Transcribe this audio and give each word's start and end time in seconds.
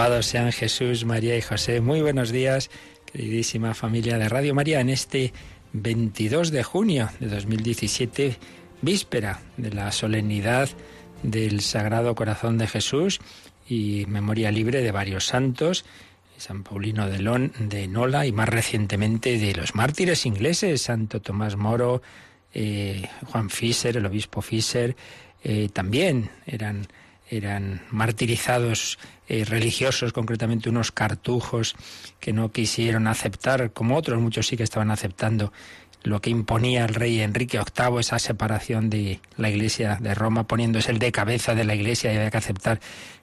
Sean 0.00 0.50
Jesús, 0.50 1.04
María 1.04 1.36
y 1.36 1.42
José. 1.42 1.82
Muy 1.82 2.00
buenos 2.00 2.30
días, 2.30 2.70
queridísima 3.12 3.74
familia 3.74 4.16
de 4.16 4.30
Radio 4.30 4.54
María, 4.54 4.80
en 4.80 4.88
este 4.88 5.34
22 5.74 6.50
de 6.50 6.62
junio 6.62 7.10
de 7.20 7.28
2017, 7.28 8.38
víspera 8.80 9.42
de 9.58 9.70
la 9.70 9.92
solemnidad 9.92 10.70
del 11.22 11.60
Sagrado 11.60 12.14
Corazón 12.14 12.56
de 12.56 12.66
Jesús 12.66 13.20
y 13.68 14.06
memoria 14.08 14.50
libre 14.50 14.80
de 14.80 14.90
varios 14.90 15.26
santos, 15.26 15.84
San 16.38 16.62
Paulino 16.62 17.06
de, 17.06 17.18
Lon, 17.18 17.52
de 17.58 17.86
Nola 17.86 18.24
y 18.24 18.32
más 18.32 18.48
recientemente 18.48 19.38
de 19.38 19.54
los 19.54 19.74
mártires 19.74 20.24
ingleses, 20.24 20.80
Santo 20.80 21.20
Tomás 21.20 21.56
Moro, 21.56 22.00
eh, 22.54 23.06
Juan 23.26 23.50
Fischer, 23.50 23.98
el 23.98 24.06
obispo 24.06 24.40
Fischer, 24.40 24.96
eh, 25.44 25.68
también 25.70 26.30
eran 26.46 26.88
eran 27.30 27.82
martirizados 27.90 28.98
eh, 29.28 29.44
religiosos, 29.44 30.12
concretamente 30.12 30.68
unos 30.68 30.90
cartujos 30.90 31.76
que 32.18 32.32
no 32.32 32.50
quisieron 32.50 33.06
aceptar, 33.06 33.72
como 33.72 33.96
otros 33.96 34.20
muchos 34.20 34.48
sí 34.48 34.56
que 34.56 34.64
estaban 34.64 34.90
aceptando 34.90 35.52
lo 36.02 36.20
que 36.20 36.30
imponía 36.30 36.84
el 36.84 36.94
rey 36.94 37.20
Enrique 37.20 37.58
VIII, 37.58 38.00
esa 38.00 38.18
separación 38.18 38.90
de 38.90 39.20
la 39.36 39.50
Iglesia 39.50 39.98
de 40.00 40.14
Roma, 40.14 40.46
poniéndose 40.46 40.90
el 40.90 40.98
de 40.98 41.12
cabeza 41.12 41.54
de 41.54 41.64
la 41.64 41.74
Iglesia 41.74 42.12
y 42.12 42.16
había 42.16 42.30
que 42.30 42.38
aceptar 42.38 42.80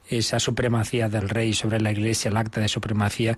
esa 0.09 0.39
supremacía 0.39 1.09
del 1.09 1.28
rey 1.28 1.53
sobre 1.53 1.81
la 1.81 1.91
Iglesia, 1.91 2.30
el 2.30 2.38
acta 2.38 2.61
de 2.61 2.67
supremacía, 2.67 3.38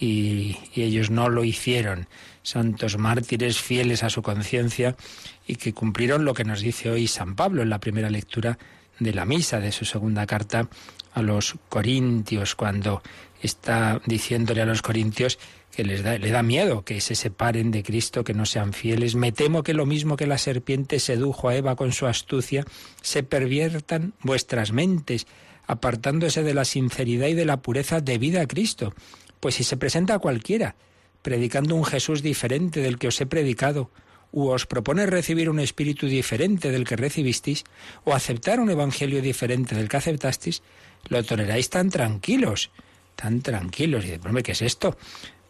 y, 0.00 0.56
y 0.74 0.82
ellos 0.82 1.10
no 1.10 1.28
lo 1.28 1.44
hicieron. 1.44 2.08
Santos 2.42 2.98
mártires 2.98 3.60
fieles 3.60 4.02
a 4.02 4.10
su 4.10 4.22
conciencia 4.22 4.96
y 5.46 5.56
que 5.56 5.74
cumplieron 5.74 6.24
lo 6.24 6.34
que 6.34 6.44
nos 6.44 6.60
dice 6.60 6.90
hoy 6.90 7.06
San 7.06 7.36
Pablo 7.36 7.62
en 7.62 7.70
la 7.70 7.78
primera 7.78 8.10
lectura 8.10 8.58
de 8.98 9.14
la 9.14 9.24
misa 9.24 9.60
de 9.60 9.72
su 9.72 9.84
segunda 9.84 10.26
carta 10.26 10.68
a 11.12 11.22
los 11.22 11.56
corintios, 11.68 12.54
cuando 12.54 13.02
está 13.42 14.00
diciéndole 14.06 14.62
a 14.62 14.66
los 14.66 14.82
corintios 14.82 15.38
que 15.74 15.84
les 15.84 16.02
da, 16.02 16.18
le 16.18 16.30
da 16.30 16.42
miedo 16.42 16.84
que 16.84 17.00
se 17.00 17.14
separen 17.14 17.70
de 17.70 17.82
Cristo, 17.82 18.24
que 18.24 18.34
no 18.34 18.46
sean 18.46 18.72
fieles. 18.72 19.14
Me 19.14 19.32
temo 19.32 19.62
que 19.62 19.74
lo 19.74 19.86
mismo 19.86 20.16
que 20.16 20.26
la 20.26 20.38
serpiente 20.38 20.98
sedujo 20.98 21.48
a 21.48 21.56
Eva 21.56 21.76
con 21.76 21.92
su 21.92 22.06
astucia, 22.06 22.64
se 23.00 23.22
perviertan 23.22 24.14
vuestras 24.22 24.72
mentes, 24.72 25.26
apartándose 25.66 26.42
de 26.42 26.54
la 26.54 26.64
sinceridad 26.64 27.28
y 27.28 27.34
de 27.34 27.44
la 27.44 27.58
pureza 27.62 28.00
debida 28.00 28.42
a 28.42 28.46
Cristo. 28.46 28.94
Pues 29.40 29.54
si 29.56 29.64
se 29.64 29.76
presenta 29.76 30.14
a 30.14 30.18
cualquiera, 30.18 30.74
predicando 31.22 31.74
un 31.74 31.84
Jesús 31.84 32.22
diferente 32.22 32.80
del 32.80 32.98
que 32.98 33.08
os 33.08 33.20
he 33.20 33.26
predicado, 33.26 33.90
u 34.32 34.48
os 34.48 34.66
propone 34.66 35.06
recibir 35.06 35.48
un 35.48 35.60
espíritu 35.60 36.06
diferente 36.06 36.70
del 36.70 36.84
que 36.84 36.96
recibisteis, 36.96 37.64
o 38.04 38.14
aceptar 38.14 38.60
un 38.60 38.70
evangelio 38.70 39.22
diferente 39.22 39.74
del 39.74 39.88
que 39.88 39.96
aceptasteis, 39.96 40.62
lo 41.08 41.22
toleráis 41.24 41.70
tan 41.70 41.90
tranquilos, 41.90 42.70
tan 43.16 43.40
tranquilos. 43.40 44.04
Y 44.04 44.08
de 44.08 44.20
hombre, 44.24 44.42
¿qué 44.42 44.52
es 44.52 44.62
esto? 44.62 44.96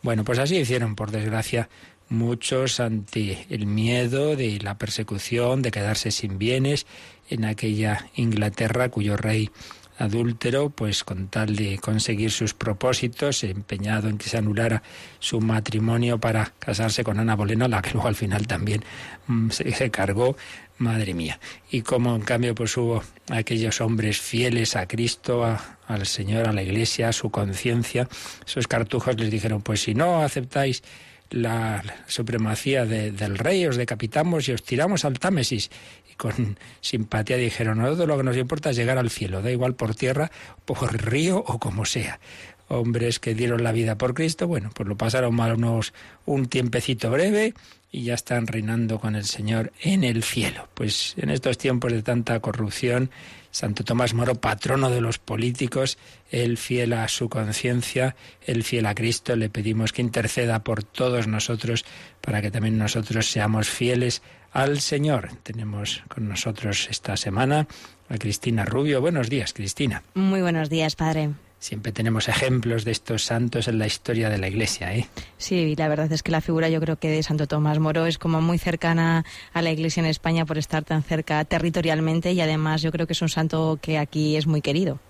Bueno, 0.03 0.25
pues 0.25 0.39
así 0.39 0.57
hicieron, 0.57 0.95
por 0.95 1.11
desgracia, 1.11 1.69
muchos 2.09 2.81
ante 2.81 3.47
el 3.51 3.67
miedo 3.67 4.37
de 4.37 4.59
la 4.61 4.79
persecución, 4.79 5.63
de 5.63 5.71
quedarse 5.71 6.11
sin 6.11 6.39
bienes 6.39 6.87
en 7.29 7.45
aquella 7.45 8.09
Inglaterra 8.15 8.89
cuyo 8.89 9.17
rey 9.17 9.51
adúltero, 9.99 10.71
pues 10.71 11.05
con 11.05 11.29
tal 11.29 11.57
de 11.57 11.79
conseguir 11.79 12.31
sus 12.31 12.55
propósitos, 12.55 13.43
empeñado 13.45 14.09
en 14.09 14.17
que 14.17 14.29
se 14.29 14.39
anulara 14.39 14.83
su 15.19 15.41
matrimonio 15.41 16.19
para 16.19 16.53
casarse 16.59 17.03
con 17.05 17.19
Ana 17.19 17.35
Bolena, 17.37 17.69
la 17.69 17.83
que 17.83 17.91
luego 17.91 18.09
al 18.09 18.15
final 18.15 18.47
también 18.47 18.85
mm, 19.27 19.51
se, 19.51 19.91
cargó, 19.91 20.37
madre 20.79 21.15
mía. 21.15 21.41
Y 21.71 21.83
como 21.83 22.15
en 22.15 22.23
cambio 22.23 22.55
pues 22.55 22.77
hubo 22.77 23.03
aquellos 23.31 23.81
hombres 23.81 24.21
fieles 24.21 24.77
a 24.77 24.87
Cristo, 24.87 25.45
al 25.87 26.07
Señor, 26.07 26.49
a 26.49 26.53
la 26.53 26.63
Iglesia, 26.63 27.09
a 27.09 27.13
su 27.13 27.31
conciencia, 27.31 28.09
esos 28.47 28.69
cartujos 28.69 29.19
les 29.19 29.31
dijeron, 29.31 29.63
pues 29.63 29.83
si 29.83 29.95
no 29.95 30.23
aceptáis 30.23 30.83
la 31.31 31.83
supremacía 32.07 32.87
del 32.87 33.37
rey, 33.37 33.67
os 33.67 33.77
decapitamos 33.77 34.49
y 34.49 34.53
os 34.53 34.63
tiramos 34.63 35.05
al 35.05 35.19
Támesis 35.19 35.71
con 36.19 36.59
simpatía 36.83 37.39
dijeron, 37.39 37.79
no, 37.79 37.89
todo 37.89 38.07
lo 38.07 38.19
que 38.19 38.25
nos 38.25 38.37
importa 38.37 38.71
es 38.71 38.77
llegar 38.77 38.99
al 38.99 39.09
cielo, 39.09 39.41
da 39.41 39.51
igual 39.51 39.75
por 39.75 39.95
tierra, 39.95 40.31
por 40.67 40.93
río 41.03 41.39
o 41.39 41.59
como 41.59 41.87
sea. 41.87 42.21
Hombres 42.69 43.19
que 43.19 43.35
dieron 43.35 43.63
la 43.63 43.73
vida 43.73 43.97
por 43.97 44.13
Cristo, 44.13 44.47
bueno, 44.47 44.71
pues 44.75 44.87
lo 44.87 44.97
pasaron 44.97 45.35
mal 45.35 45.55
unos 45.55 45.95
un 46.27 46.49
tiempecito 46.49 47.11
breve 47.11 47.55
y 47.91 48.03
ya 48.03 48.15
están 48.15 48.47
reinando 48.47 49.01
con 49.01 49.17
el 49.17 49.25
Señor 49.25 49.73
en 49.81 50.05
el 50.05 50.23
cielo. 50.23 50.69
Pues 50.75 51.15
en 51.17 51.31
estos 51.31 51.57
tiempos 51.57 51.93
de 51.93 52.03
tanta 52.03 52.39
corrupción, 52.41 53.11
Santo 53.51 53.85
Tomás 53.85 54.15
Moro, 54.15 54.35
patrono 54.35 54.91
de 54.91 55.01
los 55.01 55.19
políticos, 55.19 55.99
él 56.31 56.59
fiel 56.59 56.93
a 56.93 57.09
su 57.09 57.29
conciencia, 57.29 58.17
él 58.47 58.63
fiel 58.63 58.87
a 58.87 58.95
Cristo, 58.95 59.37
le 59.37 59.51
pedimos 59.51 59.93
que 59.93 60.03
interceda 60.03 60.63
por 60.65 60.83
todos 60.83 61.27
nosotros 61.27 61.85
para 62.21 62.43
que 62.43 62.51
también 62.51 62.79
nosotros 62.79 63.31
seamos 63.31 63.69
fieles 63.69 64.23
al 64.53 64.81
Señor. 64.81 65.31
Tenemos 65.43 66.03
con 66.09 66.29
nosotros 66.29 66.89
esta 66.91 67.17
semana 67.17 67.67
a 68.09 68.19
Cristina 68.19 68.65
Rubio. 68.65 69.01
Buenos 69.01 69.29
días, 69.29 69.53
Cristina. 69.53 70.03
Muy 70.15 70.43
buenos 70.43 70.71
días, 70.71 70.97
Padre. 70.97 71.31
Siempre 71.61 71.91
tenemos 71.91 72.29
ejemplos 72.29 72.85
de 72.85 72.93
estos 72.93 73.25
santos 73.25 73.67
en 73.67 73.79
la 73.79 73.87
historia 73.87 74.31
de 74.31 74.39
la 74.39 74.49
Iglesia, 74.49 74.95
¿eh? 74.95 75.09
Sí, 75.39 75.75
la 75.77 75.89
verdad 75.89 76.11
es 76.13 76.23
que 76.23 76.31
la 76.31 76.41
figura 76.41 76.69
yo 76.69 76.81
creo 76.81 76.97
que 76.97 77.11
de 77.11 77.23
Santo 77.23 77.49
Tomás 77.49 77.81
Moro 77.81 78.07
es 78.07 78.17
como 78.17 78.41
muy 78.41 78.59
cercana 78.59 79.25
a 79.53 79.63
la 79.63 79.73
Iglesia 79.73 80.01
en 80.01 80.07
España 80.07 80.47
por 80.47 80.57
estar 80.57 80.85
tan 80.85 81.03
cerca 81.03 81.45
territorialmente 81.45 82.33
y 82.33 82.41
además 82.41 82.83
yo 82.83 82.93
creo 82.93 83.09
que 83.09 83.13
es 83.13 83.23
un 83.23 83.29
santo 83.29 83.79
que 83.83 83.99
aquí 83.99 84.37
es 84.37 84.47
muy 84.47 84.61
querido. 84.61 85.01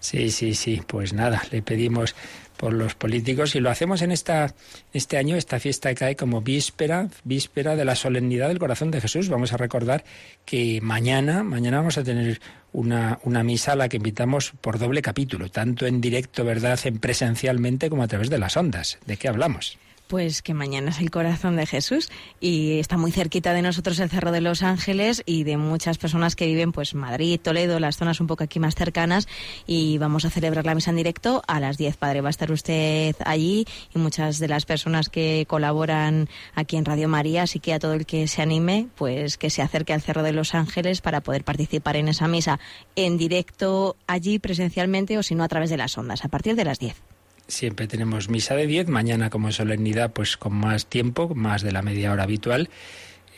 Sí, 0.00 0.32
sí, 0.32 0.54
sí. 0.54 0.82
Pues 0.84 1.12
nada, 1.12 1.40
le 1.52 1.62
pedimos 1.62 2.16
por 2.62 2.74
los 2.74 2.94
políticos 2.94 3.56
y 3.56 3.60
lo 3.60 3.70
hacemos 3.70 4.02
en 4.02 4.12
esta 4.12 4.54
este 4.92 5.16
año 5.16 5.34
esta 5.34 5.58
fiesta 5.58 5.88
que 5.88 5.96
cae 5.96 6.14
como 6.14 6.42
víspera 6.42 7.08
víspera 7.24 7.74
de 7.74 7.84
la 7.84 7.96
solemnidad 7.96 8.46
del 8.46 8.60
corazón 8.60 8.92
de 8.92 9.00
Jesús. 9.00 9.28
Vamos 9.28 9.52
a 9.52 9.56
recordar 9.56 10.04
que 10.44 10.78
mañana 10.80 11.42
mañana 11.42 11.78
vamos 11.78 11.98
a 11.98 12.04
tener 12.04 12.40
una, 12.72 13.18
una 13.24 13.42
misa 13.42 13.72
a 13.72 13.76
la 13.76 13.88
que 13.88 13.96
invitamos 13.96 14.52
por 14.60 14.78
doble 14.78 15.02
capítulo 15.02 15.50
tanto 15.50 15.86
en 15.86 16.00
directo 16.00 16.44
verdad 16.44 16.78
en 16.84 16.98
presencialmente 16.98 17.90
como 17.90 18.04
a 18.04 18.06
través 18.06 18.30
de 18.30 18.38
las 18.38 18.56
ondas. 18.56 19.00
De 19.06 19.16
qué 19.16 19.26
hablamos 19.26 19.76
pues 20.08 20.42
que 20.42 20.54
mañana 20.54 20.90
es 20.90 21.00
el 21.00 21.10
corazón 21.10 21.56
de 21.56 21.66
Jesús 21.66 22.10
y 22.40 22.78
está 22.78 22.96
muy 22.96 23.12
cerquita 23.12 23.52
de 23.52 23.62
nosotros 23.62 23.98
el 23.98 24.10
Cerro 24.10 24.32
de 24.32 24.40
los 24.40 24.62
Ángeles 24.62 25.22
y 25.26 25.44
de 25.44 25.56
muchas 25.56 25.98
personas 25.98 26.36
que 26.36 26.46
viven 26.46 26.72
pues 26.72 26.94
Madrid, 26.94 27.40
Toledo, 27.40 27.80
las 27.80 27.96
zonas 27.96 28.20
un 28.20 28.26
poco 28.26 28.44
aquí 28.44 28.60
más 28.60 28.74
cercanas 28.74 29.26
y 29.66 29.98
vamos 29.98 30.24
a 30.24 30.30
celebrar 30.30 30.66
la 30.66 30.74
misa 30.74 30.90
en 30.90 30.96
directo 30.96 31.42
a 31.46 31.60
las 31.60 31.78
10, 31.78 31.96
padre. 31.96 32.20
Va 32.20 32.28
a 32.28 32.30
estar 32.30 32.52
usted 32.52 33.16
allí 33.24 33.66
y 33.94 33.98
muchas 33.98 34.38
de 34.38 34.48
las 34.48 34.66
personas 34.66 35.08
que 35.08 35.46
colaboran 35.48 36.28
aquí 36.54 36.76
en 36.76 36.84
Radio 36.84 37.08
María, 37.08 37.42
así 37.44 37.58
que 37.60 37.72
a 37.72 37.78
todo 37.78 37.94
el 37.94 38.06
que 38.06 38.28
se 38.28 38.42
anime, 38.42 38.88
pues 38.96 39.38
que 39.38 39.50
se 39.50 39.62
acerque 39.62 39.92
al 39.92 40.02
Cerro 40.02 40.22
de 40.22 40.32
los 40.32 40.54
Ángeles 40.54 41.00
para 41.00 41.20
poder 41.20 41.44
participar 41.44 41.96
en 41.96 42.08
esa 42.08 42.28
misa 42.28 42.60
en 42.96 43.18
directo 43.18 43.96
allí 44.06 44.38
presencialmente 44.38 45.18
o 45.18 45.22
si 45.22 45.34
no 45.34 45.44
a 45.44 45.48
través 45.48 45.70
de 45.70 45.76
las 45.76 45.96
ondas 45.96 46.24
a 46.24 46.28
partir 46.28 46.54
de 46.54 46.64
las 46.64 46.78
10 46.78 47.11
siempre 47.52 47.86
tenemos 47.86 48.28
misa 48.28 48.54
de 48.54 48.66
10, 48.66 48.88
mañana 48.88 49.30
como 49.30 49.52
solemnidad 49.52 50.12
pues 50.12 50.36
con 50.36 50.54
más 50.54 50.86
tiempo, 50.86 51.34
más 51.34 51.62
de 51.62 51.72
la 51.72 51.82
media 51.82 52.12
hora 52.12 52.24
habitual. 52.24 52.70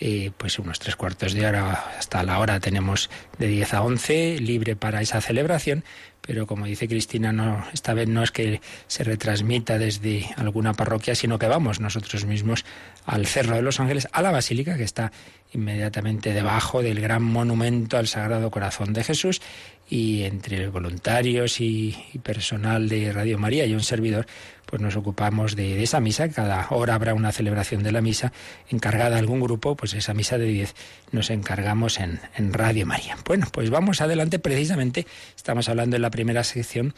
Eh, 0.00 0.32
pues 0.36 0.58
unos 0.58 0.80
tres 0.80 0.96
cuartos 0.96 1.34
de 1.34 1.46
hora 1.46 1.84
hasta 1.98 2.24
la 2.24 2.40
hora 2.40 2.58
tenemos 2.58 3.10
de 3.38 3.46
10 3.46 3.74
a 3.74 3.82
11 3.82 4.40
libre 4.40 4.74
para 4.74 5.00
esa 5.00 5.20
celebración, 5.20 5.84
pero 6.20 6.48
como 6.48 6.66
dice 6.66 6.88
Cristina, 6.88 7.32
no, 7.32 7.64
esta 7.72 7.94
vez 7.94 8.08
no 8.08 8.24
es 8.24 8.32
que 8.32 8.60
se 8.88 9.04
retransmita 9.04 9.78
desde 9.78 10.26
alguna 10.36 10.74
parroquia, 10.74 11.14
sino 11.14 11.38
que 11.38 11.46
vamos 11.46 11.78
nosotros 11.78 12.24
mismos 12.24 12.64
al 13.06 13.26
Cerro 13.26 13.54
de 13.54 13.62
los 13.62 13.78
Ángeles, 13.78 14.08
a 14.10 14.20
la 14.20 14.32
Basílica, 14.32 14.76
que 14.76 14.82
está 14.82 15.12
inmediatamente 15.52 16.32
debajo 16.32 16.82
del 16.82 17.00
gran 17.00 17.22
monumento 17.22 17.96
al 17.96 18.08
Sagrado 18.08 18.50
Corazón 18.50 18.94
de 18.94 19.04
Jesús, 19.04 19.42
y 19.88 20.22
entre 20.22 20.68
voluntarios 20.68 21.60
y, 21.60 21.96
personal 22.22 22.88
de 22.88 23.12
Radio 23.12 23.38
María 23.38 23.66
y 23.66 23.74
un 23.74 23.82
servidor, 23.82 24.26
pues 24.66 24.80
nos 24.80 24.96
ocupamos 24.96 25.56
de, 25.56 25.82
esa 25.82 26.00
misa. 26.00 26.28
Cada 26.28 26.66
hora 26.70 26.94
habrá 26.94 27.14
una 27.14 27.32
celebración 27.32 27.82
de 27.82 27.92
la 27.92 28.00
misa 28.00 28.32
encargada 28.70 29.16
a 29.16 29.18
algún 29.18 29.40
grupo, 29.40 29.76
pues 29.76 29.94
esa 29.94 30.14
misa 30.14 30.38
de 30.38 30.46
10 30.46 30.74
nos 31.12 31.30
encargamos 31.30 32.00
en, 32.00 32.20
Radio 32.52 32.86
María. 32.86 33.16
Bueno, 33.24 33.46
pues 33.52 33.70
vamos 33.70 34.00
adelante. 34.00 34.38
Precisamente 34.38 35.06
estamos 35.36 35.68
hablando 35.68 35.96
en 35.96 36.02
la 36.02 36.10
primera 36.10 36.44
sección 36.44 36.94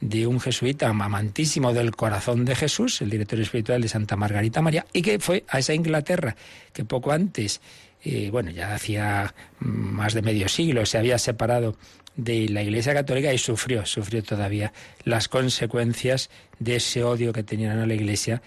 de 0.00 0.26
un 0.26 0.40
jesuita 0.40 0.88
amantísimo 0.88 1.74
del 1.74 1.94
corazón 1.94 2.46
de 2.46 2.56
Jesús, 2.56 3.02
el 3.02 3.10
director 3.10 3.38
espiritual 3.38 3.82
de 3.82 3.88
Santa 3.88 4.16
Margarita 4.16 4.62
María, 4.62 4.86
y 4.92 5.02
que 5.02 5.18
fue 5.18 5.44
a 5.48 5.58
esa 5.58 5.74
Inglaterra 5.74 6.36
que 6.72 6.84
poco 6.84 7.12
antes, 7.12 7.60
eh, 8.02 8.30
bueno, 8.30 8.50
ya 8.50 8.74
hacía 8.74 9.34
más 9.58 10.14
de 10.14 10.22
medio 10.22 10.48
siglo, 10.48 10.86
se 10.86 10.96
había 10.96 11.18
separado 11.18 11.76
de 12.24 12.48
la 12.48 12.62
Iglesia 12.62 12.94
Católica 12.94 13.32
y 13.32 13.38
sufrió, 13.38 13.86
sufrió 13.86 14.22
todavía 14.22 14.72
las 15.04 15.28
consecuencias 15.28 16.30
de 16.58 16.76
ese 16.76 17.04
odio 17.04 17.32
que 17.32 17.42
tenían 17.42 17.78
a 17.78 17.86
la 17.86 17.94
Iglesia, 17.94 18.42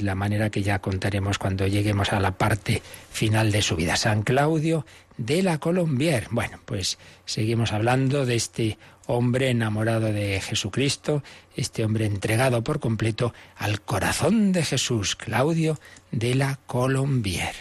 la 0.00 0.14
manera 0.14 0.50
que 0.50 0.62
ya 0.62 0.80
contaremos 0.80 1.38
cuando 1.38 1.66
lleguemos 1.66 2.12
a 2.12 2.20
la 2.20 2.36
parte 2.36 2.82
final 3.10 3.52
de 3.52 3.62
su 3.62 3.76
vida. 3.76 3.96
San 3.96 4.22
Claudio 4.22 4.84
de 5.16 5.42
la 5.42 5.58
Colombier. 5.58 6.28
Bueno, 6.30 6.58
pues 6.64 6.98
seguimos 7.24 7.72
hablando 7.72 8.26
de 8.26 8.34
este 8.34 8.78
hombre 9.06 9.50
enamorado 9.50 10.12
de 10.12 10.40
Jesucristo, 10.40 11.22
este 11.56 11.84
hombre 11.84 12.06
entregado 12.06 12.62
por 12.62 12.80
completo 12.80 13.34
al 13.56 13.80
corazón 13.80 14.52
de 14.52 14.64
Jesús, 14.64 15.16
Claudio 15.16 15.78
de 16.10 16.34
la 16.34 16.58
Colombier. 16.66 17.54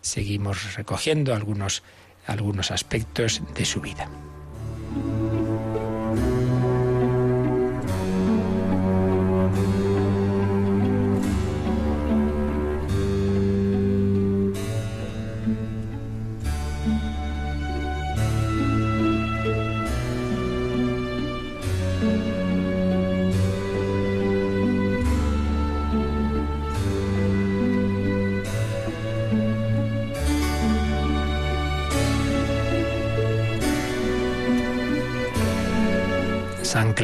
Seguimos 0.00 0.74
recogiendo 0.74 1.34
algunos, 1.34 1.82
algunos 2.26 2.70
aspectos 2.70 3.42
de 3.54 3.64
su 3.64 3.80
vida. 3.80 4.08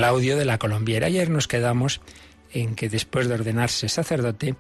San 0.02 0.08
Claudio 0.08 0.36
de 0.36 0.44
la 0.44 0.58
Colombiera. 0.58 1.06
Ayer 1.06 1.30
nos 1.30 1.46
quedamos 1.46 2.00
en 2.52 2.74
que 2.74 2.88
después 2.88 3.28
de 3.28 3.34
ordenarse 3.34 3.88
sacerdote, 3.88 4.56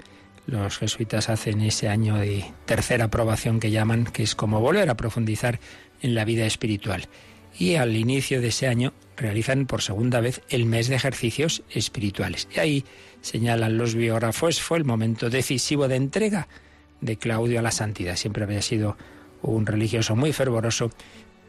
los 0.46 0.78
jesuitas 0.78 1.28
hacen 1.30 1.62
ese 1.62 1.88
año 1.88 2.14
de 2.14 2.44
tercera 2.64 3.06
aprobación 3.06 3.58
que 3.58 3.72
llaman, 3.72 4.04
que 4.04 4.22
es 4.22 4.36
como 4.36 4.60
volver 4.60 4.88
a 4.88 4.96
profundizar 4.96 5.58
en 6.00 6.14
la 6.14 6.24
vida 6.24 6.46
espiritual. 6.46 7.08
Y 7.58 7.74
al 7.74 7.96
inicio 7.96 8.40
de 8.40 8.48
ese 8.48 8.68
año 8.68 8.92
realizan 9.16 9.66
por 9.66 9.82
segunda 9.82 10.20
vez 10.20 10.42
el 10.48 10.64
mes 10.64 10.86
de 10.86 10.94
ejercicios 10.94 11.64
espirituales. 11.70 12.46
Y 12.54 12.60
ahí 12.60 12.84
señalan 13.20 13.78
los 13.78 13.96
biógrafos, 13.96 14.62
fue 14.62 14.78
el 14.78 14.84
momento 14.84 15.28
decisivo 15.28 15.88
de 15.88 15.96
entrega 15.96 16.46
de 17.00 17.16
Claudio 17.16 17.58
a 17.58 17.62
la 17.62 17.72
santidad. 17.72 18.14
Siempre 18.14 18.44
había 18.44 18.62
sido 18.62 18.96
un 19.42 19.66
religioso 19.66 20.14
muy 20.14 20.32
fervoroso 20.32 20.92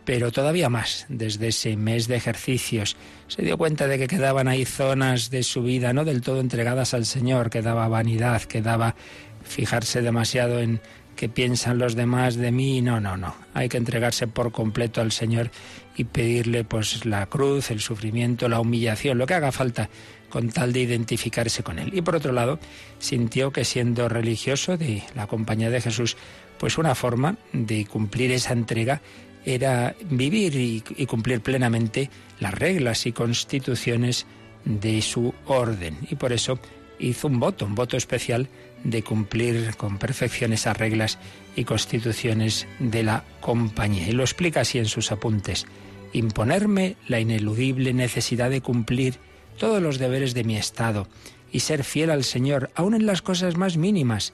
pero 0.06 0.32
todavía 0.32 0.70
más 0.70 1.06
desde 1.10 1.50
ese 1.50 1.78
mes 1.78 2.08
de 2.08 2.16
ejercicios. 2.16 2.96
Se 3.28 3.42
dio 3.42 3.58
cuenta 3.58 3.88
de 3.88 3.98
que 3.98 4.08
quedaban 4.08 4.48
ahí 4.48 4.66
zonas 4.66 5.30
de 5.30 5.44
su 5.44 5.64
vida 5.64 5.94
no 5.94 6.06
del 6.06 6.22
todo 6.22 6.40
entregadas 6.40 6.94
al 6.94 7.06
Señor, 7.06 7.50
quedaba 7.50 7.88
vanidad, 7.88 8.42
quedaba 8.44 8.96
fijarse 9.44 10.02
demasiado 10.02 10.60
en 10.60 10.82
qué 11.16 11.30
piensan 11.30 11.78
los 11.78 11.96
demás 11.96 12.36
de 12.36 12.52
mí. 12.52 12.82
No, 12.82 13.00
no, 13.00 13.18
no. 13.18 13.36
Hay 13.54 13.70
que 13.70 13.78
entregarse 13.78 14.28
por 14.28 14.52
completo 14.52 15.02
al 15.02 15.12
Señor 15.12 15.52
y 15.96 16.06
pedirle 16.06 16.64
pues 16.64 17.06
la 17.06 17.26
cruz, 17.28 17.72
el 17.72 17.80
sufrimiento, 17.80 18.50
la 18.50 18.60
humillación, 18.60 19.18
lo 19.18 19.26
que 19.26 19.36
haga 19.36 19.52
falta 19.52 19.90
con 20.30 20.50
tal 20.50 20.74
de 20.74 20.82
identificarse 20.82 21.62
con 21.62 21.78
él. 21.78 21.92
Y 21.94 22.02
por 22.02 22.16
otro 22.16 22.32
lado, 22.32 22.60
sintió 22.98 23.52
que 23.52 23.66
siendo 23.66 24.10
religioso 24.10 24.78
de 24.78 25.04
la 25.16 25.28
compañía 25.28 25.70
de 25.70 25.82
Jesús, 25.82 26.18
pues 26.58 26.78
una 26.78 26.96
forma 26.96 27.38
de 27.52 27.86
cumplir 27.86 28.32
esa 28.32 28.54
entrega 28.54 29.02
era 29.46 29.96
vivir 30.10 30.56
y, 30.56 31.06
cumplir 31.06 31.42
plenamente 31.42 32.10
las 32.40 32.54
reglas 32.54 33.06
y 33.06 33.12
constituciones 33.12 34.26
de 34.66 35.02
su 35.02 35.34
orden. 35.46 35.98
Y 36.10 36.16
por 36.16 36.34
eso 36.34 36.60
hizo 37.00 37.28
un 37.28 37.40
voto, 37.40 37.66
un 37.66 37.76
voto 37.76 37.98
especial 37.98 38.48
de 38.84 39.04
cumplir 39.04 39.76
con 39.78 39.98
perfección 39.98 40.54
esas 40.54 40.78
reglas 40.78 41.18
y 41.56 41.64
constituciones 41.64 42.68
de 42.80 43.04
la 43.04 43.24
compañía. 43.42 44.08
Y 44.08 44.12
lo 44.12 44.24
explica 44.24 44.62
así 44.62 44.78
en 44.78 44.86
sus 44.86 45.12
apuntes. 45.12 45.66
Imponerme 46.14 46.96
la 47.08 47.20
ineludible 47.20 47.94
necesidad 47.94 48.50
de 48.50 48.62
cumplir 48.62 49.16
todos 49.58 49.82
los 49.82 50.00
deberes 50.00 50.34
de 50.34 50.44
mi 50.44 50.58
Estado 50.58 51.08
y 51.52 51.60
ser 51.62 51.84
fiel 51.84 52.10
al 52.10 52.24
Señor, 52.24 52.72
aun 52.76 52.94
en 52.94 53.06
las 53.06 53.22
cosas 53.22 53.58
más 53.58 53.78
mínimas. 53.78 54.34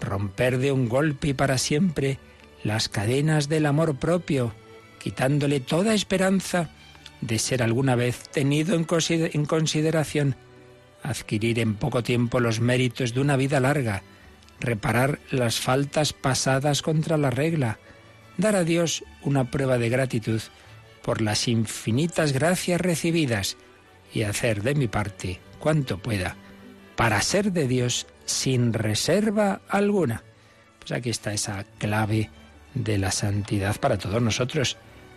Romper 0.00 0.58
de 0.58 0.72
un 0.72 0.88
golpe 0.88 1.28
y 1.28 1.34
para 1.34 1.58
siempre 1.58 2.18
las 2.64 2.88
cadenas 2.88 3.48
del 3.48 3.66
amor 3.66 3.96
propio, 3.96 4.54
quitándole 4.98 5.60
toda 5.60 5.94
esperanza 5.94 6.70
de 7.20 7.38
ser 7.38 7.62
alguna 7.62 7.94
vez 7.96 8.28
tenido 8.30 8.74
en 8.74 9.44
consideración, 9.46 10.36
adquirir 11.02 11.58
en 11.58 11.74
poco 11.74 12.02
tiempo 12.02 12.40
los 12.40 12.60
méritos 12.60 13.14
de 13.14 13.20
una 13.20 13.36
vida 13.36 13.60
larga, 13.60 14.02
reparar 14.60 15.18
las 15.30 15.60
faltas 15.60 16.12
pasadas 16.12 16.82
contra 16.82 17.16
la 17.16 17.30
regla, 17.30 17.78
dar 18.36 18.56
a 18.56 18.64
Dios 18.64 19.04
una 19.22 19.50
prueba 19.50 19.78
de 19.78 19.88
gratitud 19.88 20.40
por 21.02 21.20
las 21.20 21.48
infinitas 21.48 22.32
gracias 22.32 22.80
recibidas 22.80 23.56
y 24.14 24.22
hacer 24.22 24.62
de 24.62 24.74
mi 24.74 24.88
parte 24.88 25.40
cuanto 25.58 25.98
pueda 25.98 26.36
para 26.96 27.20
ser 27.22 27.52
de 27.52 27.66
Dios 27.66 28.06
sin 28.24 28.72
reserva 28.72 29.62
alguna. 29.68 30.22
Pues 30.78 30.92
aquí 30.92 31.10
está 31.10 31.32
esa 31.32 31.64
clave 31.78 32.30
de 32.74 32.98
la 32.98 33.10
santidad 33.10 33.76
para 33.80 33.98
todos 33.98 34.22
nosotros, 34.22 34.76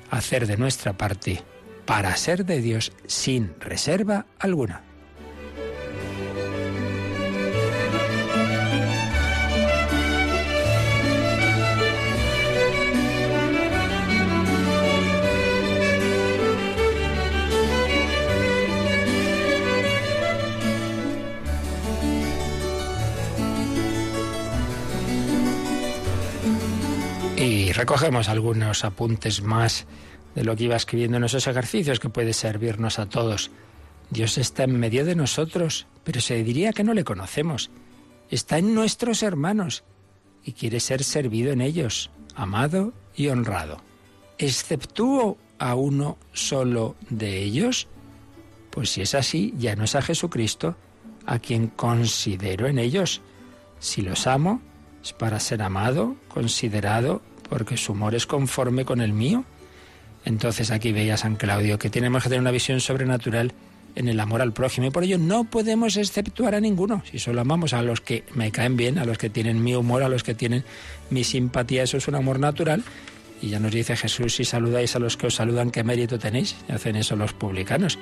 hacer 0.10 0.48
de 0.48 0.58
nuestra 0.58 0.94
parte 0.94 1.44
para 1.86 2.16
ser 2.16 2.46
de 2.46 2.62
Dios 2.62 2.92
sin 3.06 3.54
reserva 3.60 4.26
alguna. 4.40 4.84
Recogemos 27.76 28.30
algunos 28.30 28.84
apuntes 28.84 29.42
más 29.42 29.86
de 30.34 30.44
lo 30.44 30.56
que 30.56 30.66
iba 30.66 30.76
escribiendo 30.76 31.18
en 31.18 31.24
esos 31.24 31.48
ejercicios 31.48 32.00
que 32.00 32.10
puede 32.10 32.34
servirnos 32.34 33.00
a 33.00 33.08
todos. 33.08 33.52
Dios 34.10 34.38
está 34.38 34.64
en 34.64 34.80
medio 34.80 35.06
de 35.06 35.16
nosotros, 35.16 35.88
pero 36.04 36.22
se 36.22 36.44
diría 36.44 36.74
que 36.74 36.84
no 36.84 36.94
le 36.94 37.04
conocemos. 37.04 37.72
Está 38.30 38.58
en 38.58 38.76
nuestros 38.76 39.24
hermanos 39.24 39.84
y 40.44 40.52
quiere 40.54 40.80
ser 40.80 41.04
servido 41.04 41.52
en 41.52 41.62
ellos, 41.62 42.12
amado 42.36 42.94
y 43.16 43.30
honrado. 43.30 43.82
¿Exceptúo 44.38 45.38
a 45.58 45.76
uno 45.76 46.18
solo 46.34 46.96
de 47.10 47.42
ellos? 47.42 47.88
Pues 48.70 48.90
si 48.92 49.02
es 49.02 49.16
así, 49.16 49.54
ya 49.58 49.76
no 49.76 49.86
es 49.86 49.96
a 49.96 50.02
Jesucristo 50.02 50.76
a 51.26 51.40
quien 51.40 51.68
considero 51.68 52.68
en 52.68 52.78
ellos. 52.78 53.22
Si 53.80 54.02
los 54.02 54.28
amo, 54.28 54.62
es 55.04 55.14
para 55.14 55.40
ser 55.40 55.62
amado, 55.62 56.16
considerado 56.28 57.22
porque 57.50 57.78
su 57.78 57.94
humor 57.94 58.16
es 58.16 58.26
conforme 58.26 58.86
con 58.86 59.02
el 59.02 59.14
mío. 59.14 59.44
Entonces 60.26 60.72
aquí 60.72 60.92
veía 60.92 61.18
San 61.18 61.36
Claudio 61.36 61.78
que 61.78 61.90
tenemos 61.90 62.24
que 62.24 62.30
tener 62.30 62.42
una 62.42 62.52
visión 62.52 62.80
sobrenatural 62.80 63.54
en 63.96 64.10
el 64.10 64.20
amor 64.20 64.42
al 64.42 64.54
prójimo 64.54 64.88
y 64.88 64.92
por 64.92 65.04
ello 65.04 65.18
no 65.18 65.46
podemos 65.46 65.98
exceptuar 65.98 66.56
a 66.56 66.60
ninguno. 66.60 67.04
Si 67.10 67.20
solo 67.20 67.42
amamos 67.42 67.74
a 67.74 67.82
los 67.82 68.02
que 68.02 68.24
me 68.34 68.52
caen 68.52 68.76
bien, 68.76 69.00
a 69.00 69.06
los 69.06 69.18
que 69.18 69.30
tienen 69.30 69.64
mi 69.64 69.76
humor, 69.76 70.04
a 70.04 70.10
los 70.10 70.24
que 70.24 70.36
tienen 70.36 70.66
mi 71.10 71.24
simpatía, 71.24 71.84
eso 71.84 71.98
es 71.98 72.08
un 72.08 72.16
amor 72.16 72.40
natural. 72.40 72.84
Y 73.42 73.50
ya 73.50 73.60
nos 73.60 73.72
dice 73.72 73.96
Jesús, 73.96 74.36
si 74.36 74.46
saludáis 74.46 74.96
a 74.96 75.00
los 75.00 75.18
que 75.18 75.28
os 75.28 75.36
saludan, 75.36 75.72
¿qué 75.72 75.84
mérito 75.84 76.20
tenéis? 76.20 76.56
Y 76.68 76.72
hacen 76.72 76.96
eso 76.96 77.16
los 77.16 77.34
publicanos. 77.34 77.98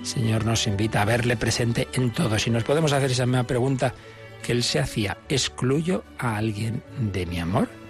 El 0.00 0.06
Señor 0.06 0.44
nos 0.44 0.66
invita 0.66 1.02
a 1.02 1.04
verle 1.04 1.36
presente 1.36 1.88
en 1.94 2.10
todo. 2.10 2.38
Si 2.38 2.50
nos 2.50 2.64
podemos 2.64 2.92
hacer 2.92 3.10
esa 3.10 3.26
misma 3.26 3.46
pregunta 3.46 3.94
que 4.42 4.52
Él 4.52 4.62
se 4.62 4.80
hacía, 4.80 5.18
¿excluyo 5.28 6.04
a 6.18 6.36
alguien 6.36 6.82
de 7.12 7.26
mi 7.26 7.38
amor? 7.38 7.81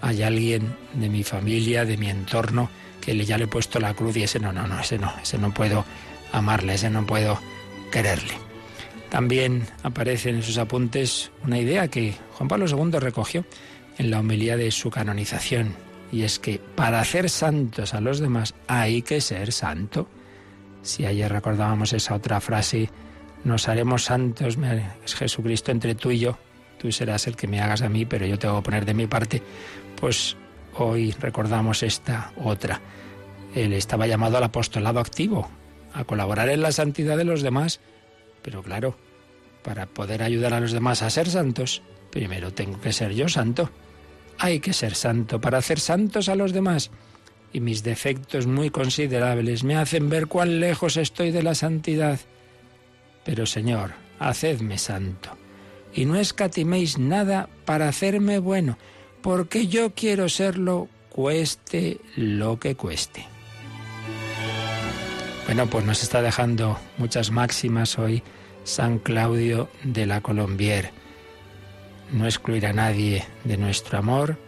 Hay 0.00 0.22
alguien 0.22 0.76
de 0.94 1.08
mi 1.08 1.22
familia, 1.22 1.84
de 1.84 1.96
mi 1.96 2.08
entorno, 2.08 2.70
que 3.00 3.24
ya 3.24 3.38
le 3.38 3.44
he 3.44 3.48
puesto 3.48 3.78
la 3.78 3.94
cruz 3.94 4.16
y 4.16 4.24
ese 4.24 4.40
no, 4.40 4.52
no, 4.52 4.66
no, 4.66 4.80
ese 4.80 4.98
no, 4.98 5.12
ese 5.22 5.38
no 5.38 5.54
puedo 5.54 5.84
amarle, 6.32 6.74
ese 6.74 6.90
no 6.90 7.06
puedo 7.06 7.38
quererle. 7.90 8.34
También 9.10 9.66
aparece 9.82 10.30
en 10.30 10.42
sus 10.42 10.58
apuntes 10.58 11.30
una 11.44 11.58
idea 11.58 11.88
que 11.88 12.14
Juan 12.34 12.48
Pablo 12.48 12.66
II 12.66 12.98
recogió 12.98 13.44
en 13.98 14.10
la 14.10 14.20
homilía 14.20 14.56
de 14.56 14.70
su 14.70 14.90
canonización, 14.90 15.74
y 16.12 16.22
es 16.22 16.38
que 16.38 16.58
para 16.58 17.00
hacer 17.00 17.30
santos 17.30 17.94
a 17.94 18.00
los 18.00 18.20
demás 18.20 18.54
hay 18.66 19.02
que 19.02 19.20
ser 19.20 19.52
santo. 19.52 20.08
Si 20.82 21.06
ayer 21.06 21.30
recordábamos 21.30 21.92
esa 21.92 22.14
otra 22.14 22.40
frase, 22.40 22.90
nos 23.44 23.68
haremos 23.68 24.04
santos, 24.04 24.58
es 25.04 25.14
Jesucristo 25.14 25.70
entre 25.70 25.94
tú 25.94 26.10
y 26.10 26.18
yo, 26.18 26.38
tú 26.78 26.92
serás 26.92 27.26
el 27.26 27.36
que 27.36 27.46
me 27.46 27.60
hagas 27.60 27.82
a 27.82 27.88
mí, 27.88 28.04
pero 28.04 28.26
yo 28.26 28.38
tengo 28.38 28.56
que 28.56 28.64
poner 28.64 28.84
de 28.84 28.94
mi 28.94 29.06
parte, 29.06 29.42
pues 29.96 30.36
hoy 30.74 31.12
recordamos 31.12 31.82
esta 31.82 32.32
otra. 32.36 32.80
Él 33.54 33.72
estaba 33.72 34.06
llamado 34.06 34.36
al 34.36 34.44
apostolado 34.44 35.00
activo, 35.00 35.48
a 35.92 36.04
colaborar 36.04 36.48
en 36.50 36.62
la 36.62 36.72
santidad 36.72 37.16
de 37.16 37.24
los 37.24 37.42
demás, 37.42 37.80
pero 38.42 38.62
claro, 38.62 38.96
para 39.62 39.86
poder 39.86 40.22
ayudar 40.22 40.54
a 40.54 40.60
los 40.60 40.72
demás 40.72 41.02
a 41.02 41.10
ser 41.10 41.28
santos, 41.28 41.82
primero 42.10 42.52
tengo 42.52 42.80
que 42.80 42.92
ser 42.92 43.12
yo 43.14 43.28
santo. 43.28 43.70
Hay 44.38 44.60
que 44.60 44.72
ser 44.72 44.94
santo 44.94 45.40
para 45.40 45.58
hacer 45.58 45.80
santos 45.80 46.28
a 46.28 46.36
los 46.36 46.52
demás. 46.52 46.90
Y 47.52 47.60
mis 47.60 47.82
defectos 47.82 48.46
muy 48.46 48.70
considerables 48.70 49.64
me 49.64 49.76
hacen 49.76 50.10
ver 50.10 50.26
cuán 50.26 50.60
lejos 50.60 50.96
estoy 50.96 51.30
de 51.30 51.42
la 51.42 51.54
santidad. 51.54 52.20
Pero 53.24 53.46
Señor, 53.46 53.94
hacedme 54.18 54.78
santo. 54.78 55.30
Y 55.94 56.04
no 56.04 56.16
escatiméis 56.16 56.98
nada 56.98 57.48
para 57.64 57.88
hacerme 57.88 58.38
bueno, 58.38 58.76
porque 59.26 59.66
yo 59.66 59.92
quiero 59.92 60.28
serlo 60.28 60.88
cueste 61.08 61.98
lo 62.14 62.60
que 62.60 62.76
cueste. 62.76 63.26
Bueno, 65.46 65.66
pues 65.66 65.84
nos 65.84 66.04
está 66.04 66.22
dejando 66.22 66.78
muchas 66.96 67.32
máximas 67.32 67.98
hoy 67.98 68.22
San 68.62 69.00
Claudio 69.00 69.68
de 69.82 70.06
la 70.06 70.20
Colombier 70.20 70.92
no 72.12 72.26
excluir 72.26 72.66
a 72.66 72.72
nadie 72.72 73.24
de 73.42 73.56
nuestro 73.56 73.98
amor, 73.98 74.38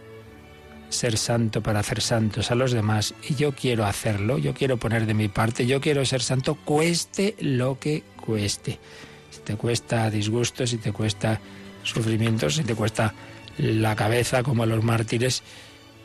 ser 0.87 1.17
santo 1.17 1.61
para 1.61 1.81
hacer 1.81 1.99
santos 1.99 2.49
a 2.49 2.55
los 2.55 2.71
demás 2.71 3.13
y 3.27 3.35
yo 3.35 3.51
quiero 3.51 3.85
hacerlo, 3.85 4.37
yo 4.37 4.53
quiero 4.53 4.77
poner 4.77 5.05
de 5.05 5.13
mi 5.13 5.27
parte, 5.27 5.65
yo 5.65 5.81
quiero 5.81 6.05
ser 6.05 6.21
santo 6.21 6.55
cueste 6.55 7.35
lo 7.41 7.79
que 7.79 8.03
cueste. 8.25 8.79
Si 9.29 9.41
te 9.41 9.57
cuesta 9.57 10.09
disgusto, 10.09 10.65
si 10.65 10.77
te 10.77 10.93
cuesta 10.93 11.41
sufrimiento, 11.83 12.49
si 12.49 12.63
te 12.63 12.75
cuesta 12.75 13.13
la 13.59 13.95
cabeza 13.95 14.41
como 14.41 14.65
los 14.65 14.83
mártires, 14.83 15.43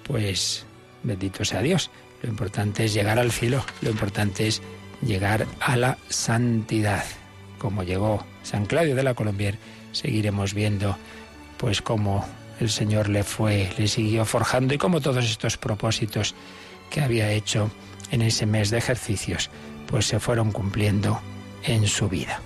pues 0.02 0.66
bendito 1.02 1.44
sea 1.44 1.62
Dios. 1.62 1.90
Lo 2.22 2.28
importante 2.28 2.84
es 2.84 2.94
llegar 2.94 3.18
al 3.18 3.30
cielo, 3.32 3.64
lo 3.80 3.90
importante 3.90 4.46
es 4.48 4.60
llegar 5.02 5.46
a 5.60 5.76
la 5.76 5.98
santidad. 6.08 7.04
Como 7.58 7.82
llegó 7.82 8.24
San 8.42 8.66
Claudio 8.66 8.94
de 8.94 9.04
la 9.04 9.14
Colombier, 9.14 9.56
seguiremos 9.92 10.52
viendo 10.52 10.96
pues 11.56 11.80
cómo 11.80 12.26
el 12.60 12.70
Señor 12.70 13.08
le 13.08 13.22
fue, 13.22 13.72
le 13.78 13.88
siguió 13.88 14.24
forjando 14.24 14.74
y 14.74 14.78
cómo 14.78 15.00
todos 15.00 15.24
estos 15.24 15.56
propósitos 15.56 16.34
que 16.90 17.00
había 17.00 17.30
hecho 17.30 17.70
en 18.10 18.22
ese 18.22 18.46
mes 18.46 18.70
de 18.70 18.78
ejercicios, 18.78 19.50
pues 19.86 20.06
se 20.06 20.20
fueron 20.20 20.50
cumpliendo 20.50 21.20
en 21.62 21.86
su 21.86 22.08
vida. 22.08 22.40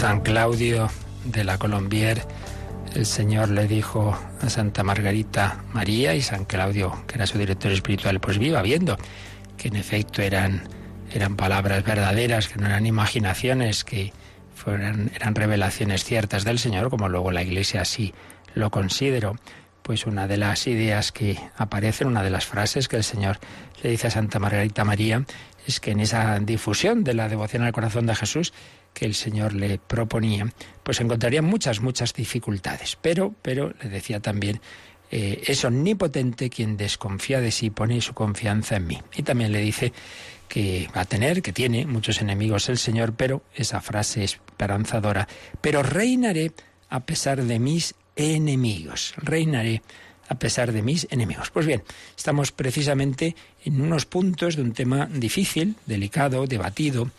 Claudio 0.00 0.88
de 1.26 1.44
la 1.44 1.58
Colombier, 1.58 2.22
el 2.94 3.04
Señor 3.04 3.50
le 3.50 3.68
dijo 3.68 4.18
a 4.40 4.48
Santa 4.48 4.82
Margarita 4.82 5.62
María 5.74 6.14
y 6.14 6.22
San 6.22 6.46
Claudio, 6.46 7.04
que 7.06 7.16
era 7.16 7.26
su 7.26 7.36
director 7.36 7.70
espiritual, 7.70 8.18
pues 8.18 8.38
viva 8.38 8.62
viendo 8.62 8.96
que 9.58 9.68
en 9.68 9.76
efecto 9.76 10.22
eran, 10.22 10.62
eran 11.12 11.36
palabras 11.36 11.84
verdaderas, 11.84 12.48
que 12.48 12.58
no 12.58 12.66
eran 12.66 12.86
imaginaciones, 12.86 13.84
que 13.84 14.14
fueran, 14.54 15.10
eran 15.14 15.34
revelaciones 15.34 16.02
ciertas 16.02 16.44
del 16.44 16.58
Señor, 16.58 16.88
como 16.88 17.10
luego 17.10 17.30
la 17.30 17.42
Iglesia 17.42 17.82
así 17.82 18.14
lo 18.54 18.70
consideró. 18.70 19.36
Pues 19.82 20.06
una 20.06 20.26
de 20.26 20.38
las 20.38 20.66
ideas 20.66 21.12
que 21.12 21.38
aparece, 21.58 22.06
una 22.06 22.22
de 22.22 22.30
las 22.30 22.46
frases 22.46 22.88
que 22.88 22.96
el 22.96 23.04
Señor 23.04 23.38
le 23.82 23.90
dice 23.90 24.06
a 24.06 24.10
Santa 24.10 24.38
Margarita 24.38 24.82
María, 24.82 25.24
es 25.66 25.78
que 25.78 25.90
en 25.90 26.00
esa 26.00 26.38
difusión 26.38 27.04
de 27.04 27.12
la 27.12 27.28
devoción 27.28 27.64
al 27.64 27.72
corazón 27.72 28.06
de 28.06 28.14
Jesús 28.14 28.54
que 28.94 29.04
el 29.04 29.14
Señor 29.14 29.54
le 29.54 29.78
proponía, 29.78 30.52
pues 30.82 31.00
encontraría 31.00 31.42
muchas, 31.42 31.80
muchas 31.80 32.12
dificultades. 32.12 32.98
Pero, 33.00 33.34
pero 33.42 33.72
le 33.82 33.88
decía 33.88 34.20
también, 34.20 34.60
eh, 35.10 35.42
es 35.46 35.64
omnipotente 35.64 36.50
quien 36.50 36.76
desconfía 36.76 37.40
de 37.40 37.50
sí, 37.50 37.70
pone 37.70 38.00
su 38.00 38.14
confianza 38.14 38.76
en 38.76 38.86
mí. 38.86 39.02
Y 39.16 39.22
también 39.22 39.52
le 39.52 39.60
dice 39.60 39.92
que 40.48 40.88
va 40.96 41.02
a 41.02 41.04
tener, 41.04 41.42
que 41.42 41.52
tiene 41.52 41.86
muchos 41.86 42.20
enemigos 42.20 42.68
el 42.68 42.78
Señor, 42.78 43.14
pero 43.14 43.42
esa 43.54 43.80
frase 43.80 44.24
esperanzadora, 44.24 45.28
pero 45.60 45.82
reinaré 45.82 46.52
a 46.88 47.00
pesar 47.00 47.42
de 47.42 47.58
mis 47.58 47.94
enemigos, 48.16 49.14
reinaré 49.16 49.82
a 50.28 50.38
pesar 50.38 50.72
de 50.72 50.82
mis 50.82 51.06
enemigos. 51.10 51.50
Pues 51.50 51.66
bien, 51.66 51.82
estamos 52.16 52.52
precisamente 52.52 53.34
en 53.64 53.80
unos 53.80 54.06
puntos 54.06 54.56
de 54.56 54.62
un 54.62 54.72
tema 54.72 55.06
difícil, 55.06 55.74
delicado, 55.86 56.46
debatido, 56.46 57.10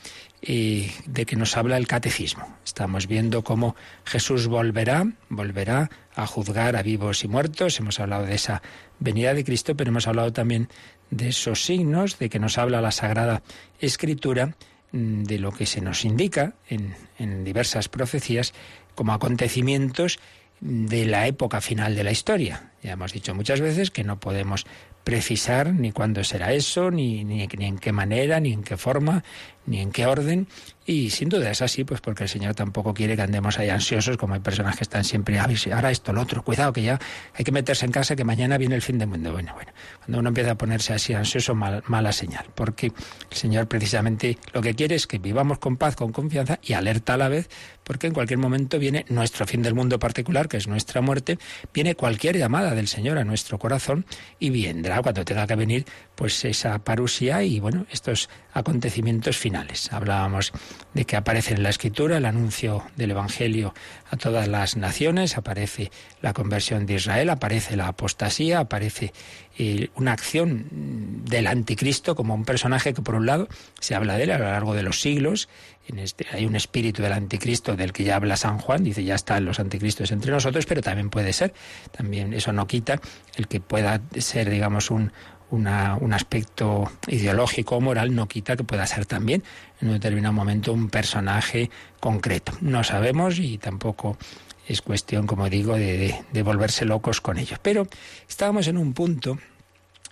de 0.41 1.25
que 1.27 1.35
nos 1.35 1.55
habla 1.55 1.77
el 1.77 1.87
catecismo. 1.87 2.57
Estamos 2.65 3.07
viendo 3.07 3.43
cómo 3.43 3.75
Jesús 4.05 4.47
volverá, 4.47 5.05
volverá 5.29 5.89
a 6.15 6.25
juzgar 6.25 6.75
a 6.75 6.81
vivos 6.81 7.23
y 7.23 7.27
muertos. 7.27 7.79
Hemos 7.79 7.99
hablado 7.99 8.25
de 8.25 8.35
esa 8.35 8.61
venida 8.99 9.33
de 9.33 9.43
Cristo, 9.43 9.75
pero 9.75 9.91
hemos 9.91 10.07
hablado 10.07 10.33
también 10.33 10.67
de 11.11 11.29
esos 11.29 11.63
signos 11.63 12.17
de 12.17 12.29
que 12.29 12.39
nos 12.39 12.57
habla 12.57 12.81
la 12.81 12.91
Sagrada 12.91 13.43
Escritura, 13.79 14.55
mm, 14.91 15.23
de 15.23 15.37
lo 15.37 15.51
que 15.51 15.67
se 15.67 15.81
nos 15.81 16.05
indica 16.05 16.55
en, 16.67 16.95
en 17.19 17.43
diversas 17.43 17.87
profecías 17.87 18.53
como 18.95 19.13
acontecimientos 19.13 20.19
de 20.59 21.05
la 21.05 21.27
época 21.27 21.59
final 21.59 21.95
de 21.95 22.03
la 22.03 22.11
historia. 22.11 22.71
Ya 22.83 22.93
hemos 22.93 23.13
dicho 23.13 23.33
muchas 23.33 23.61
veces 23.61 23.89
que 23.89 24.03
no 24.03 24.19
podemos 24.19 24.65
precisar 25.03 25.73
ni 25.73 25.91
cuándo 25.91 26.23
será 26.23 26.53
eso, 26.53 26.91
ni, 26.91 27.23
ni, 27.23 27.47
en 27.51 27.79
qué 27.79 27.91
manera, 27.91 28.39
ni 28.39 28.53
en 28.53 28.63
qué 28.63 28.77
forma, 28.77 29.23
ni 29.65 29.79
en 29.79 29.91
qué 29.91 30.05
orden. 30.05 30.47
Y 30.85 31.11
sin 31.11 31.29
duda 31.29 31.51
es 31.51 31.61
así, 31.61 31.83
pues 31.83 32.01
porque 32.01 32.23
el 32.23 32.29
Señor 32.29 32.55
tampoco 32.55 32.93
quiere 32.93 33.15
que 33.15 33.21
andemos 33.21 33.59
ahí 33.59 33.69
ansiosos, 33.69 34.17
como 34.17 34.33
hay 34.33 34.39
personas 34.39 34.75
que 34.75 34.83
están 34.83 35.03
siempre, 35.03 35.39
ahora 35.39 35.91
esto, 35.91 36.11
lo 36.11 36.21
otro, 36.21 36.43
cuidado 36.43 36.73
que 36.73 36.81
ya 36.81 36.99
hay 37.35 37.45
que 37.45 37.51
meterse 37.51 37.85
en 37.85 37.91
casa, 37.91 38.15
que 38.15 38.23
mañana 38.23 38.57
viene 38.57 38.75
el 38.75 38.81
fin 38.81 38.97
del 38.97 39.07
mundo. 39.07 39.31
Bueno, 39.31 39.53
bueno, 39.53 39.71
cuando 39.99 40.19
uno 40.19 40.29
empieza 40.29 40.51
a 40.51 40.55
ponerse 40.55 40.93
así 40.93 41.13
ansioso, 41.13 41.53
mala 41.53 42.11
señal, 42.11 42.45
porque 42.55 42.87
el 42.87 43.37
Señor 43.37 43.67
precisamente 43.67 44.37
lo 44.53 44.61
que 44.61 44.73
quiere 44.73 44.95
es 44.95 45.05
que 45.05 45.19
vivamos 45.19 45.59
con 45.59 45.77
paz, 45.77 45.95
con 45.95 46.11
confianza 46.11 46.59
y 46.63 46.73
alerta 46.73 47.13
a 47.13 47.17
la 47.17 47.29
vez, 47.29 47.49
porque 47.83 48.07
en 48.07 48.13
cualquier 48.13 48.39
momento 48.39 48.79
viene 48.79 49.05
nuestro 49.09 49.45
fin 49.45 49.61
del 49.61 49.75
mundo 49.75 49.99
particular, 49.99 50.47
que 50.47 50.57
es 50.57 50.67
nuestra 50.67 51.01
muerte, 51.01 51.37
viene 51.73 51.95
cualquier 51.95 52.37
llamada 52.37 52.73
del 52.73 52.87
Señor 52.87 53.17
a 53.17 53.23
nuestro 53.23 53.59
corazón 53.59 54.05
y 54.39 54.49
vendrá 54.49 55.01
cuando 55.01 55.23
tenga 55.23 55.45
que 55.45 55.55
venir, 55.55 55.85
pues 56.21 56.45
esa 56.45 56.77
parusia 56.77 57.41
y 57.41 57.59
bueno, 57.59 57.87
estos 57.89 58.29
acontecimientos 58.53 59.37
finales. 59.37 59.91
Hablábamos 59.91 60.53
de 60.93 61.05
que 61.05 61.15
aparece 61.15 61.55
en 61.55 61.63
la 61.63 61.69
escritura 61.69 62.17
el 62.17 62.25
anuncio 62.25 62.83
del 62.95 63.09
Evangelio 63.09 63.73
a 64.07 64.17
todas 64.17 64.47
las 64.47 64.77
naciones, 64.77 65.35
aparece 65.35 65.89
la 66.21 66.33
conversión 66.33 66.85
de 66.85 66.93
Israel, 66.93 67.31
aparece 67.31 67.75
la 67.75 67.87
apostasía, 67.87 68.59
aparece 68.59 69.13
eh, 69.57 69.89
una 69.95 70.11
acción 70.11 70.67
del 71.25 71.47
anticristo 71.47 72.13
como 72.13 72.35
un 72.35 72.45
personaje 72.45 72.93
que 72.93 73.01
por 73.01 73.15
un 73.15 73.25
lado 73.25 73.47
se 73.79 73.95
habla 73.95 74.15
de 74.15 74.25
él 74.25 74.31
a 74.31 74.37
lo 74.37 74.45
largo 74.45 74.75
de 74.75 74.83
los 74.83 75.01
siglos. 75.01 75.49
En 75.87 75.97
este, 75.97 76.27
hay 76.31 76.45
un 76.45 76.55
espíritu 76.55 77.01
del 77.01 77.13
anticristo 77.13 77.75
del 77.75 77.93
que 77.93 78.03
ya 78.03 78.17
habla 78.17 78.37
San 78.37 78.59
Juan, 78.59 78.83
dice 78.83 79.03
ya 79.03 79.15
están 79.15 79.43
los 79.43 79.59
anticristos 79.59 80.11
entre 80.11 80.31
nosotros, 80.31 80.67
pero 80.67 80.83
también 80.83 81.09
puede 81.09 81.33
ser, 81.33 81.51
también 81.89 82.35
eso 82.35 82.53
no 82.53 82.67
quita 82.67 83.01
el 83.35 83.47
que 83.47 83.59
pueda 83.59 84.01
ser, 84.19 84.51
digamos, 84.51 84.91
un, 84.91 85.11
un 85.51 86.13
aspecto 86.13 86.89
ideológico 87.07 87.75
o 87.75 87.81
moral, 87.81 88.15
no 88.15 88.27
quita 88.27 88.55
que 88.55 88.63
pueda 88.63 88.87
ser 88.87 89.05
también 89.05 89.43
en 89.81 89.89
un 89.89 89.93
determinado 89.95 90.33
momento 90.33 90.71
un 90.73 90.89
personaje 90.89 91.69
concreto. 91.99 92.53
No 92.61 92.83
sabemos 92.83 93.37
y 93.37 93.57
tampoco 93.57 94.17
es 94.67 94.81
cuestión, 94.81 95.27
como 95.27 95.49
digo, 95.49 95.75
de, 95.75 96.23
de, 96.31 96.43
volverse 96.43 96.85
locos 96.85 97.19
con 97.19 97.37
ellos. 97.37 97.59
Pero 97.61 97.87
estábamos 98.29 98.67
en 98.67 98.77
un 98.77 98.93
punto 98.93 99.39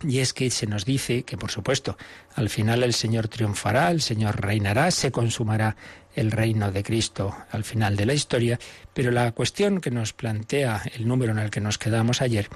y 0.04 0.20
es 0.20 0.34
que 0.34 0.50
se 0.50 0.68
nos 0.68 0.86
dice 0.86 1.24
que, 1.24 1.38
por 1.38 1.52
supuesto, 1.52 1.98
al 2.36 2.50
final 2.50 2.84
el 2.84 2.94
Señor 2.94 3.28
triunfará, 3.28 3.92
el 3.92 4.02
Señor 4.02 4.42
reinará, 4.42 4.92
se 4.92 5.12
consumará 5.12 5.76
el 6.16 6.32
reino 6.32 6.72
de 6.72 6.84
Cristo 6.84 7.36
al 7.52 7.64
final 7.64 7.96
de 7.96 8.06
la 8.06 8.14
historia, 8.14 8.60
pero 8.94 9.12
la 9.12 9.32
cuestión 9.32 9.80
que 9.80 9.92
nos 9.92 10.14
plantea 10.14 10.82
el 10.96 11.08
número 11.08 11.32
en 11.32 11.40
el 11.40 11.50
que 11.50 11.62
nos 11.62 11.78
quedamos 11.78 12.22
ayer 12.22 12.50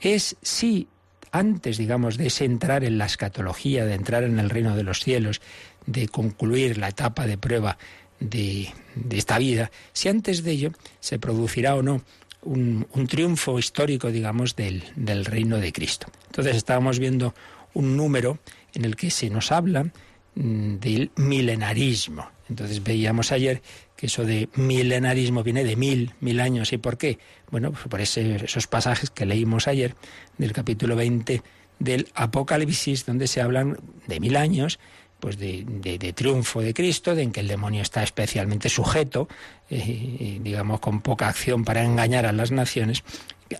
es 0.00 0.36
si 0.42 0.88
antes, 1.34 1.78
digamos, 1.78 2.16
de 2.16 2.28
ese 2.28 2.44
entrar 2.44 2.84
en 2.84 2.96
la 2.96 3.06
escatología, 3.06 3.84
de 3.84 3.94
entrar 3.94 4.22
en 4.22 4.38
el 4.38 4.50
reino 4.50 4.76
de 4.76 4.84
los 4.84 5.00
cielos, 5.00 5.40
de 5.84 6.06
concluir 6.06 6.78
la 6.78 6.88
etapa 6.88 7.26
de 7.26 7.36
prueba 7.36 7.76
de, 8.20 8.72
esta 9.10 9.38
vida, 9.38 9.72
si 9.92 10.08
antes 10.08 10.44
de 10.44 10.52
ello 10.52 10.72
se 11.00 11.18
producirá 11.18 11.74
o 11.74 11.82
no 11.82 12.02
un, 12.42 12.86
triunfo 13.08 13.58
histórico, 13.58 14.12
digamos, 14.12 14.54
del, 14.54 14.84
del, 14.94 15.24
reino 15.24 15.58
de 15.58 15.72
Cristo. 15.72 16.06
Entonces 16.26 16.54
estábamos 16.54 17.00
viendo 17.00 17.34
un 17.72 17.96
número 17.96 18.38
en 18.72 18.84
el 18.84 18.94
que 18.94 19.10
se 19.10 19.28
nos 19.28 19.50
habla 19.50 19.90
mm, 20.36 20.76
del 20.76 21.10
milenarismo. 21.16 22.30
Entonces 22.48 22.84
veíamos 22.84 23.32
ayer 23.32 23.60
eso 24.04 24.24
de 24.24 24.48
milenarismo 24.54 25.42
viene 25.42 25.64
de 25.64 25.76
mil, 25.76 26.12
mil 26.20 26.40
años. 26.40 26.72
¿Y 26.72 26.78
por 26.78 26.98
qué? 26.98 27.18
Bueno, 27.50 27.72
pues 27.72 27.84
por 27.88 28.00
esos 28.00 28.66
pasajes 28.66 29.10
que 29.10 29.26
leímos 29.26 29.68
ayer 29.68 29.94
del 30.38 30.52
capítulo 30.52 30.96
20 30.96 31.42
del 31.78 32.08
Apocalipsis, 32.14 33.06
donde 33.06 33.26
se 33.26 33.40
hablan 33.40 33.78
de 34.06 34.20
mil 34.20 34.36
años, 34.36 34.78
pues 35.20 35.38
de, 35.38 36.12
triunfo 36.14 36.60
de 36.60 36.74
Cristo, 36.74 37.14
de 37.14 37.22
en 37.22 37.32
que 37.32 37.40
el 37.40 37.48
demonio 37.48 37.80
está 37.80 38.02
especialmente 38.02 38.68
sujeto, 38.68 39.26
eh, 39.70 40.38
digamos, 40.42 40.80
con 40.80 41.00
poca 41.00 41.28
acción 41.28 41.64
para 41.64 41.82
engañar 41.82 42.26
a 42.26 42.32
las 42.32 42.50
naciones, 42.50 43.04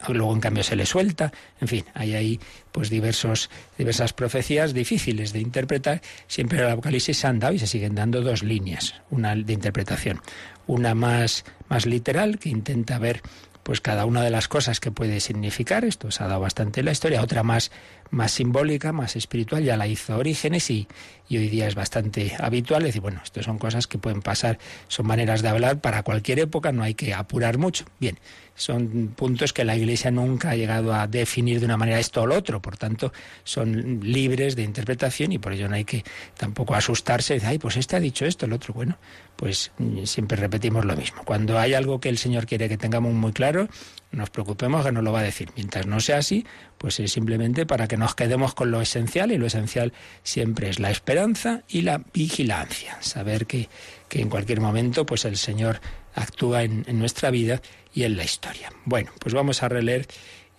luego 0.08 0.32
en 0.32 0.40
cambio 0.40 0.62
se 0.62 0.76
le 0.76 0.86
suelta, 0.86 1.32
en 1.60 1.68
fin, 1.68 1.84
hay 1.94 2.14
ahí 2.14 2.40
pues 2.72 2.90
diversos, 2.90 3.50
diversas 3.78 4.12
profecías 4.12 4.74
difíciles 4.74 5.32
de 5.32 5.40
interpretar, 5.40 6.02
siempre 6.26 6.58
el 6.58 6.70
Apocalipsis 6.70 7.18
se 7.18 7.26
han 7.26 7.38
dado 7.38 7.54
y 7.54 7.58
se 7.58 7.66
siguen 7.66 7.94
dando 7.94 8.22
dos 8.22 8.42
líneas, 8.42 8.94
una 9.10 9.34
de 9.34 9.52
interpretación, 9.52 10.20
una 10.66 10.94
más, 10.94 11.44
más 11.68 11.86
literal 11.86 12.38
que 12.38 12.48
intenta 12.48 12.98
ver 12.98 13.22
pues 13.64 13.80
cada 13.80 14.04
una 14.04 14.22
de 14.22 14.30
las 14.30 14.46
cosas 14.46 14.78
que 14.78 14.90
puede 14.90 15.20
significar, 15.20 15.84
esto 15.84 16.10
se 16.10 16.22
ha 16.22 16.28
dado 16.28 16.40
bastante 16.40 16.80
en 16.80 16.86
la 16.86 16.92
historia, 16.92 17.22
otra 17.22 17.42
más, 17.42 17.72
más 18.14 18.32
simbólica, 18.32 18.92
más 18.92 19.16
espiritual, 19.16 19.64
ya 19.64 19.76
la 19.76 19.86
hizo 19.86 20.16
Orígenes 20.16 20.70
y, 20.70 20.86
y 21.28 21.38
hoy 21.38 21.48
día 21.48 21.66
es 21.66 21.74
bastante 21.74 22.34
habitual. 22.38 22.82
Es 22.82 22.88
decir, 22.88 23.02
bueno, 23.02 23.20
esto 23.22 23.42
son 23.42 23.58
cosas 23.58 23.86
que 23.86 23.98
pueden 23.98 24.22
pasar, 24.22 24.58
son 24.88 25.06
maneras 25.06 25.42
de 25.42 25.48
hablar 25.48 25.80
para 25.80 26.02
cualquier 26.02 26.38
época, 26.38 26.72
no 26.72 26.82
hay 26.82 26.94
que 26.94 27.12
apurar 27.12 27.58
mucho. 27.58 27.84
Bien, 27.98 28.18
son 28.54 29.12
puntos 29.16 29.52
que 29.52 29.64
la 29.64 29.76
Iglesia 29.76 30.10
nunca 30.10 30.50
ha 30.50 30.56
llegado 30.56 30.94
a 30.94 31.06
definir 31.06 31.58
de 31.58 31.66
una 31.66 31.76
manera 31.76 31.98
esto 31.98 32.22
o 32.22 32.26
lo 32.26 32.36
otro, 32.36 32.62
por 32.62 32.76
tanto 32.76 33.12
son 33.42 34.00
libres 34.02 34.54
de 34.54 34.62
interpretación 34.62 35.32
y 35.32 35.38
por 35.38 35.52
ello 35.52 35.68
no 35.68 35.74
hay 35.74 35.84
que 35.84 36.04
tampoco 36.36 36.74
asustarse 36.74 37.38
de, 37.38 37.46
ay, 37.46 37.58
pues 37.58 37.76
este 37.76 37.96
ha 37.96 38.00
dicho 38.00 38.24
esto, 38.24 38.46
el 38.46 38.52
otro, 38.52 38.72
bueno, 38.72 38.96
pues 39.36 39.72
mm, 39.78 40.04
siempre 40.04 40.36
repetimos 40.36 40.84
lo 40.84 40.96
mismo. 40.96 41.22
Cuando 41.24 41.58
hay 41.58 41.74
algo 41.74 42.00
que 42.00 42.08
el 42.08 42.18
Señor 42.18 42.46
quiere 42.46 42.68
que 42.68 42.78
tengamos 42.78 43.12
muy 43.12 43.32
claro, 43.32 43.68
nos 44.14 44.30
preocupemos 44.30 44.84
que 44.84 44.92
no 44.92 45.02
lo 45.02 45.12
va 45.12 45.20
a 45.20 45.24
decir. 45.24 45.50
Mientras 45.56 45.86
no 45.86 46.00
sea 46.00 46.18
así, 46.18 46.46
pues 46.78 47.00
es 47.00 47.12
simplemente 47.12 47.66
para 47.66 47.88
que 47.88 47.96
nos 47.96 48.14
quedemos 48.14 48.54
con 48.54 48.70
lo 48.70 48.80
esencial 48.80 49.32
y 49.32 49.38
lo 49.38 49.46
esencial 49.46 49.92
siempre 50.22 50.68
es 50.68 50.78
la 50.78 50.90
esperanza 50.90 51.62
y 51.68 51.82
la 51.82 52.02
vigilancia, 52.12 52.96
saber 53.00 53.46
que, 53.46 53.68
que 54.08 54.20
en 54.20 54.28
cualquier 54.28 54.60
momento 54.60 55.06
pues 55.06 55.24
el 55.24 55.36
Señor 55.36 55.80
actúa 56.14 56.62
en, 56.62 56.84
nuestra 56.98 57.30
vida 57.30 57.60
y 57.92 58.04
en 58.04 58.16
la 58.16 58.24
historia. 58.24 58.70
Bueno, 58.84 59.10
pues 59.18 59.34
vamos 59.34 59.62
a 59.62 59.68
releer 59.68 60.06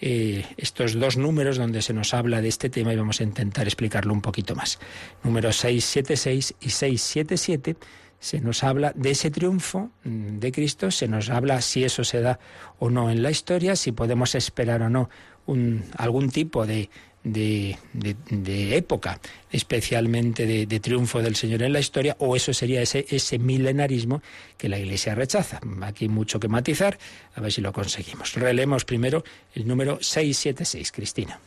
eh, 0.01 0.45
estos 0.57 0.99
dos 0.99 1.17
números 1.17 1.57
donde 1.57 1.81
se 1.81 1.93
nos 1.93 2.13
habla 2.13 2.41
de 2.41 2.49
este 2.49 2.69
tema 2.69 2.93
y 2.93 2.97
vamos 2.97 3.21
a 3.21 3.23
intentar 3.23 3.65
explicarlo 3.65 4.13
un 4.13 4.21
poquito 4.21 4.55
más. 4.55 4.79
Números 5.23 5.57
676 5.57 6.55
y 6.59 6.69
677 6.69 7.75
se 8.19 8.41
nos 8.41 8.63
habla 8.63 8.91
de 8.95 9.11
ese 9.11 9.31
triunfo 9.31 9.91
mm, 10.03 10.39
de 10.39 10.51
Cristo, 10.51 10.91
se 10.91 11.07
nos 11.07 11.29
habla 11.29 11.61
si 11.61 11.83
eso 11.83 12.03
se 12.03 12.21
da 12.21 12.39
o 12.79 12.89
no 12.89 13.09
en 13.09 13.21
la 13.21 13.31
historia, 13.31 13.75
si 13.75 13.91
podemos 13.91 14.35
esperar 14.35 14.81
o 14.81 14.89
no 14.89 15.09
un, 15.45 15.83
algún 15.97 16.29
tipo 16.29 16.65
de, 16.65 16.89
de, 17.23 17.77
de, 17.93 18.77
época, 18.77 19.19
especialmente 19.51 20.45
de, 20.45 20.79
triunfo 20.79 21.21
del 21.21 21.35
Señor 21.35 21.63
en 21.63 21.73
la 21.73 21.79
historia, 21.79 22.15
o 22.19 22.35
eso 22.35 22.53
sería 22.53 22.81
ese, 22.81 23.05
ese 23.09 23.39
milenarismo 23.39 24.21
que 24.57 24.69
la 24.69 24.79
Iglesia 24.79 25.15
rechaza. 25.15 25.59
Aquí 25.81 26.07
mucho 26.07 26.39
que 26.39 26.47
matizar, 26.47 26.97
a 27.35 27.41
ver 27.41 27.51
si 27.51 27.61
lo 27.61 27.73
conseguimos. 27.73 28.33
Relemos 28.33 28.85
primero 28.85 29.23
el 29.53 29.67
número 29.67 29.97
676, 30.01 30.91
Cristina. 30.91 31.39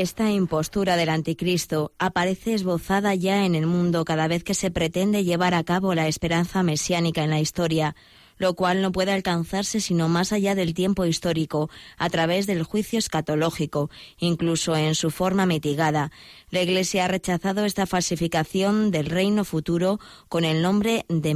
Esta 0.00 0.30
impostura 0.30 0.94
del 0.96 1.08
anticristo 1.08 1.90
aparece 1.98 2.54
esbozada 2.54 3.16
ya 3.16 3.44
en 3.44 3.56
el 3.56 3.66
mundo 3.66 4.04
cada 4.04 4.28
vez 4.28 4.44
que 4.44 4.54
se 4.54 4.70
pretende 4.70 5.24
llevar 5.24 5.54
a 5.54 5.64
cabo 5.64 5.92
la 5.92 6.06
esperanza 6.06 6.62
mesiánica 6.62 7.24
en 7.24 7.30
la 7.30 7.40
historia 7.40 7.96
lo 8.36 8.54
cual 8.54 8.80
no 8.80 8.92
puede 8.92 9.10
alcanzarse 9.10 9.80
sino 9.80 10.08
más 10.08 10.32
allá 10.32 10.54
del 10.54 10.72
tiempo 10.72 11.04
histórico, 11.04 11.68
a 11.96 12.08
través 12.10 12.46
del 12.46 12.62
juicio 12.62 13.00
escatológico, 13.00 13.90
incluso 14.20 14.76
en 14.76 14.94
su 14.94 15.10
forma 15.10 15.46
mitigada. 15.46 16.12
La 16.50 16.62
Iglesia 16.62 17.06
ha 17.06 17.08
rechazado 17.08 17.64
esta 17.64 17.84
falsificación 17.84 18.92
del 18.92 19.06
reino 19.06 19.44
futuro 19.44 19.98
con 20.28 20.44
el 20.44 20.62
nombre 20.62 21.06
de 21.08 21.34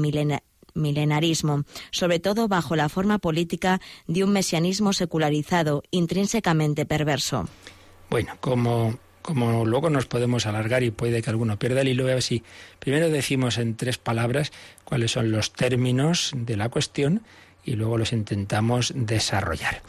milenarismo, 0.74 1.64
sobre 1.90 2.20
todo 2.20 2.46
bajo 2.46 2.76
la 2.76 2.88
forma 2.88 3.18
política 3.18 3.80
de 4.06 4.22
un 4.22 4.30
mesianismo 4.30 4.92
secularizado, 4.92 5.82
intrínsecamente 5.90 6.86
perverso. 6.86 7.48
Bueno, 8.12 8.36
como 8.40 8.98
como 9.22 9.64
luego 9.64 9.88
nos 9.88 10.04
podemos 10.04 10.44
alargar 10.44 10.82
y 10.82 10.90
puede 10.90 11.22
que 11.22 11.30
alguno 11.30 11.58
pierda 11.58 11.80
el 11.80 11.88
hilo, 11.88 12.04
a 12.04 12.08
ver 12.08 12.22
si 12.22 12.42
primero 12.78 13.08
decimos 13.08 13.56
en 13.56 13.74
tres 13.74 13.96
palabras 13.96 14.52
cuáles 14.84 15.12
son 15.12 15.32
los 15.32 15.54
términos 15.54 16.32
de 16.36 16.58
la 16.58 16.68
cuestión 16.68 17.22
y 17.64 17.72
luego 17.72 17.96
los 17.96 18.12
intentamos 18.12 18.92
desarrollar. 18.94 19.80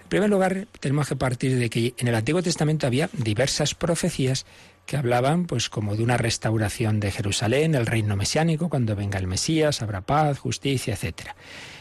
En 0.00 0.08
primer 0.08 0.30
lugar, 0.30 0.68
tenemos 0.78 1.08
que 1.08 1.16
partir 1.16 1.58
de 1.58 1.68
que 1.70 1.94
en 1.98 2.06
el 2.06 2.14
Antiguo 2.14 2.40
Testamento 2.40 2.86
había 2.86 3.10
diversas 3.14 3.74
profecías 3.74 4.46
que 4.86 4.96
hablaban 4.96 5.46
pues 5.46 5.68
como 5.68 5.96
de 5.96 6.04
una 6.04 6.18
restauración 6.18 7.00
de 7.00 7.10
Jerusalén, 7.10 7.74
el 7.74 7.86
reino 7.86 8.14
mesiánico, 8.14 8.68
cuando 8.68 8.94
venga 8.94 9.18
el 9.18 9.26
Mesías, 9.26 9.82
habrá 9.82 10.02
paz, 10.02 10.38
justicia, 10.38 10.94
etc. 10.94 11.30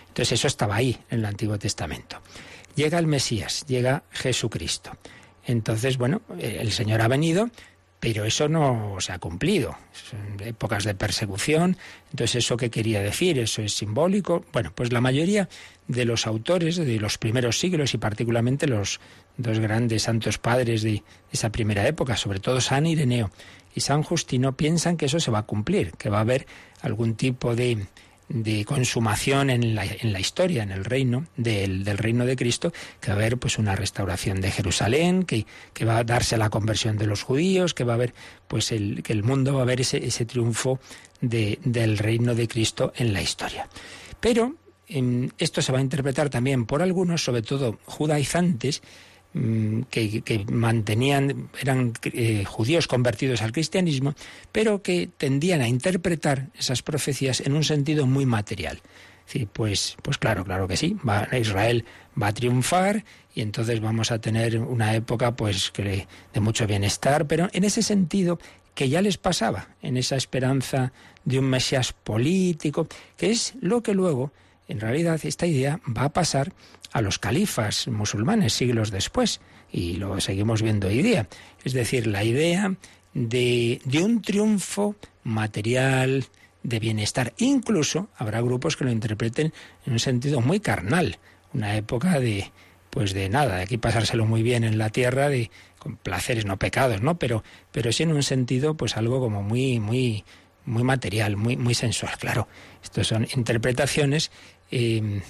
Entonces 0.08 0.32
eso 0.32 0.48
estaba 0.48 0.78
ahí 0.78 0.98
en 1.12 1.20
el 1.20 1.26
Antiguo 1.26 1.60
Testamento. 1.60 2.22
Llega 2.76 2.98
el 2.98 3.06
Mesías, 3.06 3.66
llega 3.68 4.02
Jesucristo. 4.10 4.98
Entonces, 5.46 5.98
bueno, 5.98 6.22
el 6.40 6.72
Señor 6.72 7.02
ha 7.02 7.08
venido, 7.08 7.50
pero 8.00 8.26
eso 8.26 8.50
no 8.50 8.98
se 9.00 9.12
ha 9.12 9.20
cumplido. 9.20 9.78
Son 9.92 10.40
épocas 10.48 10.84
de 10.84 10.96
persecución. 10.96 11.78
Entonces, 12.10 12.44
¿eso 12.44 12.58
qué 12.58 12.72
quería 12.72 13.02
decir? 13.02 13.38
¿Eso 13.38 13.62
es 13.62 13.74
simbólico? 13.74 14.44
Bueno, 14.52 14.72
pues 14.74 14.92
la 14.92 15.02
mayoría 15.02 15.50
de 15.88 16.06
los 16.06 16.26
autores 16.26 16.78
de 16.78 17.00
los 17.00 17.18
primeros 17.18 17.60
siglos 17.60 17.94
y 17.94 18.00
particularmente 18.00 18.66
los 18.68 19.00
dos 19.38 19.60
grandes 19.60 20.04
santos 20.04 20.40
padres 20.40 20.82
de 20.82 21.04
esa 21.32 21.52
primera 21.52 21.88
época, 21.88 22.18
sobre 22.18 22.40
todo 22.40 22.60
San 22.60 22.88
Ireneo 22.88 23.30
y 23.76 23.82
San 23.82 24.02
Justino, 24.04 24.58
piensan 24.58 24.98
que 24.98 25.06
eso 25.06 25.20
se 25.20 25.32
va 25.32 25.40
a 25.40 25.46
cumplir, 25.46 25.92
que 25.92 26.10
va 26.10 26.18
a 26.18 26.22
haber 26.22 26.48
algún 26.82 27.16
tipo 27.16 27.56
de 27.56 27.86
de 28.34 28.66
consumación 28.66 29.50
en 29.50 29.76
la, 29.76 29.86
en 29.86 30.14
la 30.14 30.20
historia, 30.20 30.64
en 30.64 30.72
el 30.72 30.86
reino 30.86 31.26
del, 31.38 31.84
del, 31.84 31.98
reino 31.98 32.26
de 32.26 32.36
Cristo, 32.36 32.72
que 33.00 33.08
va 33.08 33.14
a 33.14 33.18
haber 33.18 33.38
pues 33.38 33.58
una 33.58 33.76
restauración 33.76 34.42
de 34.42 34.52
Jerusalén, 34.52 35.24
que, 35.24 35.46
que, 35.74 35.86
va 35.86 35.98
a 35.98 36.04
darse 36.04 36.38
la 36.38 36.50
conversión 36.50 36.98
de 36.98 37.08
los 37.08 37.24
judíos, 37.24 37.74
que 37.74 37.84
va 37.84 37.94
a 37.94 37.96
haber 37.96 38.14
pues 38.48 38.72
el, 38.72 39.04
que 39.04 39.14
el 39.14 39.24
mundo 39.24 39.56
va 39.56 39.62
a 39.62 39.66
ver 39.66 39.82
ese, 39.82 40.06
ese 40.06 40.26
triunfo 40.26 40.80
de, 41.20 41.60
del 41.64 41.98
reino 41.98 42.36
de 42.36 42.48
Cristo 42.48 42.94
en 42.96 43.14
la 43.14 43.22
historia. 43.22 43.68
Pero 44.20 44.56
esto 45.38 45.62
se 45.62 45.72
va 45.72 45.80
a 45.80 45.82
interpretar 45.82 46.30
también 46.30 46.66
por 46.66 46.82
algunos, 46.82 47.24
sobre 47.24 47.42
todo 47.42 47.80
judaizantes, 47.86 48.82
Mm, 49.34 49.84
que, 49.84 50.46
mantenían, 50.52 51.50
eran 51.62 51.94
eh, 52.04 52.44
judíos 52.44 52.88
convertidos 52.88 53.42
al 53.42 53.54
cristianismo, 53.54 54.14
pero 54.52 54.82
que 54.82 55.10
tendían 55.18 55.62
a 55.62 55.70
interpretar 55.70 56.50
esas 56.60 56.82
profecías 56.82 57.40
en 57.40 57.54
un 57.54 57.64
sentido 57.64 58.06
muy 58.06 58.26
material. 58.26 58.82
Sí, 59.26 59.48
pues, 59.52 59.96
pues 60.02 60.18
claro, 60.18 60.44
claro 60.44 60.68
que 60.68 60.76
sí. 60.76 60.98
Va, 61.08 61.30
Israel 61.38 61.86
va 62.22 62.28
a 62.28 62.34
triunfar 62.34 63.06
y 63.34 63.40
entonces 63.40 63.80
vamos 63.80 64.12
a 64.12 64.20
tener 64.20 64.58
una 64.58 64.94
época 64.96 65.34
pues 65.34 65.72
que 65.72 66.08
de 66.34 66.40
mucho 66.42 66.68
bienestar, 66.68 67.26
pero 67.26 67.48
en 67.54 67.64
ese 67.64 67.84
sentido 67.84 68.38
que 68.76 68.90
ya 68.90 69.02
les 69.02 69.18
pasaba, 69.18 69.70
en 69.82 69.96
esa 69.96 70.18
esperanza 70.18 70.92
de 71.24 71.40
un 71.40 71.46
Mesías 71.46 71.94
político, 71.94 72.88
que 73.16 73.32
es 73.32 73.54
lo 73.62 73.82
que 73.82 73.94
luego, 73.94 74.34
en 74.72 74.80
realidad, 74.80 75.20
esta 75.24 75.46
idea 75.46 75.80
va 75.86 76.06
a 76.06 76.14
pasar 76.14 76.54
a 76.92 77.02
los 77.02 77.20
califas 77.20 77.88
musulmanes 77.88 78.54
siglos 78.54 78.92
después, 78.92 79.42
y 79.72 79.98
lo 79.98 80.20
seguimos 80.20 80.62
viendo 80.62 80.88
hoy 80.88 81.02
día. 81.02 81.28
Es 81.64 81.74
decir, 81.74 82.08
la 82.08 82.24
idea 82.24 82.76
de, 83.14 83.82
de 83.86 84.04
un 84.04 84.22
triunfo 84.22 84.96
material, 85.24 86.26
de 86.64 86.80
bienestar. 86.80 87.34
Incluso 87.38 88.10
habrá 88.16 88.42
grupos 88.42 88.78
que 88.78 88.84
lo 88.84 88.92
interpreten 88.92 89.54
en 89.86 89.94
un 89.94 90.00
sentido 90.00 90.42
muy 90.42 90.60
carnal, 90.60 91.18
una 91.54 91.76
época 91.76 92.20
de 92.20 92.52
pues 92.90 93.14
de 93.14 93.30
nada, 93.30 93.56
de 93.56 93.64
aquí 93.64 93.78
pasárselo 93.78 94.26
muy 94.26 94.44
bien 94.44 94.66
en 94.66 94.78
la 94.78 94.90
tierra, 94.90 95.30
de 95.30 95.50
con 95.80 95.96
placeres, 95.96 96.46
no 96.46 96.60
pecados, 96.60 97.02
¿no? 97.02 97.18
Pero, 97.18 97.42
pero 97.72 97.92
sí 97.94 98.04
en 98.04 98.12
un 98.12 98.22
sentido, 98.22 98.76
pues 98.76 98.98
algo 98.98 99.22
como 99.22 99.42
muy, 99.42 99.80
muy, 99.80 100.26
muy 100.66 100.84
material, 100.84 101.38
muy, 101.38 101.56
muy 101.56 101.74
sensual. 101.74 102.18
Claro, 102.20 102.50
estas 102.84 103.08
son 103.08 103.28
interpretaciones 103.34 104.30
eh, 104.72 105.22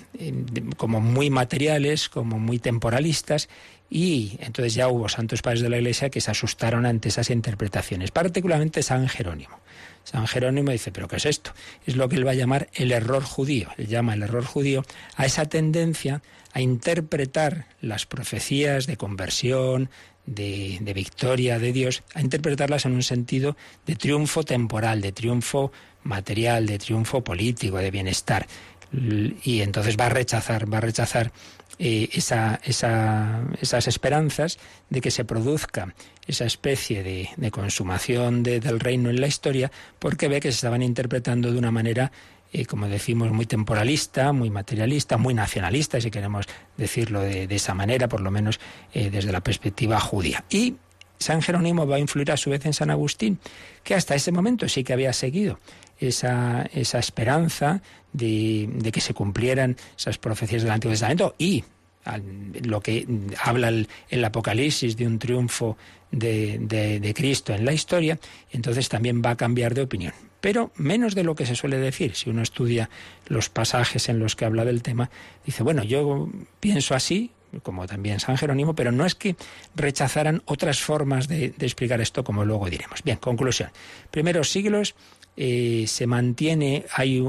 como 0.77 1.01
muy 1.01 1.30
materiales, 1.30 2.10
como 2.10 2.39
muy 2.39 2.60
temporalistas, 2.60 3.49
y 3.89 4.38
entonces 4.39 4.73
ya 4.73 4.88
hubo 4.88 5.10
santos 5.10 5.41
padres 5.41 5.62
de 5.62 5.69
la 5.69 5.77
Iglesia 5.77 6.10
que 6.10 6.21
se 6.21 6.32
asustaron 6.32 6.86
ante 6.86 7.10
esas 7.10 7.30
interpretaciones, 7.30 8.12
particularmente 8.12 8.84
San 8.84 9.10
Jerónimo. 9.10 9.60
San 10.04 10.27
Jerónimo 10.27 10.71
dice, 10.71 10.91
pero 10.91 11.08
¿qué 11.08 11.17
es 11.17 11.25
esto? 11.25 11.51
Es 11.86 11.95
lo 11.95 12.10
que 12.10 12.15
él 12.15 12.25
va 12.25 12.32
a 12.32 12.36
llamar 12.36 12.69
el 12.73 12.91
error 12.91 13.23
judío. 13.23 13.69
Él 13.77 13.88
llama 13.88 14.13
el 14.13 14.23
error 14.23 14.45
judío 14.45 14.84
a 15.15 15.25
esa 15.25 15.45
tendencia 15.45 16.21
a 16.54 16.62
interpretar 16.62 17.67
las 17.82 18.06
profecías 18.06 18.88
de 18.88 18.97
conversión, 18.97 19.89
de, 20.25 20.91
victoria 20.93 21.60
de 21.60 21.73
Dios, 21.73 22.04
a 22.13 22.21
interpretarlas 22.21 22.86
en 22.86 22.93
un 22.93 23.04
sentido 23.04 23.56
de 23.86 23.95
triunfo 23.95 24.43
temporal, 24.43 25.01
de 25.01 25.12
triunfo 25.12 25.71
material, 26.04 26.65
de 26.65 26.80
triunfo 26.80 27.23
político, 27.23 27.77
de 27.77 27.91
bienestar. 27.91 28.47
Y 28.93 29.62
entonces 29.62 29.95
va 29.97 30.08
a 30.08 30.10
rechazar, 30.10 30.71
va 30.71 30.80
a 30.80 30.82
rechazar 30.82 31.32
eh, 31.80 32.10
esa, 32.13 32.60
esas 32.63 33.88
esperanzas 33.88 34.60
de 34.89 35.01
que 35.01 35.12
se 35.12 35.25
produzca 35.25 35.93
esa 36.27 36.45
especie 36.45 37.01
de, 37.01 37.51
consumación 37.51 38.43
del 38.43 38.80
reino 38.80 39.10
en 39.10 39.21
la 39.21 39.27
historia, 39.27 39.71
porque 39.97 40.27
ve 40.27 40.39
que 40.39 40.51
se 40.51 40.58
estaban 40.58 40.82
interpretando 40.82 41.51
de 41.51 41.58
una 41.58 41.71
manera 41.71 42.12
eh, 42.54 42.65
como 42.65 42.89
decimos, 42.89 43.32
muy 43.32 43.45
temporalista, 43.45 44.34
muy 44.34 44.49
materialista, 44.49 45.17
muy 45.17 45.34
nacionalista, 45.34 46.01
si 46.01 46.12
queremos 46.12 46.45
decirlo 46.75 47.21
de, 47.21 47.47
esa 47.49 47.73
manera, 47.73 48.10
por 48.10 48.19
lo 48.19 48.30
menos 48.30 48.60
eh, 48.93 49.10
desde 49.10 49.32
la 49.32 49.39
perspectiva 49.39 49.99
judía. 50.01 50.43
Y 50.49 50.75
San 51.17 51.41
Jerónimo 51.41 51.88
va 51.88 51.95
a 51.95 51.99
influir 51.99 52.30
a 52.32 52.38
su 52.38 52.49
vez 52.49 52.65
en 52.65 52.73
San 52.73 52.89
Agustín, 52.89 53.39
que 53.84 53.95
hasta 53.95 54.15
ese 54.15 54.34
momento 54.34 54.67
sí 54.67 54.84
que 54.84 54.91
había 54.91 55.13
seguido 55.13 55.60
esa, 56.01 56.67
esa 56.73 56.99
esperanza 56.99 57.81
de, 58.11 58.69
de, 58.73 58.91
que 58.91 59.01
se 59.01 59.13
cumplieran 59.13 59.77
esas 59.97 60.17
profecías 60.17 60.63
del 60.63 60.71
Antiguo 60.71 60.93
Testamento 60.93 61.35
y 61.37 61.63
lo 62.63 62.81
que 62.81 63.07
habla 63.43 63.69
el, 63.69 64.25
Apocalipsis 64.25 64.97
de 64.97 65.05
un 65.05 65.19
triunfo 65.19 65.77
de, 66.11 66.57
de, 66.59 67.13
Cristo 67.13 67.53
en 67.53 67.63
la 67.63 67.73
historia, 67.73 68.19
entonces 68.51 68.89
también 68.89 69.21
va 69.23 69.31
a 69.31 69.37
cambiar 69.37 69.75
de 69.75 69.81
opinión. 69.81 70.13
Pero 70.41 70.71
menos 70.75 71.13
de 71.13 71.23
lo 71.23 71.35
que 71.35 71.45
se 71.45 71.55
suele 71.55 71.77
decir. 71.77 72.15
Si 72.15 72.31
uno 72.31 72.41
estudia 72.41 72.89
los 73.27 73.49
pasajes 73.49 74.09
en 74.09 74.17
los 74.17 74.35
que 74.35 74.45
habla 74.45 74.65
del 74.65 74.81
tema, 74.81 75.11
dice, 75.45 75.61
bueno, 75.61 75.83
yo 75.83 76.29
pienso 76.59 76.95
así, 76.95 77.29
como 77.63 77.87
también 77.87 78.19
San 78.19 78.37
Jerónimo, 78.37 78.75
pero 78.75 78.91
no 78.91 79.05
es 79.05 79.15
que 79.15 79.35
rechazaran 79.75 80.41
otras 80.45 80.81
formas 80.81 81.27
de, 81.27 81.53
explicar 81.59 82.01
esto, 82.01 82.23
como 82.23 82.45
luego 82.45 82.69
diremos. 82.69 83.03
Bien, 83.03 83.17
conclusión. 83.17 83.69
Primeros 84.09 84.49
siglos 84.49 84.95
eh, 85.37 85.85
se 85.87 86.07
mantiene, 86.07 86.85
hay 86.93 87.23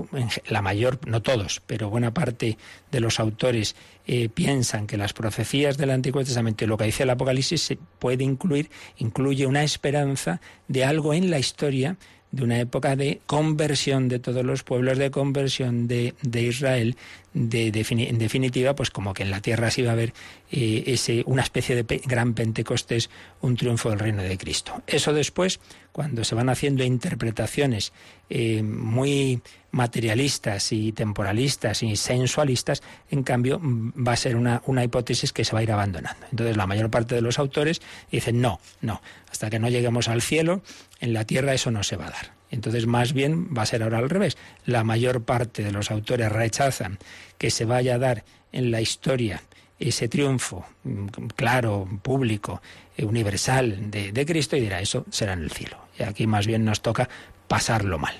la 0.49 0.63
mayor, 0.63 0.99
no 1.07 1.23
todos, 1.23 1.63
pero 1.67 1.91
buena 1.91 2.13
parte 2.13 2.59
de 2.91 3.01
los 3.01 3.21
autores 3.21 3.77
eh, 4.07 4.29
piensan 4.29 4.87
que 4.87 4.97
las 4.97 5.13
profecías 5.13 5.79
del 5.79 5.91
Antiguo 5.91 6.25
Testamento 6.25 6.65
y 6.65 6.67
lo 6.67 6.77
que 6.77 6.85
dice 6.85 7.05
el 7.05 7.11
Apocalipsis 7.11 7.63
se 7.63 7.79
puede 7.99 8.25
incluir, 8.25 8.71
incluye 8.99 9.47
una 9.47 9.63
esperanza 9.63 10.41
de 10.69 10.85
algo 10.85 11.15
en 11.15 11.31
la 11.31 11.39
historia 11.39 11.97
de 12.33 12.43
una 12.43 12.59
época 12.59 12.97
de 12.97 13.21
conversión 13.27 14.09
de 14.09 14.19
todos 14.19 14.45
los 14.45 14.65
pueblos, 14.65 14.99
de 14.99 15.11
conversión 15.11 15.87
de, 15.87 16.15
de 16.23 16.43
Israel, 16.43 16.97
de, 17.35 17.69
en 17.89 18.19
definitiva, 18.19 18.75
pues 18.75 18.91
como 18.91 19.15
que 19.15 19.23
en 19.23 19.31
la 19.31 19.41
tierra 19.41 19.71
se 19.71 19.83
iba 19.83 19.93
a 19.93 19.97
ver 19.97 20.13
eh, 20.51 20.85
ese, 20.87 21.23
una 21.27 21.43
especie 21.43 21.83
de 21.83 22.03
gran 22.05 22.35
Pentecostés, 22.35 23.11
un 23.41 23.57
triunfo 23.57 23.91
del 23.91 23.99
reino 23.99 24.23
de 24.23 24.37
Cristo. 24.37 24.83
Eso 24.87 25.13
después, 25.13 25.61
cuando 25.93 26.25
se 26.25 26.35
van 26.35 26.49
haciendo 26.49 26.85
interpretaciones 26.85 27.93
eh, 28.29 28.63
muy 28.63 29.41
materialistas 29.71 30.73
y 30.73 30.93
temporalistas 30.93 31.83
y 31.83 31.97
sensualistas, 31.97 32.83
en 33.11 33.23
cambio 33.23 33.59
mm, 33.59 34.07
va 34.07 34.13
a 34.13 34.17
ser 34.17 34.37
una, 34.37 34.63
una 34.67 34.85
hipótesis 34.85 35.33
que 35.33 35.45
se 35.45 35.53
va 35.53 35.61
a 35.61 35.63
ir 35.63 35.73
abandonando. 35.73 36.27
Entonces 36.31 36.57
la 36.57 36.67
mayor 36.67 36.91
parte 36.91 37.15
de 37.15 37.23
los 37.23 37.39
autores 37.39 37.81
dicen 38.11 38.41
no, 38.41 38.61
no, 38.83 39.01
hasta 39.31 39.49
que 39.49 39.59
no 39.59 39.69
lleguemos 39.71 40.09
al 40.09 40.21
cielo, 40.21 40.63
en 41.01 41.15
la 41.15 41.25
tierra 41.25 41.55
eso 41.55 41.71
no 41.71 41.83
se 41.83 41.97
va 41.97 42.09
a 42.09 42.11
dar. 42.11 42.42
Entonces, 42.53 42.87
más 42.87 43.15
bien 43.15 43.49
va 43.57 43.63
a 43.63 43.67
ser 43.67 43.83
ahora 43.83 43.99
al 43.99 44.11
revés. 44.11 44.37
La 44.67 44.85
mayor 44.85 45.25
parte 45.25 45.65
de 45.65 45.73
los 45.73 45.91
autores 45.91 46.31
rechazan 46.31 46.99
que 47.39 47.51
se 47.51 47.65
vaya 47.65 47.97
a 47.97 47.99
dar 47.99 48.25
en 48.53 48.71
la 48.71 48.81
historia 48.81 49.43
ese 49.81 50.07
triunfo 50.07 50.65
mm, 50.85 51.07
claro, 51.35 51.89
público, 52.03 52.63
eh, 52.97 53.05
universal 53.05 53.91
de, 53.91 54.27
Cristo 54.27 54.57
y 54.57 54.61
dirá, 54.61 54.81
eso 54.81 55.07
será 55.11 55.33
en 55.33 55.43
el 55.43 55.51
cielo. 55.51 55.79
Y 55.99 56.05
aquí 56.05 56.27
más 56.27 56.47
bien 56.47 56.65
nos 56.65 56.83
toca 56.83 57.09
pasarlo 57.49 57.99
mal. 57.99 58.15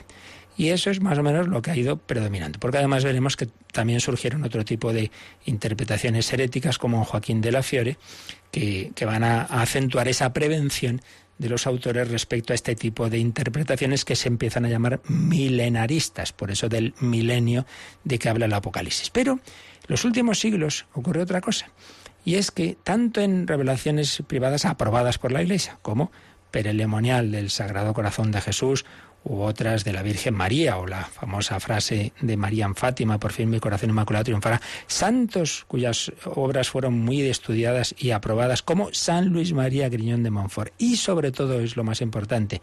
Y 0.57 0.69
eso 0.69 0.91
es 0.91 1.01
más 1.01 1.19
o 1.19 1.23
menos 1.23 1.49
lo 1.49 1.63
que 1.63 1.71
ha 1.71 1.77
ido 1.77 1.97
predominando, 1.97 2.59
porque 2.59 2.79
además 2.79 3.05
veremos 3.05 3.37
que 3.37 3.49
también 3.73 4.01
surgieron 4.01 4.45
otro 4.45 4.65
tipo 4.65 4.93
de 4.93 5.11
interpretaciones 5.47 6.31
heréticas 6.33 6.79
como 6.79 7.05
Joaquín 7.05 7.41
de 7.41 7.53
la 7.53 7.63
Fiore, 7.63 7.97
que, 8.51 8.93
van 9.07 9.25
a 9.25 9.43
acentuar 9.43 10.09
esa 10.09 10.33
prevención 10.35 11.01
de 11.43 11.49
los 11.49 11.67
autores 11.67 12.09
respecto 12.09 12.53
a 12.53 12.55
este 12.55 12.77
tipo 12.77 13.11
de 13.11 13.19
interpretaciones 13.19 14.05
que 14.05 14.15
se 14.15 14.29
empiezan 14.29 14.65
a 14.65 14.69
llamar 14.69 15.01
milenaristas, 15.09 16.33
por 16.33 16.53
eso 16.53 16.69
del 16.69 16.95
milenio 17.01 17.67
de 18.05 18.19
que 18.19 18.29
habla 18.29 18.47
el 18.47 18.53
Apocalipsis. 18.53 19.11
Pero 19.11 19.33
en 19.33 19.41
los 19.89 20.05
últimos 20.05 20.39
siglos 20.39 20.87
ocurrió 20.93 21.25
otra 21.25 21.41
cosa, 21.41 21.69
y 22.25 22.37
es 22.37 22.53
que 22.53 22.77
tanto 22.85 23.21
en 23.21 23.49
revelaciones 23.49 24.23
privadas 24.27 24.65
aprobadas 24.65 25.19
por 25.19 25.33
la 25.33 25.43
Iglesia 25.43 25.79
como 25.83 26.13
perelemonial 26.53 27.33
del 27.33 27.51
Sagrado 27.51 27.93
Corazón 27.93 28.31
de 28.31 28.41
Jesús 28.41 28.85
u 29.25 29.43
otras 29.43 29.85
de 29.85 29.93
la 29.93 30.03
Virgen 30.03 30.35
María, 30.35 30.79
o 30.79 30.87
la 30.87 31.05
famosa 31.05 31.61
frase 31.61 32.13
de 32.21 32.37
María 32.37 32.65
en 32.65 32.75
Fátima, 32.75 33.19
por 33.19 33.33
fin 33.33 33.51
mi 33.51 33.61
corazón 33.61 33.91
inmaculado 33.91 34.25
triunfará, 34.25 34.61
santos 34.87 35.65
cuyas 35.69 36.13
obras 36.25 36.71
fueron 36.71 36.99
muy 36.99 37.23
estudiadas 37.23 37.95
y 37.99 38.11
aprobadas, 38.11 38.63
como 38.63 38.93
San 38.93 39.29
Luis 39.29 39.53
María 39.53 39.89
Griñón 39.89 40.23
de 40.23 40.31
Montfort. 40.31 40.73
Y 40.79 40.97
sobre 40.97 41.31
todo 41.31 41.61
es 41.61 41.77
lo 41.77 41.85
más 41.85 42.01
importante, 42.01 42.61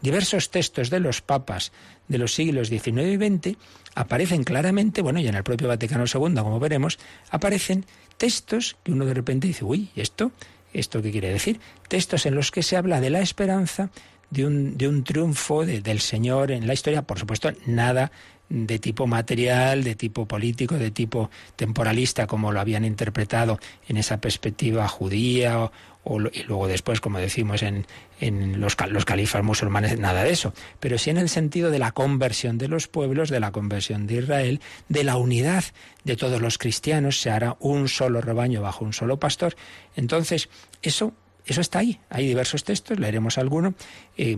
diversos 0.00 0.50
textos 0.50 0.90
de 0.90 1.00
los 1.00 1.22
papas 1.22 1.72
de 2.08 2.18
los 2.18 2.34
siglos 2.34 2.68
XIX 2.68 2.86
y 2.86 3.16
XX 3.16 3.58
aparecen 3.94 4.44
claramente, 4.44 5.02
bueno, 5.02 5.20
y 5.20 5.28
en 5.28 5.34
el 5.34 5.42
propio 5.42 5.68
Vaticano 5.68 6.04
II, 6.04 6.34
como 6.34 6.60
veremos, 6.60 6.98
aparecen 7.30 7.86
textos 8.16 8.76
que 8.82 8.92
uno 8.92 9.06
de 9.06 9.14
repente 9.14 9.46
dice, 9.46 9.64
uy, 9.64 9.90
¿esto? 9.96 10.32
¿Esto 10.72 11.02
qué 11.02 11.10
quiere 11.10 11.28
decir? 11.28 11.60
Textos 11.88 12.24
en 12.26 12.34
los 12.34 12.50
que 12.50 12.62
se 12.62 12.76
habla 12.76 13.00
de 13.00 13.10
la 13.10 13.20
esperanza 13.20 13.90
de 14.32 14.46
un, 14.46 14.78
de 14.78 14.88
un 14.88 15.04
triunfo 15.04 15.66
del 15.66 16.00
Señor 16.00 16.52
en 16.52 16.66
la 16.66 16.72
historia, 16.72 17.02
por 17.02 17.18
supuesto, 17.18 17.52
nada 17.66 18.10
de 18.48 18.78
tipo 18.78 19.06
material, 19.06 19.84
de 19.84 19.94
tipo 19.94 20.26
político, 20.26 20.76
de 20.76 20.90
tipo 20.90 21.30
temporalista, 21.56 22.26
como 22.26 22.50
lo 22.50 22.60
habían 22.60 22.84
interpretado 22.84 23.58
en 23.88 23.98
esa 23.98 24.20
perspectiva 24.20 24.88
judía, 24.88 25.70
o, 26.04 26.20
y 26.20 26.42
luego 26.44 26.66
después, 26.66 27.00
como 27.00 27.18
decimos 27.18 27.62
en, 27.62 27.86
en 28.20 28.58
los, 28.58 28.76
los 28.88 29.04
califas 29.04 29.44
musulmanes, 29.44 29.98
nada 29.98 30.24
de 30.24 30.32
eso, 30.32 30.54
pero 30.80 30.96
sí 30.96 31.10
en 31.10 31.18
el 31.18 31.28
sentido 31.28 31.70
de 31.70 31.78
la 31.78 31.92
conversión 31.92 32.56
de 32.56 32.68
los 32.68 32.88
pueblos, 32.88 33.28
de 33.28 33.40
la 33.40 33.52
conversión 33.52 34.06
de 34.06 34.16
Israel, 34.16 34.60
de 34.88 35.04
la 35.04 35.16
unidad 35.16 35.64
de 36.04 36.16
todos 36.16 36.40
los 36.40 36.56
cristianos, 36.56 37.20
se 37.20 37.30
hará 37.30 37.56
un 37.60 37.88
solo 37.88 38.22
rebaño 38.22 38.62
bajo 38.62 38.84
un 38.84 38.94
solo 38.94 39.18
pastor. 39.18 39.56
Entonces, 39.94 40.48
eso 40.82 41.12
eso 41.46 41.60
está 41.60 41.80
ahí. 41.80 42.00
Hay 42.08 42.26
diversos 42.26 42.64
textos, 42.64 42.98
leeremos 42.98 43.38
alguno, 43.38 43.74
eh, 44.16 44.36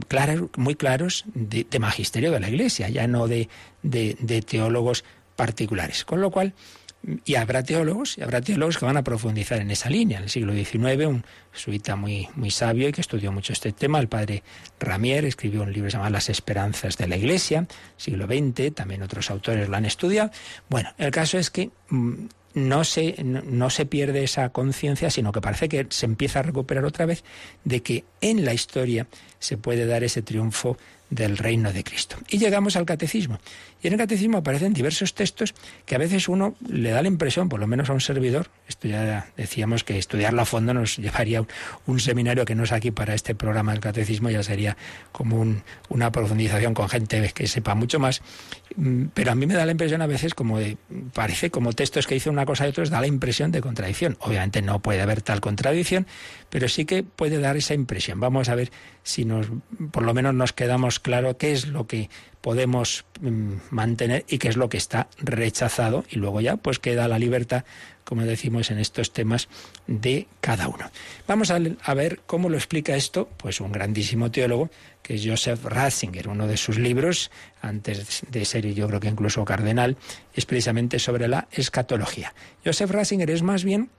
muy 0.56 0.74
claros 0.74 1.24
de, 1.34 1.66
magisterio 1.78 2.30
de 2.30 2.40
la 2.40 2.48
Iglesia, 2.48 2.88
ya 2.88 3.06
no 3.06 3.28
de, 3.28 3.48
de, 3.82 4.42
teólogos 4.42 5.04
particulares. 5.36 6.04
Con 6.04 6.20
lo 6.20 6.30
cual, 6.30 6.54
Y 7.26 7.34
habrá 7.34 7.62
teólogos, 7.62 8.16
y 8.16 8.22
habrá 8.22 8.40
teólogos 8.40 8.78
que 8.78 8.86
van 8.86 8.96
a 8.96 9.04
profundizar 9.04 9.60
en 9.60 9.70
esa 9.70 9.90
línea. 9.90 10.16
En 10.16 10.24
el 10.24 10.30
siglo 10.30 10.54
XIX, 10.54 11.06
un 11.06 11.24
jesuita 11.52 11.96
muy, 11.96 12.30
muy 12.34 12.50
sabio 12.50 12.88
y 12.88 12.92
que 12.92 13.02
estudió 13.02 13.30
mucho 13.30 13.52
este 13.52 13.72
tema, 13.72 14.00
el 14.00 14.08
padre 14.08 14.42
Ramier, 14.80 15.26
escribió 15.26 15.64
un 15.64 15.72
libro 15.72 15.90
llamado 15.90 16.10
Las 16.10 16.30
esperanzas 16.30 16.96
de 16.96 17.06
la 17.06 17.18
Iglesia, 17.18 17.66
siglo 17.98 18.26
XX, 18.26 18.74
también 18.74 19.02
otros 19.02 19.30
autores 19.30 19.68
lo 19.68 19.76
han 19.76 19.84
estudiado. 19.84 20.30
Bueno, 20.70 20.94
el 20.96 21.10
caso 21.10 21.36
es 21.36 21.50
que 21.50 21.70
mm, 21.90 22.24
no 22.54 22.84
se, 22.84 23.16
no, 23.22 23.68
se 23.68 23.84
pierde 23.84 24.22
esa 24.22 24.48
conciencia, 24.50 25.10
sino 25.10 25.32
que 25.32 25.40
parece 25.40 25.68
que 25.68 25.86
se 25.90 26.06
empieza 26.06 26.38
a 26.38 26.42
recuperar 26.42 26.84
otra 26.84 27.04
vez 27.04 27.24
de 27.64 27.82
que 27.82 28.04
en 28.20 28.44
la 28.44 28.54
historia 28.54 29.08
se 29.40 29.58
puede 29.58 29.86
dar 29.86 30.04
ese 30.04 30.22
triunfo 30.22 30.78
del 31.10 31.36
reino 31.36 31.72
de 31.72 31.84
Cristo. 31.84 32.16
Y 32.28 32.38
llegamos 32.38 32.76
al 32.76 32.86
catecismo. 32.86 33.38
Y 33.82 33.88
en 33.88 33.92
el 33.92 33.98
catecismo 33.98 34.38
aparecen 34.38 34.72
diversos 34.72 35.14
textos 35.14 35.54
que 35.84 35.94
a 35.94 35.98
veces 35.98 36.28
uno 36.28 36.54
le 36.66 36.90
da 36.90 37.02
la 37.02 37.08
impresión, 37.08 37.48
por 37.48 37.60
lo 37.60 37.66
menos 37.66 37.90
a 37.90 37.92
un 37.92 38.00
servidor, 38.00 38.48
esto 38.66 38.88
ya 38.88 39.26
decíamos 39.36 39.84
que 39.84 39.98
estudiarlo 39.98 40.40
a 40.42 40.44
fondo 40.46 40.72
nos 40.72 40.96
llevaría 40.98 41.44
un, 41.86 42.00
seminario 42.00 42.44
que 42.44 42.54
no 42.54 42.64
es 42.64 42.72
aquí 42.72 42.90
para 42.90 43.14
este 43.14 43.34
programa 43.34 43.72
del 43.72 43.80
catecismo, 43.80 44.30
ya 44.30 44.42
sería 44.42 44.76
como 45.12 45.44
una 45.88 46.12
profundización 46.12 46.74
con 46.74 46.88
gente 46.88 47.30
que 47.34 47.46
sepa 47.46 47.74
mucho 47.74 47.98
más. 47.98 48.22
Mm, 48.76 49.06
pero 49.14 49.32
a 49.32 49.34
mí 49.34 49.46
me 49.46 49.54
da 49.54 49.66
la 49.66 49.72
impresión 49.72 50.02
a 50.02 50.06
veces 50.06 50.34
como 50.34 50.58
de, 50.58 50.76
parece 51.12 51.50
como 51.50 51.72
textos 51.72 52.06
que 52.06 52.14
dicen 52.14 52.32
una 52.32 52.46
cosa 52.46 52.66
y 52.66 52.70
otros, 52.70 52.90
da 52.90 53.00
la 53.00 53.06
impresión 53.06 53.52
de 53.52 53.60
contradicción. 53.60 54.16
Obviamente 54.20 54.62
no 54.62 54.80
puede 54.80 55.00
haber 55.02 55.22
tal 55.22 55.40
contradicción, 55.40 56.06
pero 56.54 56.68
sí 56.68 56.84
que 56.84 57.02
puede 57.02 57.40
dar 57.40 57.56
esa 57.56 57.74
impresión. 57.74 58.20
Vamos 58.20 58.48
a 58.48 58.54
ver 58.54 58.70
si 59.02 59.24
nos, 59.24 59.48
por 59.90 60.04
lo 60.04 60.14
menos 60.14 60.34
nos 60.34 60.52
quedamos 60.52 61.00
claro 61.00 61.36
qué 61.36 61.50
es 61.50 61.66
lo 61.66 61.88
que 61.88 62.10
podemos 62.42 63.06
mm, 63.20 63.54
mantener 63.70 64.24
y 64.28 64.38
qué 64.38 64.50
es 64.50 64.56
lo 64.56 64.68
que 64.68 64.76
está 64.76 65.08
rechazado 65.18 66.04
y 66.08 66.20
luego 66.20 66.40
ya 66.40 66.56
pues 66.56 66.78
queda 66.78 67.08
la 67.08 67.18
libertad 67.18 67.64
como 68.04 68.22
decimos 68.22 68.70
en 68.70 68.78
estos 68.78 69.12
temas 69.12 69.48
de 69.88 70.28
cada 70.40 70.68
uno. 70.68 70.88
Vamos 71.26 71.50
a, 71.50 71.58
ver 71.94 72.20
cómo 72.24 72.48
lo 72.48 72.56
explica 72.56 72.94
esto, 72.94 73.28
pues 73.36 73.60
un 73.60 73.72
grandísimo 73.72 74.30
teólogo 74.30 74.70
que 75.02 75.14
es 75.14 75.26
Joseph 75.26 75.64
Ratzinger. 75.64 76.28
Uno 76.28 76.46
de 76.46 76.56
sus 76.56 76.78
libros, 76.78 77.32
antes 77.62 78.22
de 78.30 78.44
ser 78.44 78.72
yo 78.74 78.86
creo 78.86 79.00
que 79.00 79.08
incluso 79.08 79.44
cardenal, 79.44 79.96
es 80.34 80.46
precisamente 80.46 81.00
sobre 81.00 81.26
la 81.26 81.48
escatología. 81.50 82.32
Joseph 82.64 82.92
Ratzinger 82.92 83.30
es 83.30 83.42
más 83.42 83.64
bien 83.64 83.90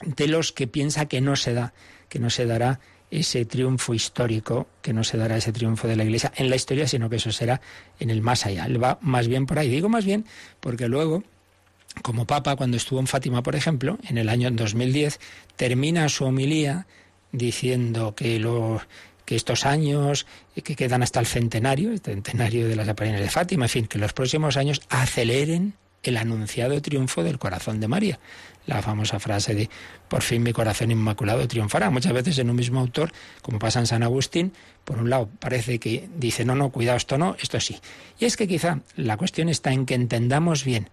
de 0.00 0.28
los 0.28 0.52
que 0.52 0.66
piensa 0.66 1.06
que 1.06 1.20
no 1.20 1.36
se 1.36 1.54
da, 1.54 1.72
que 2.08 2.18
no 2.18 2.30
se 2.30 2.46
dará 2.46 2.80
ese 3.10 3.44
triunfo 3.44 3.94
histórico, 3.94 4.66
que 4.82 4.92
no 4.92 5.04
se 5.04 5.16
dará 5.16 5.36
ese 5.36 5.52
triunfo 5.52 5.86
de 5.86 5.96
la 5.96 6.04
Iglesia 6.04 6.32
en 6.36 6.50
la 6.50 6.56
historia, 6.56 6.88
sino 6.88 7.08
que 7.08 7.16
eso 7.16 7.30
será 7.30 7.60
en 8.00 8.10
el 8.10 8.22
más 8.22 8.44
allá. 8.46 8.66
Él 8.66 8.82
va 8.82 8.98
más 9.02 9.28
bien 9.28 9.46
por 9.46 9.58
ahí. 9.58 9.68
Digo 9.68 9.88
más 9.88 10.04
bien 10.04 10.24
porque 10.60 10.88
luego, 10.88 11.22
como 12.02 12.26
Papa, 12.26 12.56
cuando 12.56 12.76
estuvo 12.76 12.98
en 12.98 13.06
Fátima, 13.06 13.42
por 13.42 13.54
ejemplo, 13.54 13.98
en 14.08 14.18
el 14.18 14.28
año 14.28 14.50
2010, 14.50 15.20
termina 15.56 16.08
su 16.08 16.24
homilía 16.24 16.86
diciendo 17.30 18.14
que 18.14 18.38
los 18.38 18.82
que 19.24 19.36
estos 19.36 19.64
años 19.64 20.26
que 20.54 20.76
quedan 20.76 21.02
hasta 21.02 21.18
el 21.18 21.26
centenario, 21.26 21.92
el 21.92 22.00
centenario 22.00 22.68
de 22.68 22.76
las 22.76 22.88
apariciones 22.88 23.24
de 23.24 23.30
Fátima, 23.30 23.64
en 23.66 23.70
fin, 23.70 23.86
que 23.86 23.98
los 23.98 24.12
próximos 24.12 24.58
años 24.58 24.82
aceleren 24.90 25.74
el 26.02 26.18
anunciado 26.18 26.82
triunfo 26.82 27.22
del 27.22 27.38
corazón 27.38 27.80
de 27.80 27.88
María 27.88 28.18
la 28.66 28.82
famosa 28.82 29.18
frase 29.18 29.54
de 29.54 29.70
por 30.08 30.22
fin 30.22 30.42
mi 30.42 30.52
corazón 30.52 30.90
inmaculado 30.90 31.46
triunfará. 31.46 31.90
Muchas 31.90 32.12
veces 32.12 32.38
en 32.38 32.50
un 32.50 32.56
mismo 32.56 32.80
autor, 32.80 33.12
como 33.42 33.58
pasa 33.58 33.80
en 33.80 33.86
San 33.86 34.02
Agustín, 34.02 34.52
por 34.84 34.98
un 34.98 35.10
lado 35.10 35.28
parece 35.38 35.78
que 35.78 36.08
dice 36.16 36.44
no, 36.44 36.54
no, 36.54 36.70
cuidado, 36.70 36.96
esto 36.96 37.18
no, 37.18 37.36
esto 37.40 37.60
sí. 37.60 37.78
Y 38.18 38.24
es 38.24 38.36
que 38.36 38.48
quizá 38.48 38.80
la 38.96 39.16
cuestión 39.16 39.48
está 39.48 39.72
en 39.72 39.86
que 39.86 39.94
entendamos 39.94 40.64
bien, 40.64 40.88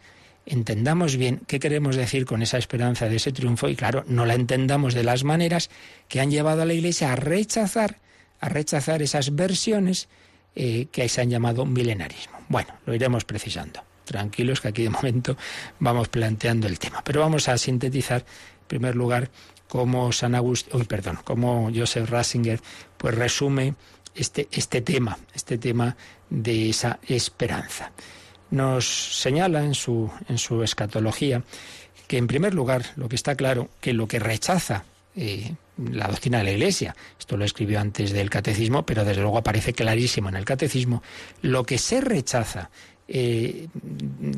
entendamos 0.45 1.17
bien 1.17 1.41
qué 1.47 1.59
queremos 1.59 1.95
decir 1.95 2.25
con 2.25 2.41
esa 2.41 2.57
esperanza 2.57 3.07
de 3.07 3.17
ese 3.17 3.31
triunfo 3.31 3.69
y 3.69 3.75
claro, 3.75 4.03
no 4.07 4.25
la 4.25 4.33
entendamos 4.33 4.93
de 4.93 5.03
las 5.03 5.23
maneras 5.23 5.69
que 6.07 6.19
han 6.19 6.31
llevado 6.31 6.63
a 6.63 6.65
la 6.65 6.73
Iglesia 6.73 7.13
a 7.13 7.15
rechazar, 7.15 7.97
a 8.39 8.49
rechazar 8.49 9.01
esas 9.01 9.35
versiones 9.35 10.09
eh, 10.55 10.87
que 10.91 11.07
se 11.07 11.21
han 11.21 11.29
llamado 11.29 11.65
milenarismo. 11.65 12.37
Bueno, 12.49 12.73
lo 12.85 12.93
iremos 12.93 13.23
precisando 13.23 13.90
tranquilos 14.05 14.61
que 14.61 14.69
aquí 14.69 14.83
de 14.83 14.89
momento 14.89 15.37
vamos 15.79 16.07
planteando 16.09 16.67
el 16.67 16.79
tema. 16.79 17.03
Pero 17.03 17.21
vamos 17.21 17.47
a 17.47 17.57
sintetizar, 17.57 18.21
en 18.21 18.67
primer 18.67 18.95
lugar, 18.95 19.29
cómo 19.67 20.11
San 20.11 20.35
Agustín, 20.35 20.85
perdón, 20.85 21.19
cómo 21.23 21.71
Joseph 21.73 22.09
Ratzinger 22.09 22.59
pues 22.97 23.15
resume 23.15 23.75
este, 24.15 24.47
este 24.51 24.81
tema, 24.81 25.17
este 25.33 25.57
tema 25.57 25.95
de 26.29 26.69
esa 26.69 26.99
esperanza. 27.07 27.91
Nos 28.49 28.85
señala 28.85 29.63
en 29.63 29.73
su, 29.73 30.11
en 30.27 30.37
su 30.37 30.61
escatología 30.63 31.43
que 32.07 32.17
en 32.17 32.27
primer 32.27 32.53
lugar 32.53 32.83
lo 32.97 33.07
que 33.07 33.15
está 33.15 33.35
claro 33.35 33.69
que 33.79 33.93
lo 33.93 34.07
que 34.07 34.19
rechaza 34.19 34.83
eh, 35.15 35.55
la 35.77 36.07
doctrina 36.07 36.39
de 36.39 36.43
la 36.43 36.51
Iglesia, 36.51 36.95
esto 37.17 37.37
lo 37.37 37.45
escribió 37.45 37.79
antes 37.79 38.11
del 38.11 38.29
catecismo, 38.29 38.85
pero 38.85 39.05
desde 39.05 39.21
luego 39.21 39.37
aparece 39.37 39.73
clarísimo 39.73 40.29
en 40.29 40.35
el 40.35 40.45
catecismo, 40.45 41.01
lo 41.41 41.63
que 41.63 41.77
se 41.77 42.01
rechaza 42.01 42.69
eh, 43.13 43.67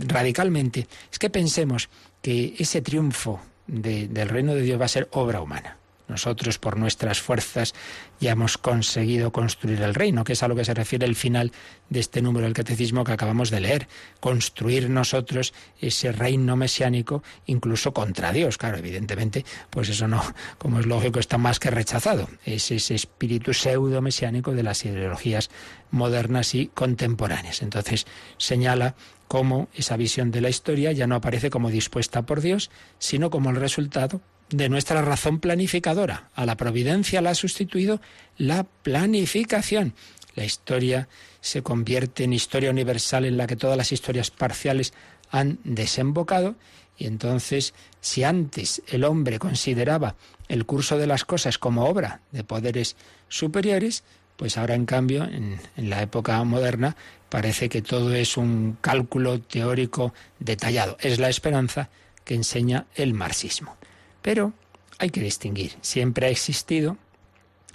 radicalmente 0.07 0.87
es 1.11 1.19
que 1.19 1.29
pensemos 1.29 1.89
que 2.21 2.55
ese 2.57 2.81
triunfo 2.81 3.39
del 3.67 4.29
reino 4.29 4.55
de 4.55 4.61
Dios 4.61 4.81
va 4.81 4.85
a 4.85 4.89
ser 4.89 5.07
obra 5.11 5.41
humana. 5.41 5.77
Nosotros 6.07 6.59
por 6.59 6.77
nuestras 6.77 7.21
fuerzas 7.21 7.73
ya 8.19 8.31
hemos 8.31 8.57
conseguido 8.57 9.31
construir 9.31 9.81
el 9.81 9.95
reino, 9.95 10.23
que 10.23 10.33
es 10.33 10.43
a 10.43 10.47
lo 10.47 10.55
que 10.55 10.65
se 10.65 10.73
refiere 10.73 11.05
el 11.05 11.15
final 11.15 11.51
de 11.89 11.99
este 11.99 12.21
número 12.21 12.45
del 12.45 12.53
catecismo 12.53 13.03
que 13.03 13.13
acabamos 13.13 13.49
de 13.49 13.61
leer. 13.61 13.87
Construir 14.19 14.89
nosotros 14.89 15.53
ese 15.79 16.11
reino 16.11 16.55
mesiánico 16.55 17.23
incluso 17.45 17.93
contra 17.93 18.31
Dios. 18.31 18.57
Claro, 18.57 18.77
evidentemente, 18.77 19.45
pues 19.69 19.89
eso 19.89 20.07
no, 20.07 20.21
como 20.57 20.79
es 20.79 20.85
lógico, 20.85 21.19
está 21.19 21.37
más 21.37 21.59
que 21.59 21.71
rechazado. 21.71 22.27
Es 22.45 22.71
ese 22.71 22.95
espíritu 22.95 23.53
pseudo 23.53 24.01
mesiánico 24.01 24.51
de 24.51 24.63
las 24.63 24.83
ideologías 24.85 25.49
modernas 25.89 26.53
y 26.55 26.67
contemporáneas. 26.67 27.61
Entonces 27.61 28.05
señala 28.37 28.95
cómo 29.27 29.69
esa 29.73 29.97
visión 29.97 30.31
de 30.31 30.41
la 30.41 30.49
historia 30.49 30.91
ya 30.91 31.07
no 31.07 31.15
aparece 31.15 31.49
como 31.49 31.71
dispuesta 31.71 32.23
por 32.23 32.41
Dios, 32.41 32.69
sino 32.99 33.29
como 33.29 33.49
el 33.49 33.55
resultado 33.55 34.21
de 34.53 34.69
nuestra 34.69 35.01
razón 35.01 35.39
planificadora. 35.39 36.29
A 36.35 36.45
la 36.45 36.55
providencia 36.55 37.21
la 37.21 37.31
ha 37.31 37.35
sustituido 37.35 37.99
la 38.37 38.63
planificación. 38.63 39.93
La 40.35 40.45
historia 40.45 41.09
se 41.41 41.63
convierte 41.63 42.23
en 42.23 42.33
historia 42.33 42.69
universal 42.69 43.25
en 43.25 43.37
la 43.37 43.47
que 43.47 43.55
todas 43.55 43.77
las 43.77 43.91
historias 43.91 44.31
parciales 44.31 44.93
han 45.31 45.59
desembocado 45.63 46.55
y 46.97 47.07
entonces 47.07 47.73
si 47.99 48.23
antes 48.23 48.83
el 48.87 49.03
hombre 49.03 49.39
consideraba 49.39 50.15
el 50.47 50.65
curso 50.65 50.97
de 50.97 51.07
las 51.07 51.25
cosas 51.25 51.57
como 51.57 51.85
obra 51.85 52.21
de 52.31 52.43
poderes 52.43 52.95
superiores, 53.29 54.03
pues 54.37 54.57
ahora 54.57 54.75
en 54.75 54.85
cambio 54.85 55.23
en, 55.23 55.59
en 55.77 55.89
la 55.89 56.01
época 56.03 56.43
moderna 56.43 56.95
parece 57.29 57.69
que 57.69 57.81
todo 57.81 58.13
es 58.13 58.37
un 58.37 58.77
cálculo 58.81 59.41
teórico 59.41 60.13
detallado. 60.39 60.97
Es 60.99 61.17
la 61.17 61.29
esperanza 61.29 61.89
que 62.23 62.35
enseña 62.35 62.85
el 62.95 63.15
marxismo. 63.15 63.75
Pero 64.23 64.53
hay 64.97 65.11
que 65.11 65.21
distinguir, 65.21 65.73
siempre 65.81 66.25
ha 66.25 66.29
existido 66.29 66.97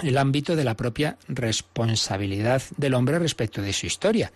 el 0.03 0.19
ámbito 0.19 0.57
de 0.57 0.65
la 0.65 0.77
propia 0.77 1.19
responsabilidad 1.29 2.63
del 2.77 2.95
hombre 2.95 3.19
respecto 3.19 3.63
de 3.63 3.73
su 3.73 3.87
historia, 3.87 4.33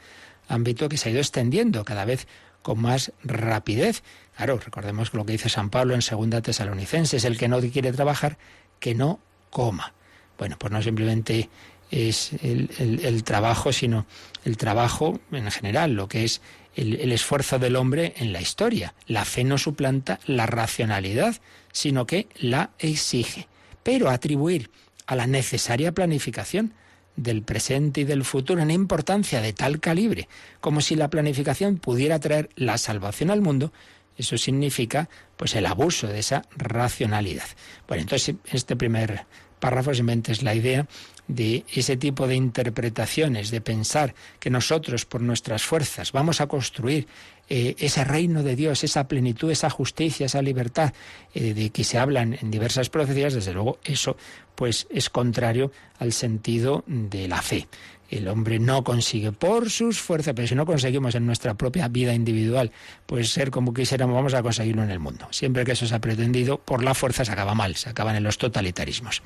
ámbito 0.46 0.88
que 0.88 0.98
se 0.98 1.08
ha 1.08 1.12
ido 1.12 1.20
extendiendo 1.20 1.84
cada 1.84 2.04
vez 2.04 2.28
con 2.60 2.80
más 2.80 3.12
rapidez. 3.24 4.02
Claro, 4.36 4.58
recordemos 4.58 5.14
lo 5.14 5.24
que 5.24 5.32
dice 5.32 5.48
San 5.48 5.70
Pablo 5.70 5.94
en 5.94 6.02
Segunda 6.02 6.42
Tesalonicenses, 6.42 7.24
el 7.24 7.38
que 7.38 7.48
no 7.48 7.60
quiere 7.60 7.92
trabajar, 7.92 8.38
que 8.78 8.94
no 8.94 9.18
coma. 9.50 9.94
Bueno, 10.38 10.56
pues 10.58 10.72
no 10.72 10.82
simplemente 10.82 11.48
es 11.90 12.32
el, 12.42 13.22
trabajo, 13.24 13.72
sino 13.72 14.06
el 14.44 14.56
trabajo 14.56 15.20
en 15.30 15.50
general, 15.50 15.94
lo 15.94 16.08
que 16.08 16.24
es 16.24 16.40
el 16.74 17.12
esfuerzo 17.12 17.58
del 17.58 17.76
hombre 17.76 18.14
en 18.16 18.32
la 18.32 18.40
historia. 18.40 18.94
La 19.06 19.24
fe 19.24 19.44
no 19.44 19.58
suplanta 19.58 20.18
la 20.26 20.46
racionalidad, 20.46 21.36
sino 21.72 22.06
que 22.06 22.28
la 22.36 22.70
exige. 22.78 23.48
Pero 23.82 24.10
atribuir 24.10 24.70
a 25.06 25.16
la 25.16 25.26
necesaria 25.26 25.92
planificación 25.92 26.74
del 27.16 27.42
presente 27.42 28.02
y 28.02 28.04
del 28.04 28.24
futuro 28.24 28.62
una 28.62 28.72
importancia 28.72 29.40
de 29.40 29.52
tal 29.52 29.80
calibre 29.80 30.28
como 30.60 30.80
si 30.80 30.94
la 30.94 31.10
planificación 31.10 31.76
pudiera 31.76 32.18
traer 32.18 32.48
la 32.56 32.78
salvación 32.78 33.30
al 33.30 33.42
mundo, 33.42 33.72
eso 34.16 34.38
significa 34.38 35.08
pues 35.36 35.54
el 35.54 35.66
abuso 35.66 36.06
de 36.06 36.20
esa 36.20 36.44
racionalidad. 36.56 37.46
Bueno, 37.88 38.02
entonces 38.02 38.36
este 38.46 38.76
primer 38.76 39.26
párrafo 39.60 39.94
simplemente 39.94 40.32
es 40.32 40.42
la 40.42 40.54
idea 40.54 40.86
de 41.28 41.64
ese 41.72 41.96
tipo 41.96 42.26
de 42.26 42.34
interpretaciones, 42.34 43.50
de 43.50 43.60
pensar 43.60 44.14
que 44.40 44.50
nosotros 44.50 45.04
por 45.04 45.20
nuestras 45.20 45.62
fuerzas 45.62 46.12
vamos 46.12 46.40
a 46.40 46.46
construir 46.46 47.06
eh, 47.48 47.74
ese 47.78 48.04
reino 48.04 48.42
de 48.42 48.56
Dios, 48.56 48.84
esa 48.84 49.08
plenitud, 49.08 49.50
esa 49.50 49.70
justicia, 49.70 50.26
esa 50.26 50.42
libertad 50.42 50.92
eh, 51.34 51.54
de 51.54 51.70
que 51.70 51.84
se 51.84 51.98
hablan 51.98 52.38
en 52.40 52.50
diversas 52.50 52.88
profecías, 52.88 53.34
desde 53.34 53.52
luego 53.52 53.78
eso 53.84 54.16
pues 54.54 54.86
es 54.90 55.10
contrario 55.10 55.72
al 55.98 56.12
sentido 56.12 56.84
de 56.86 57.28
la 57.28 57.42
fe. 57.42 57.66
El 58.10 58.28
hombre 58.28 58.58
no 58.58 58.84
consigue 58.84 59.32
por 59.32 59.70
sus 59.70 59.98
fuerzas, 59.98 60.34
pero 60.34 60.46
si 60.46 60.54
no 60.54 60.66
conseguimos 60.66 61.14
en 61.14 61.24
nuestra 61.24 61.54
propia 61.54 61.88
vida 61.88 62.12
individual, 62.12 62.70
pues 63.06 63.30
ser 63.30 63.50
como 63.50 63.72
quisiéramos, 63.72 64.14
vamos 64.14 64.34
a 64.34 64.42
conseguirlo 64.42 64.84
en 64.84 64.90
el 64.90 64.98
mundo. 64.98 65.26
Siempre 65.30 65.64
que 65.64 65.72
eso 65.72 65.86
se 65.86 65.94
ha 65.94 65.98
pretendido, 65.98 66.58
por 66.58 66.84
la 66.84 66.94
fuerza 66.94 67.24
se 67.24 67.32
acaba 67.32 67.54
mal, 67.54 67.74
se 67.76 67.88
acaban 67.88 68.14
en 68.14 68.22
los 68.22 68.36
totalitarismos. 68.36 69.22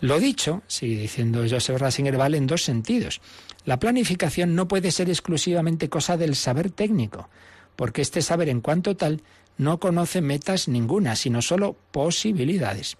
Lo 0.00 0.18
dicho, 0.18 0.62
sigue 0.66 1.00
diciendo 1.00 1.44
Joseph 1.48 1.78
Ratzinger, 1.78 2.16
vale 2.16 2.36
en 2.36 2.46
dos 2.46 2.62
sentidos. 2.62 3.20
La 3.64 3.78
planificación 3.78 4.54
no 4.54 4.68
puede 4.68 4.90
ser 4.90 5.08
exclusivamente 5.08 5.88
cosa 5.88 6.16
del 6.16 6.34
saber 6.34 6.70
técnico, 6.70 7.28
porque 7.76 8.02
este 8.02 8.22
saber 8.22 8.48
en 8.48 8.60
cuanto 8.60 8.96
tal 8.96 9.22
no 9.58 9.78
conoce 9.78 10.22
metas 10.22 10.68
ninguna, 10.68 11.16
sino 11.16 11.42
solo 11.42 11.76
posibilidades. 11.90 12.96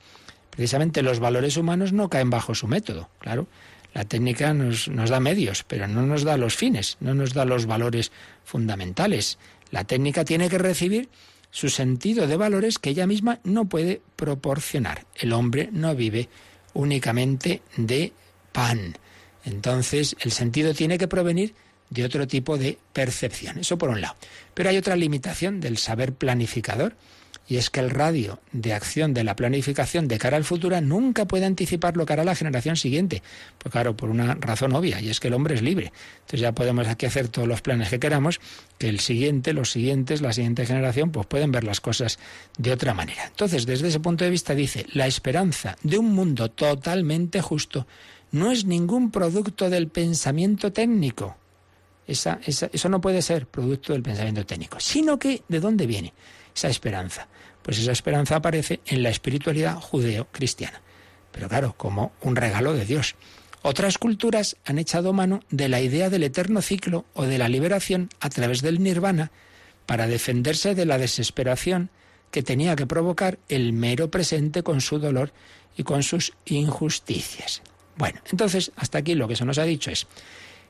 Precisamente 0.51 1.03
los 1.03 1.21
valores 1.21 1.57
humanos 1.57 1.93
no 1.93 2.11
caen 2.11 2.31
bajo 2.31 2.55
su 2.55 2.67
método, 2.67 3.09
claro. 3.19 3.47
La 3.95 4.05
técnica 4.05 4.55
nos, 4.55 4.89
nos 4.89 5.11
da 5.11 5.19
medios, 5.19 5.65
pero 5.65 5.89
no 5.89 6.03
nos 6.03 6.23
da 6.23 6.37
los 6.37 6.55
fines, 6.55 6.97
no 7.01 7.15
nos 7.15 7.33
da 7.33 7.45
los 7.45 7.67
valores 7.67 8.13
fundamentales. 8.45 9.39
La 9.71 9.85
técnica 9.85 10.25
tiene 10.25 10.49
que 10.49 10.59
recibir 10.59 11.09
su 11.51 11.71
sentido 11.71 12.27
de 12.27 12.37
valores 12.37 12.79
que 12.79 12.91
ella 12.91 13.07
misma 13.07 13.41
no 13.43 13.65
puede 13.65 14.01
proporcionar. 14.17 15.07
El 15.17 15.33
hombre 15.33 15.71
no 15.73 15.95
vive 15.95 16.29
únicamente 16.75 17.63
de 17.77 18.13
pan. 18.53 18.95
Entonces, 19.51 20.17
el 20.21 20.33
sentido 20.33 20.75
tiene 20.75 20.99
que 20.99 21.09
provenir 21.09 21.55
de 21.91 22.05
otro 22.05 22.27
tipo 22.27 22.57
de 22.57 22.79
percepción. 22.93 23.59
Eso 23.59 23.77
por 23.77 23.91
un 23.91 24.01
lado. 24.01 24.17
Pero 24.55 24.71
hay 24.71 24.77
otra 24.77 24.97
limitación 24.97 25.61
del 25.61 25.77
saber 25.77 26.15
planificador 26.15 26.95
y 27.51 27.57
es 27.57 27.69
que 27.69 27.81
el 27.81 27.91
radio 27.91 28.39
de 28.53 28.75
acción 28.75 29.13
de 29.13 29.25
la 29.25 29.35
planificación 29.35 30.07
de 30.07 30.19
cara 30.19 30.37
al 30.37 30.45
futuro 30.45 30.81
nunca 30.81 31.25
puede 31.25 31.47
anticipar 31.47 31.97
lo 31.97 32.07
que 32.07 32.13
hará 32.13 32.23
la 32.23 32.37
generación 32.37 32.77
siguiente. 32.77 33.25
Pues 33.59 33.73
claro, 33.73 33.97
por 33.97 34.09
una 34.09 34.37
razón 34.37 34.73
obvia, 34.73 35.01
y 35.01 35.11
es 35.11 35.19
que 35.19 35.27
el 35.27 35.35
hombre 35.35 35.57
es 35.57 35.63
libre. 35.63 35.93
Entonces 36.21 36.41
ya 36.41 36.53
podemos 36.53 36.87
aquí 36.87 37.07
hacer 37.07 37.27
todos 37.27 37.49
los 37.49 37.61
planes 37.61 37.89
que 37.89 37.99
queramos, 37.99 38.41
que 38.79 38.89
el 38.89 39.01
siguiente, 39.01 39.53
los 39.53 39.73
siguientes, 39.73 40.21
la 40.21 40.33
siguiente 40.33 40.65
generación, 40.65 41.11
pues 41.11 41.27
pueden 41.27 41.51
ver 41.51 41.65
las 41.65 41.81
cosas 41.81 42.21
de 42.57 42.71
otra 42.71 42.95
manera. 42.95 43.27
Entonces, 43.27 43.67
desde 43.67 43.89
ese 43.89 43.99
punto 43.99 44.23
de 44.23 44.31
vista 44.31 44.55
dice, 44.55 44.87
la 44.93 45.09
esperanza 45.09 45.77
de 45.83 45.99
un 45.99 46.13
mundo 46.15 46.53
totalmente 46.53 47.41
justo 47.41 47.85
no 48.33 48.51
es 48.51 48.65
ningún 48.65 49.11
producto 49.11 49.71
del 49.71 49.89
pensamiento 49.89 50.73
técnico. 50.73 51.37
eso 52.07 52.89
no 52.89 53.01
puede 53.01 53.23
ser 53.23 53.47
producto 53.47 53.93
del 53.93 54.03
pensamiento 54.03 54.47
técnico, 54.47 54.81
sino 54.81 55.19
que 55.19 55.43
¿de 55.49 55.61
dónde 55.61 55.87
viene 55.87 56.13
esa 56.55 56.69
esperanza? 56.69 57.29
Pues 57.63 57.79
esa 57.79 57.93
esperanza 57.93 58.37
aparece 58.37 58.81
en 58.87 59.03
la 59.03 59.11
espiritualidad 59.11 59.77
judeo-cristiana. 59.77 60.81
Pero 61.33 61.49
claro, 61.49 61.75
como 61.77 62.13
un 62.23 62.37
regalo 62.37 62.73
de 62.73 62.85
Dios. 62.85 63.15
Otras 63.63 63.99
culturas 63.99 64.57
han 64.65 64.79
echado 64.79 65.13
mano 65.13 65.41
de 65.51 65.69
la 65.69 65.81
idea 65.81 66.09
del 66.09 66.23
eterno 66.23 66.63
ciclo 66.63 67.05
o 67.13 67.25
de 67.25 67.37
la 67.37 67.49
liberación 67.49 68.09
a 68.19 68.31
través 68.31 68.63
del 68.63 68.83
nirvana 68.83 69.31
para 69.85 70.07
defenderse 70.07 70.75
de 70.75 70.87
la 70.87 70.99
desesperación 70.99 71.91
que 72.31 72.43
tenía 72.43 72.77
que 72.77 72.87
provocar 72.87 73.39
el 73.49 73.73
mero 73.73 74.11
presente 74.11 74.63
con 74.63 74.81
su 74.81 74.99
dolor 74.99 75.33
y 75.77 75.83
con 75.83 76.03
sus 76.03 76.33
injusticias. 76.47 77.63
Bueno, 77.97 78.21
entonces 78.31 78.73
hasta 78.77 78.99
aquí 78.99 79.15
lo 79.15 79.29
que 79.29 79.37
se 79.37 79.45
nos 79.45 79.59
ha 79.59 79.65
dicho 79.65 79.91
es, 79.91 80.07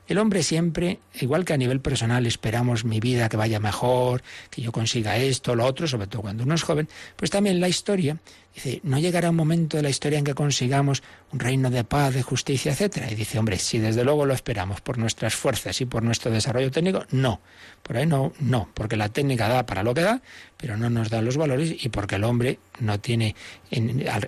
el 0.07 0.17
hombre 0.17 0.43
siempre, 0.43 0.99
igual 1.21 1.45
que 1.45 1.53
a 1.53 1.57
nivel 1.57 1.79
personal, 1.79 2.25
esperamos 2.25 2.83
mi 2.83 2.99
vida 2.99 3.29
que 3.29 3.37
vaya 3.37 3.59
mejor, 3.59 4.23
que 4.49 4.61
yo 4.61 4.71
consiga 4.71 5.15
esto, 5.17 5.55
lo 5.55 5.65
otro, 5.65 5.87
sobre 5.87 6.07
todo 6.07 6.23
cuando 6.23 6.43
uno 6.43 6.55
es 6.55 6.63
joven, 6.63 6.89
pues 7.15 7.31
también 7.31 7.61
la 7.61 7.69
historia 7.69 8.17
Dice, 8.53 8.81
no 8.83 8.99
llegará 8.99 9.29
un 9.29 9.37
momento 9.37 9.77
de 9.77 9.83
la 9.83 9.89
historia 9.89 10.19
en 10.19 10.25
que 10.25 10.33
consigamos 10.33 11.03
un 11.33 11.39
reino 11.39 11.69
de 11.69 11.83
paz, 11.83 12.13
de 12.13 12.23
justicia, 12.23 12.71
etcétera. 12.71 13.11
Y 13.11 13.15
dice, 13.15 13.39
hombre, 13.39 13.57
si 13.57 13.79
desde 13.79 14.03
luego 14.03 14.25
lo 14.25 14.33
esperamos 14.33 14.81
por 14.81 14.97
nuestras 14.97 15.35
fuerzas 15.35 15.79
y 15.81 15.85
por 15.85 16.03
nuestro 16.03 16.31
desarrollo 16.31 16.71
técnico, 16.71 17.05
no. 17.11 17.41
Por 17.83 17.97
ahí 17.97 18.05
no, 18.05 18.33
no, 18.39 18.69
porque 18.73 18.97
la 18.97 19.09
técnica 19.09 19.47
da 19.47 19.65
para 19.65 19.83
lo 19.83 19.93
que 19.93 20.01
da, 20.01 20.21
pero 20.57 20.77
no 20.77 20.89
nos 20.89 21.09
da 21.09 21.21
los 21.21 21.37
valores 21.37 21.83
y 21.83 21.89
porque 21.89 22.15
el 22.15 22.23
hombre 22.23 22.59
no 22.79 22.99
tiene, 22.99 23.35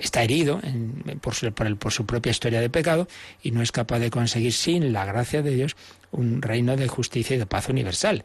está 0.01 0.23
herido 0.23 0.61
por, 1.21 1.35
su, 1.35 1.51
por, 1.53 1.77
por 1.77 1.91
su 1.91 2.05
propia 2.05 2.31
historia 2.31 2.61
de 2.61 2.69
pecado 2.69 3.07
y 3.41 3.51
no 3.51 3.61
es 3.61 3.71
capaz 3.71 3.99
de 3.99 4.09
conseguir 4.09 4.53
sin 4.53 4.93
la 4.93 5.05
gracia 5.05 5.41
de 5.41 5.51
Dios 5.51 5.75
un 6.11 6.41
reino 6.41 6.75
de 6.75 6.87
justicia 6.87 7.35
y 7.35 7.39
de 7.39 7.45
paz 7.45 7.69
universal. 7.69 8.23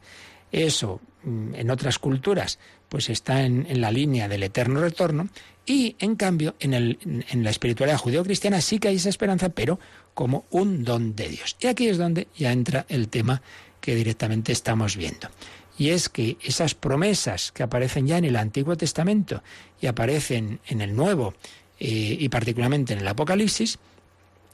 Eso 0.53 1.01
mm, 1.25 1.55
en 1.55 1.71
otras 1.71 1.99
culturas 1.99 2.59
pues 2.89 3.11
está 3.11 3.43
en, 3.43 3.67
la 3.81 3.91
línea 3.91 4.29
del 4.29 4.43
eterno 4.43 4.81
retorno 4.81 5.29
y 5.69 5.97
en 5.99 6.17
cambio 6.17 6.55
en, 6.61 6.75
el, 6.75 6.99
en 7.31 7.45
la 7.45 7.51
espiritualidad 7.51 7.99
judeo-cristiana 7.99 8.61
sí 8.61 8.79
que 8.79 8.89
hay 8.89 8.97
esa 8.97 9.09
esperanza, 9.09 9.51
pero 9.51 9.79
como 10.15 10.47
un 10.51 10.85
don 10.85 11.15
de 11.15 11.29
Dios. 11.29 11.57
Y 11.61 11.67
aquí 11.67 11.89
es 11.89 11.99
donde 11.99 12.29
ya 12.37 12.53
entra 12.53 12.87
el 12.89 13.09
tema 13.09 13.43
que 13.81 13.95
directamente 13.95 14.53
estamos 14.53 14.97
viendo. 14.97 15.29
Y 15.77 15.91
es 15.91 16.09
que 16.09 16.37
esas 16.43 16.75
promesas 16.75 17.53
que 17.53 17.63
aparecen 17.63 18.07
ya 18.07 18.19
en 18.19 18.25
el 18.25 18.37
Antiguo 18.37 18.77
Testamento 18.77 19.43
y 19.81 19.87
aparecen 19.87 20.61
en 20.67 20.81
el 20.81 20.97
Nuevo 20.97 21.35
eh, 21.79 22.17
y 22.19 22.29
particularmente 22.29 22.95
en 22.95 23.01
el 23.01 23.09
Apocalipsis, 23.09 23.79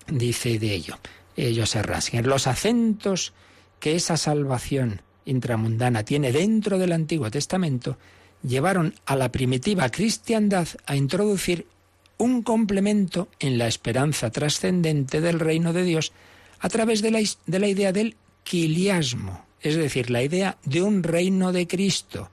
dice 0.08 0.58
de 0.58 0.74
ello 0.74 0.98
ellos 1.36 1.76
en 1.76 2.28
los 2.28 2.46
acentos 2.46 3.32
que 3.80 3.96
esa 3.96 4.16
salvación 4.16 5.02
intramundana 5.24 6.04
tiene 6.04 6.32
dentro 6.32 6.78
del 6.78 6.92
Antiguo 6.92 7.30
Testamento 7.30 7.98
llevaron 8.46 8.94
a 9.06 9.16
la 9.16 9.32
primitiva 9.32 9.88
cristiandad 9.88 10.68
a 10.86 10.96
introducir 10.96 11.66
un 12.18 12.42
complemento 12.42 13.28
en 13.40 13.58
la 13.58 13.66
esperanza 13.66 14.30
trascendente 14.30 15.20
del 15.20 15.40
reino 15.40 15.72
de 15.72 15.82
Dios 15.82 16.12
a 16.60 16.68
través 16.68 17.02
de 17.02 17.10
la, 17.10 17.20
de 17.46 17.58
la 17.58 17.68
idea 17.68 17.92
del 17.92 18.16
quiliasmo, 18.44 19.44
es 19.60 19.76
decir, 19.76 20.10
la 20.10 20.22
idea 20.22 20.58
de 20.64 20.82
un 20.82 21.02
reino 21.02 21.52
de 21.52 21.66
Cristo 21.66 22.30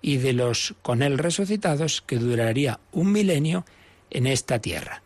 y 0.00 0.18
de 0.18 0.32
los 0.32 0.74
con 0.82 1.02
él 1.02 1.18
resucitados 1.18 2.02
que 2.02 2.18
duraría 2.18 2.78
un 2.92 3.10
milenio 3.10 3.64
en 4.10 4.26
esta 4.26 4.60
tierra. 4.60 5.02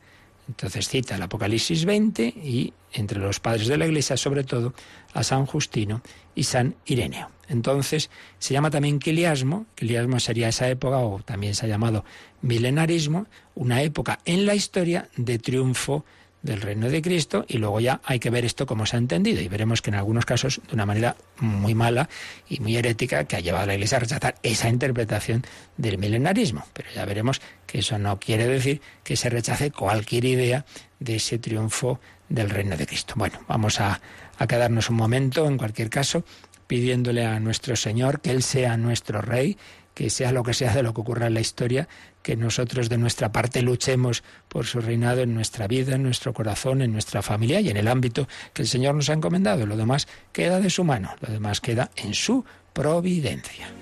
Entonces 0.49 0.89
cita 0.89 1.15
el 1.15 1.23
Apocalipsis 1.23 1.85
20 1.85 2.25
y 2.25 2.73
entre 2.93 3.21
los 3.21 3.39
padres 3.39 3.69
de 3.69 3.79
la 3.79 3.87
Iglesia, 3.87 4.17
sobre 4.17 4.45
todo, 4.45 4.75
a 5.15 5.23
San 5.23 5.47
Justino 5.47 6.03
y 6.35 6.43
San 6.43 6.75
Ireneo. 6.87 7.31
Entonces 7.51 8.11
se 8.39 8.55
llama 8.55 8.71
también 8.71 8.99
quiliasmo, 8.99 9.67
quiliasmo 9.75 10.21
sería 10.21 10.49
esa 10.49 10.69
época, 10.69 10.99
o 10.99 11.21
también 11.23 11.55
se 11.55 11.67
ha 11.67 11.69
llamado 11.69 12.05
milenarismo, 12.43 13.27
una 13.55 13.83
época 13.83 14.21
en 14.25 14.47
la 14.47 14.55
historia 14.55 15.09
de 15.17 15.39
triunfo 15.39 16.05
del 16.43 16.61
reino 16.63 16.89
de 16.89 17.03
Cristo 17.03 17.45
y 17.49 17.59
luego 17.59 17.81
ya 17.81 18.01
hay 18.05 18.19
que 18.19 18.31
ver 18.31 18.45
esto 18.45 18.65
cómo 18.65 18.87
se 18.87 18.97
ha 18.97 18.99
entendido 18.99 19.43
y 19.43 19.49
veremos 19.49 19.83
que 19.83 19.91
en 19.91 19.97
algunos 19.97 20.25
casos 20.25 20.61
de 20.67 20.75
una 20.75 20.87
manera 20.87 21.17
muy 21.39 21.75
mala 21.75 22.09
y 22.49 22.61
muy 22.61 22.77
herética 22.77 23.25
que 23.25 23.37
ha 23.37 23.41
llevado 23.41 23.65
a 23.65 23.67
la 23.67 23.75
Iglesia 23.75 23.99
a 23.99 24.01
rechazar 24.01 24.37
esa 24.43 24.69
interpretación 24.69 25.45
del 25.77 25.99
milenarismo. 25.99 26.65
Pero 26.73 26.89
ya 26.95 27.05
veremos 27.05 27.43
que 27.67 27.81
eso 27.81 27.99
no 27.99 28.19
quiere 28.19 28.47
decir 28.47 28.81
que 29.05 29.17
se 29.17 29.29
rechace 29.29 29.71
cualquier 29.71 30.25
idea 30.25 30.65
de 30.99 31.17
ese 31.17 31.39
triunfo 31.39 32.01
del 32.29 32.49
reino 32.49 32.77
de 32.77 32.87
Cristo. 32.87 33.15
Bueno, 33.17 33.41
vamos 33.47 33.81
a 33.81 34.01
quedarnos 34.49 34.89
un 34.89 34.97
momento 34.97 35.47
en 35.47 35.59
cualquier 35.59 35.91
caso 35.91 36.25
pidiéndole 36.70 37.26
a 37.26 37.40
nuestro 37.40 37.74
Señor 37.74 38.20
que 38.20 38.30
Él 38.30 38.44
sea 38.44 38.76
nuestro 38.76 39.20
Rey 39.20 39.56
que 39.92 40.09
sea 40.09 40.30
lo 40.30 40.44
que 40.44 40.54
sea 40.54 40.72
de 40.72 40.85
lo 40.85 40.94
que 40.94 41.00
ocurra 41.00 41.26
en 41.26 41.35
la 41.35 41.40
historia, 41.40 41.88
que 42.22 42.37
nosotros 42.37 42.88
de 42.88 42.96
nuestra 42.96 43.33
parte 43.33 43.61
luchemos 43.61 44.22
por 44.48 44.66
su 44.66 44.80
reinado 44.80 45.20
en 45.22 45.35
nuestra 45.35 45.66
vida, 45.66 45.96
en 45.96 46.04
nuestro 46.04 46.33
corazón, 46.33 46.80
en 46.80 46.92
nuestra 46.92 47.22
familia 47.22 47.61
y 47.61 47.70
en 47.70 47.76
el 47.76 47.88
ámbito 47.88 48.28
que 48.54 48.62
el 48.62 48.68
Señor 48.68 48.94
nos 48.94 49.11
ha 49.11 49.14
encomendado. 49.14 49.66
Lo 49.66 49.76
demás 49.76 50.06
queda 50.33 50.61
de 50.61 50.70
su 50.70 50.85
mano, 50.85 51.12
lo 51.20 51.33
demás 51.33 51.61
queda 51.61 51.90
en 51.96 52.14
su 52.14 52.44
providencia. 52.72 53.80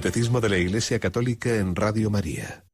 Catecismo 0.00 0.40
de 0.40 0.48
la 0.48 0.56
Iglesia 0.56 0.98
Católica 0.98 1.56
en 1.56 1.76
Radio 1.76 2.08
María. 2.08 2.64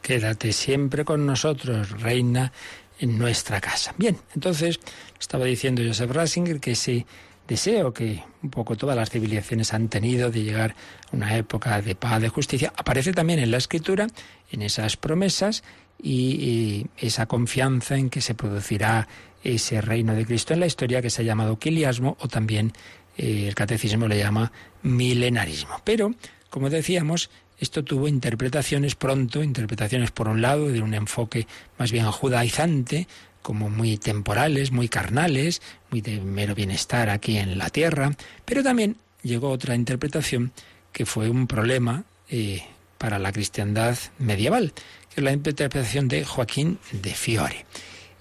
Quédate 0.00 0.54
siempre 0.54 1.04
con 1.04 1.26
nosotros, 1.26 2.00
reina 2.00 2.50
en 2.98 3.18
nuestra 3.18 3.60
casa. 3.60 3.94
Bien, 3.98 4.16
entonces 4.34 4.80
estaba 5.20 5.44
diciendo 5.44 5.82
Joseph 5.86 6.10
Ratzinger 6.10 6.60
que 6.60 6.70
ese 6.70 7.04
deseo 7.46 7.92
que 7.92 8.24
un 8.42 8.48
poco 8.48 8.74
todas 8.74 8.96
las 8.96 9.10
civilizaciones 9.10 9.74
han 9.74 9.90
tenido 9.90 10.30
de 10.30 10.44
llegar 10.44 10.74
a 11.12 11.14
una 11.14 11.36
época 11.36 11.82
de 11.82 11.94
paz, 11.94 12.22
de 12.22 12.30
justicia, 12.30 12.72
aparece 12.74 13.12
también 13.12 13.40
en 13.40 13.50
la 13.50 13.58
escritura, 13.58 14.06
en 14.50 14.62
esas 14.62 14.96
promesas 14.96 15.62
y, 16.02 16.86
esa 16.96 17.26
confianza 17.26 17.98
en 17.98 18.08
que 18.08 18.22
se 18.22 18.34
producirá 18.34 19.08
ese 19.44 19.82
reino 19.82 20.14
de 20.14 20.24
Cristo 20.24 20.54
en 20.54 20.60
la 20.60 20.66
historia 20.66 21.02
que 21.02 21.10
se 21.10 21.20
ha 21.20 21.24
llamado 21.26 21.58
quiliasmo 21.58 22.16
o 22.18 22.28
también 22.28 22.72
eh, 23.18 23.44
el 23.46 23.54
catecismo 23.54 24.08
le 24.08 24.16
llama 24.16 24.50
milenarismo. 24.82 25.82
Pero, 25.84 26.14
como 26.52 26.68
decíamos, 26.68 27.30
esto 27.58 27.82
tuvo 27.82 28.08
interpretaciones 28.08 28.94
pronto, 28.94 29.42
interpretaciones 29.42 30.10
por 30.10 30.28
un 30.28 30.42
lado 30.42 30.68
de 30.68 30.82
un 30.82 30.92
enfoque 30.92 31.46
más 31.78 31.90
bien 31.90 32.04
judaizante, 32.10 33.08
como 33.40 33.70
muy 33.70 33.96
temporales, 33.96 34.70
muy 34.70 34.90
carnales, 34.90 35.62
muy 35.90 36.02
de 36.02 36.20
mero 36.20 36.54
bienestar 36.54 37.08
aquí 37.08 37.38
en 37.38 37.56
la 37.56 37.70
tierra, 37.70 38.14
pero 38.44 38.62
también 38.62 38.98
llegó 39.22 39.48
otra 39.48 39.74
interpretación 39.74 40.52
que 40.92 41.06
fue 41.06 41.30
un 41.30 41.46
problema 41.46 42.04
eh, 42.28 42.62
para 42.98 43.18
la 43.18 43.32
cristiandad 43.32 43.96
medieval, 44.18 44.74
que 45.08 45.22
es 45.22 45.24
la 45.24 45.32
interpretación 45.32 46.06
de 46.06 46.26
Joaquín 46.26 46.78
de 46.92 47.14
Fiore. 47.14 47.64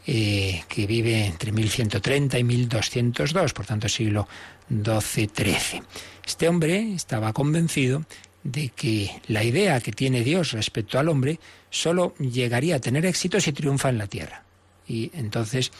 Eh, 0.07 0.63
que 0.67 0.87
vive 0.87 1.27
entre 1.27 1.51
1130 1.51 2.39
y 2.39 2.43
1202, 2.43 3.53
por 3.53 3.67
tanto 3.67 3.87
siglo 3.87 4.27
XII-XIII. 4.67 5.83
Este 6.25 6.47
hombre 6.47 6.93
estaba 6.93 7.33
convencido 7.33 8.03
de 8.43 8.69
que 8.69 9.21
la 9.27 9.43
idea 9.43 9.79
que 9.79 9.91
tiene 9.91 10.23
Dios 10.23 10.53
respecto 10.53 10.97
al 10.97 11.07
hombre 11.07 11.39
solo 11.69 12.15
llegaría 12.17 12.77
a 12.77 12.79
tener 12.79 13.05
éxito 13.05 13.39
si 13.39 13.51
triunfa 13.53 13.89
en 13.89 13.99
la 13.99 14.07
tierra. 14.07 14.43
Y 14.87 15.11
entonces 15.13 15.71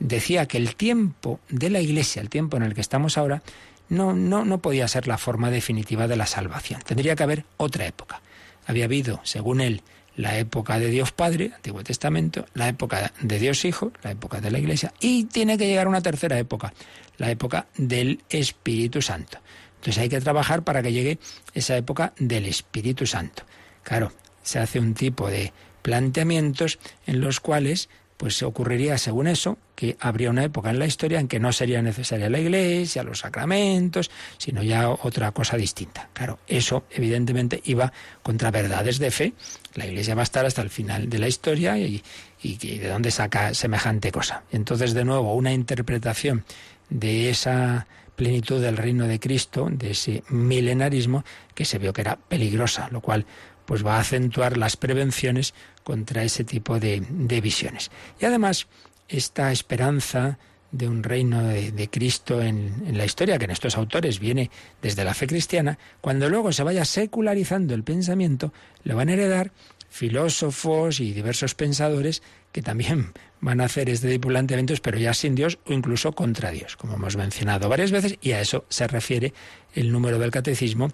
decía 0.00 0.46
que 0.46 0.58
el 0.58 0.74
tiempo 0.74 1.38
de 1.48 1.70
la 1.70 1.80
Iglesia, 1.80 2.20
el 2.22 2.28
tiempo 2.28 2.56
en 2.56 2.64
el 2.64 2.74
que 2.74 2.80
estamos 2.80 3.16
ahora, 3.18 3.42
no, 3.88 4.12
no, 4.12 4.44
no 4.44 4.58
podía 4.58 4.88
ser 4.88 5.06
la 5.06 5.18
forma 5.18 5.50
definitiva 5.50 6.08
de 6.08 6.16
la 6.16 6.26
salvación. 6.26 6.80
Tendría 6.82 7.14
que 7.14 7.22
haber 7.22 7.44
otra 7.56 7.86
época. 7.86 8.20
Había 8.66 8.84
habido, 8.86 9.20
según 9.22 9.60
él, 9.60 9.82
la 10.16 10.38
época 10.38 10.78
de 10.78 10.88
Dios 10.88 11.12
Padre, 11.12 11.52
Antiguo 11.54 11.82
Testamento, 11.82 12.46
la 12.54 12.68
época 12.68 13.12
de 13.20 13.38
Dios 13.38 13.64
Hijo, 13.64 13.92
la 14.02 14.10
época 14.10 14.40
de 14.40 14.50
la 14.50 14.58
Iglesia, 14.58 14.92
y 15.00 15.24
tiene 15.24 15.56
que 15.56 15.66
llegar 15.66 15.88
una 15.88 16.02
tercera 16.02 16.38
época, 16.38 16.72
la 17.18 17.30
época 17.30 17.66
del 17.76 18.22
Espíritu 18.28 19.02
Santo. 19.02 19.38
Entonces 19.76 20.02
hay 20.02 20.08
que 20.08 20.20
trabajar 20.20 20.62
para 20.62 20.82
que 20.82 20.92
llegue 20.92 21.18
esa 21.54 21.76
época 21.76 22.12
del 22.18 22.46
Espíritu 22.46 23.06
Santo. 23.06 23.44
Claro, 23.82 24.12
se 24.42 24.58
hace 24.58 24.78
un 24.78 24.94
tipo 24.94 25.28
de 25.28 25.52
planteamientos 25.82 26.78
en 27.06 27.20
los 27.20 27.40
cuales 27.40 27.88
pues 28.20 28.42
ocurriría 28.42 28.98
según 28.98 29.28
eso 29.28 29.56
que 29.74 29.96
habría 29.98 30.28
una 30.28 30.44
época 30.44 30.68
en 30.68 30.78
la 30.78 30.84
historia 30.84 31.18
en 31.20 31.26
que 31.26 31.40
no 31.40 31.54
sería 31.54 31.80
necesaria 31.80 32.28
la 32.28 32.38
iglesia, 32.38 33.02
los 33.02 33.20
sacramentos, 33.20 34.10
sino 34.36 34.62
ya 34.62 34.90
otra 34.90 35.32
cosa 35.32 35.56
distinta. 35.56 36.10
Claro, 36.12 36.38
eso 36.46 36.84
evidentemente 36.90 37.62
iba 37.64 37.94
contra 38.22 38.50
verdades 38.50 38.98
de 38.98 39.10
fe. 39.10 39.32
La 39.74 39.86
iglesia 39.86 40.14
va 40.14 40.20
a 40.20 40.24
estar 40.24 40.44
hasta 40.44 40.60
el 40.60 40.68
final 40.68 41.08
de 41.08 41.18
la 41.18 41.28
historia 41.28 41.78
y, 41.78 42.02
y 42.42 42.56
de 42.56 42.88
dónde 42.88 43.10
saca 43.10 43.54
semejante 43.54 44.12
cosa. 44.12 44.42
Entonces, 44.52 44.92
de 44.92 45.06
nuevo, 45.06 45.32
una 45.34 45.54
interpretación 45.54 46.44
de 46.90 47.30
esa 47.30 47.86
plenitud 48.16 48.60
del 48.60 48.76
reino 48.76 49.06
de 49.06 49.18
Cristo, 49.18 49.68
de 49.72 49.92
ese 49.92 50.24
milenarismo, 50.28 51.24
que 51.54 51.64
se 51.64 51.78
vio 51.78 51.94
que 51.94 52.02
era 52.02 52.16
peligrosa, 52.16 52.90
lo 52.90 53.00
cual 53.00 53.24
pues 53.70 53.86
va 53.86 53.98
a 53.98 54.00
acentuar 54.00 54.56
las 54.56 54.76
prevenciones 54.76 55.54
contra 55.84 56.24
ese 56.24 56.42
tipo 56.42 56.80
de, 56.80 57.04
visiones. 57.40 57.92
Y 58.18 58.24
además, 58.24 58.66
esta 59.08 59.52
esperanza 59.52 60.40
de 60.72 60.88
un 60.88 61.04
reino 61.04 61.44
de, 61.44 61.88
Cristo 61.88 62.42
en, 62.42 62.98
la 62.98 63.04
historia, 63.04 63.38
que 63.38 63.44
en 63.44 63.52
estos 63.52 63.76
autores 63.76 64.18
viene 64.18 64.50
desde 64.82 65.04
la 65.04 65.14
fe 65.14 65.28
cristiana, 65.28 65.78
cuando 66.00 66.28
luego 66.28 66.50
se 66.50 66.64
vaya 66.64 66.84
secularizando 66.84 67.72
el 67.72 67.84
pensamiento, 67.84 68.52
le 68.82 68.94
van 68.94 69.08
a 69.08 69.12
heredar 69.12 69.52
filósofos 69.88 70.98
y 70.98 71.12
diversos 71.12 71.54
pensadores 71.54 72.24
que 72.50 72.62
también 72.62 73.12
van 73.40 73.60
a 73.60 73.66
hacer 73.66 73.88
este 73.88 74.10
tipo 74.10 74.26
de 74.26 74.32
planteamientos, 74.32 74.80
pero 74.80 74.98
ya 74.98 75.14
sin 75.14 75.36
Dios 75.36 75.60
o 75.64 75.72
incluso 75.72 76.10
contra 76.10 76.50
Dios, 76.50 76.76
como 76.76 76.94
hemos 76.94 77.16
mencionado 77.16 77.68
varias 77.68 77.92
veces, 77.92 78.18
y 78.20 78.32
a 78.32 78.40
eso 78.40 78.64
se 78.68 78.88
refiere 78.88 79.32
el 79.76 79.92
número 79.92 80.18
del 80.18 80.32
catecismo 80.32 80.90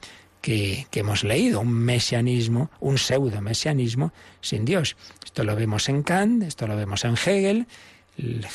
que, 0.47 0.87
hemos 1.01 1.25
leído, 1.25 1.61
un 1.61 1.73
mesianismo, 1.73 2.71
un 2.79 2.99
pseudo 2.99 3.41
mesianismo 3.41 4.13
sin 4.41 4.65
Dios. 4.65 4.97
Esto 5.25 5.43
lo 5.43 5.57
vemos 5.57 5.89
en 5.89 6.05
Kant, 6.05 6.45
esto 6.45 6.69
lo 6.69 6.77
vemos 6.77 7.05
en 7.05 7.15
Hegel. 7.15 7.67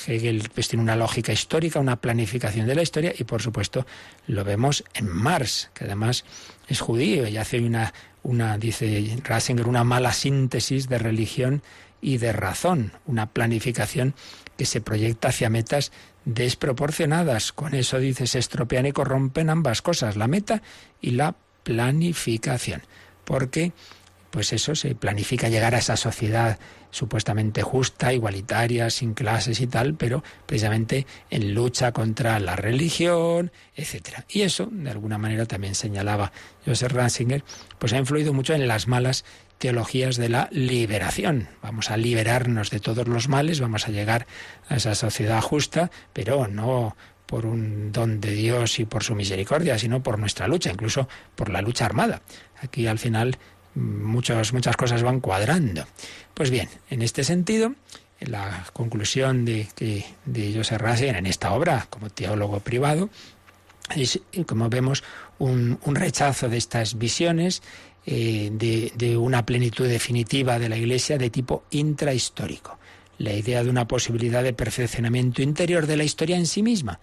Hegel 0.07 0.49
pues, 0.55 0.69
tiene 0.69 0.83
una 0.83 0.95
lógica 0.95 1.33
histórica, 1.33 1.81
una 1.81 1.97
planificación 1.97 2.65
de 2.65 2.75
la 2.75 2.81
historia 2.81 3.13
y 3.17 3.25
por 3.25 3.41
supuesto 3.41 3.85
lo 4.27 4.45
vemos 4.45 4.85
en 4.93 5.09
Marx, 5.09 5.69
que 5.73 5.83
además 5.83 6.23
es 6.69 6.79
judío 6.79 7.27
y 7.27 7.35
hace 7.35 7.59
una, 7.59 7.93
una 8.23 8.57
dice 8.57 9.17
Rasinger, 9.25 9.67
una 9.67 9.83
mala 9.83 10.13
síntesis 10.13 10.87
de 10.87 10.97
religión 10.97 11.61
y 11.99 12.19
de 12.19 12.31
razón, 12.31 12.93
una 13.05 13.25
planificación 13.25 14.15
que 14.57 14.65
se 14.65 14.79
proyecta 14.79 15.27
hacia 15.27 15.49
metas 15.49 15.91
desproporcionadas. 16.23 17.51
Con 17.51 17.75
eso 17.75 17.99
dice 17.99 18.27
se 18.27 18.39
estropean 18.39 18.85
y 18.85 18.93
corrompen 18.93 19.49
ambas 19.49 19.81
cosas, 19.81 20.15
la 20.15 20.27
meta 20.29 20.61
y 21.01 21.11
la 21.11 21.35
planificación. 21.63 22.81
Porque, 23.23 23.73
pues 24.29 24.53
eso, 24.53 24.75
se 24.75 24.95
planifica 24.95 25.49
llegar 25.49 25.75
a 25.75 25.79
esa 25.79 25.97
sociedad 25.97 26.59
supuestamente 26.91 27.63
justa, 27.63 28.13
igualitaria, 28.13 28.89
sin 28.89 29.13
clases 29.13 29.61
y 29.61 29.67
tal, 29.67 29.95
pero 29.95 30.23
precisamente 30.45 31.07
en 31.29 31.53
lucha 31.53 31.91
contra 31.93 32.39
la 32.39 32.55
religión, 32.55 33.51
etcétera. 33.75 34.25
Y 34.29 34.41
eso, 34.41 34.67
de 34.71 34.91
alguna 34.91 35.17
manera, 35.17 35.45
también 35.45 35.73
señalaba 35.73 36.31
Joseph 36.65 36.91
Ratzinger, 36.91 37.43
pues 37.79 37.93
ha 37.93 37.97
influido 37.97 38.33
mucho 38.33 38.53
en 38.53 38.67
las 38.67 38.87
malas 38.87 39.23
teologías 39.57 40.17
de 40.17 40.27
la 40.27 40.49
liberación. 40.51 41.47
Vamos 41.61 41.91
a 41.91 41.97
liberarnos 41.97 42.71
de 42.71 42.79
todos 42.79 43.07
los 43.07 43.29
males, 43.29 43.61
vamos 43.61 43.87
a 43.87 43.91
llegar 43.91 44.25
a 44.67 44.75
esa 44.75 44.95
sociedad 44.95 45.39
justa, 45.39 45.91
pero 46.13 46.47
no 46.47 46.97
por 47.31 47.45
un 47.45 47.93
don 47.93 48.19
de 48.19 48.31
Dios 48.31 48.77
y 48.79 48.85
por 48.85 49.05
su 49.05 49.15
misericordia, 49.15 49.79
sino 49.79 50.03
por 50.03 50.19
nuestra 50.19 50.49
lucha, 50.49 50.69
incluso 50.69 51.07
por 51.33 51.47
la 51.47 51.61
lucha 51.61 51.85
armada. 51.85 52.21
Aquí 52.61 52.87
al 52.87 52.99
final 52.99 53.37
muchas, 53.73 54.51
muchas 54.51 54.75
cosas 54.75 55.01
van 55.01 55.21
cuadrando. 55.21 55.87
Pues 56.33 56.51
bien, 56.51 56.67
en 56.89 57.01
este 57.01 57.23
sentido, 57.23 57.73
la 58.19 58.65
conclusión 58.73 59.45
de, 59.45 59.69
que 59.73 60.03
de 60.25 60.53
Joseph 60.53 60.81
Ratzinger 60.81 61.15
en 61.15 61.25
esta 61.25 61.53
obra, 61.53 61.87
como 61.89 62.09
teólogo 62.09 62.59
privado, 62.59 63.09
es, 63.95 64.19
como 64.45 64.67
vemos, 64.67 65.01
un, 65.39 65.79
rechazo 65.85 66.49
de 66.49 66.57
estas 66.57 66.97
visiones 66.97 67.63
eh, 68.05 68.49
de, 68.51 68.91
de 68.95 69.15
una 69.15 69.45
plenitud 69.45 69.87
definitiva 69.87 70.59
de 70.59 70.67
la 70.67 70.75
Iglesia 70.75 71.17
de 71.17 71.29
tipo 71.29 71.63
intrahistórico. 71.71 72.77
La 73.19 73.31
idea 73.31 73.63
de 73.63 73.69
una 73.69 73.87
posibilidad 73.87 74.43
de 74.43 74.51
perfeccionamiento 74.51 75.41
interior 75.41 75.87
de 75.87 75.95
la 75.95 76.03
historia 76.03 76.35
en 76.35 76.45
sí 76.45 76.61
misma, 76.61 76.99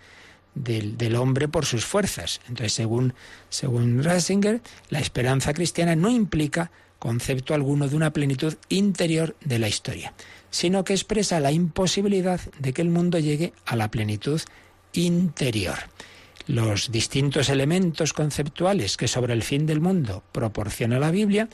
del, 0.63 1.17
hombre 1.17 1.49
por 1.49 1.65
sus 1.65 1.85
fuerzas. 1.85 2.41
Entonces, 2.49 2.73
según, 2.73 3.15
según 3.49 4.03
Ratzinger, 4.03 4.61
la 4.91 5.01
esperanza 5.01 5.53
cristiana 5.55 5.97
no 5.97 6.11
implica 6.11 6.71
concepto 6.99 7.55
alguno 7.55 7.89
de 7.89 7.97
una 7.97 8.13
plenitud 8.13 8.55
interior 8.69 9.37
de 9.45 9.59
la 9.59 9.69
historia, 9.69 10.15
sino 10.51 10.85
que 10.85 10.95
expresa 10.95 11.41
la 11.41 11.53
imposibilidad 11.53 12.41
de 12.59 12.73
que 12.73 12.83
el 12.83 12.89
mundo 12.89 13.19
llegue 13.19 13.53
a 13.67 13.77
la 13.77 13.91
plenitud 13.91 14.41
interior. 14.93 15.79
Los 16.47 16.91
distintos 16.91 17.51
elementos 17.51 18.13
conceptuales 18.13 18.97
que 18.97 19.07
sobre 19.07 19.35
el 19.35 19.43
fin 19.43 19.67
del 19.67 19.81
mundo 19.81 20.25
proporciona 20.33 20.99
la 20.99 21.11
Biblia 21.11 21.49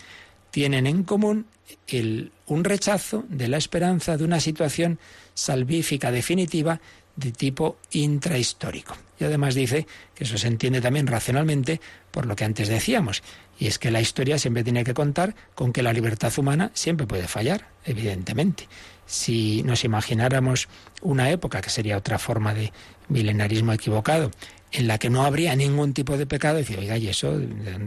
tienen 0.50 0.86
en 0.86 1.02
común 1.02 1.46
el, 1.88 2.30
un 2.46 2.62
rechazo 2.62 3.24
de 3.28 3.48
la 3.48 3.56
esperanza 3.56 4.16
de 4.16 4.24
una 4.24 4.38
situación 4.38 5.00
salvífica 5.34 6.12
definitiva 6.12 6.80
de 7.16 7.32
tipo 7.32 7.78
intrahistórico. 7.92 8.96
Y 9.18 9.24
además 9.24 9.54
dice 9.54 9.86
que 10.14 10.24
eso 10.24 10.38
se 10.38 10.48
entiende 10.48 10.80
también 10.80 11.06
racionalmente 11.06 11.80
por 12.10 12.26
lo 12.26 12.36
que 12.36 12.44
antes 12.44 12.68
decíamos, 12.68 13.22
y 13.58 13.66
es 13.66 13.78
que 13.78 13.90
la 13.90 14.00
historia 14.00 14.38
siempre 14.38 14.64
tiene 14.64 14.84
que 14.84 14.94
contar 14.94 15.34
con 15.54 15.72
que 15.72 15.82
la 15.82 15.92
libertad 15.92 16.32
humana 16.36 16.70
siempre 16.74 17.06
puede 17.06 17.28
fallar, 17.28 17.68
evidentemente. 17.84 18.68
Si 19.06 19.62
nos 19.62 19.84
imagináramos 19.84 20.68
una 21.02 21.30
época, 21.30 21.60
que 21.60 21.70
sería 21.70 21.96
otra 21.96 22.18
forma 22.18 22.54
de 22.54 22.72
milenarismo 23.08 23.72
equivocado, 23.72 24.30
en 24.72 24.88
la 24.88 24.98
que 24.98 25.08
no 25.08 25.24
habría 25.24 25.54
ningún 25.54 25.94
tipo 25.94 26.16
de 26.16 26.26
pecado, 26.26 26.56
decir, 26.56 26.78
oiga, 26.78 26.96
¿y 26.96 27.06
eso? 27.06 27.40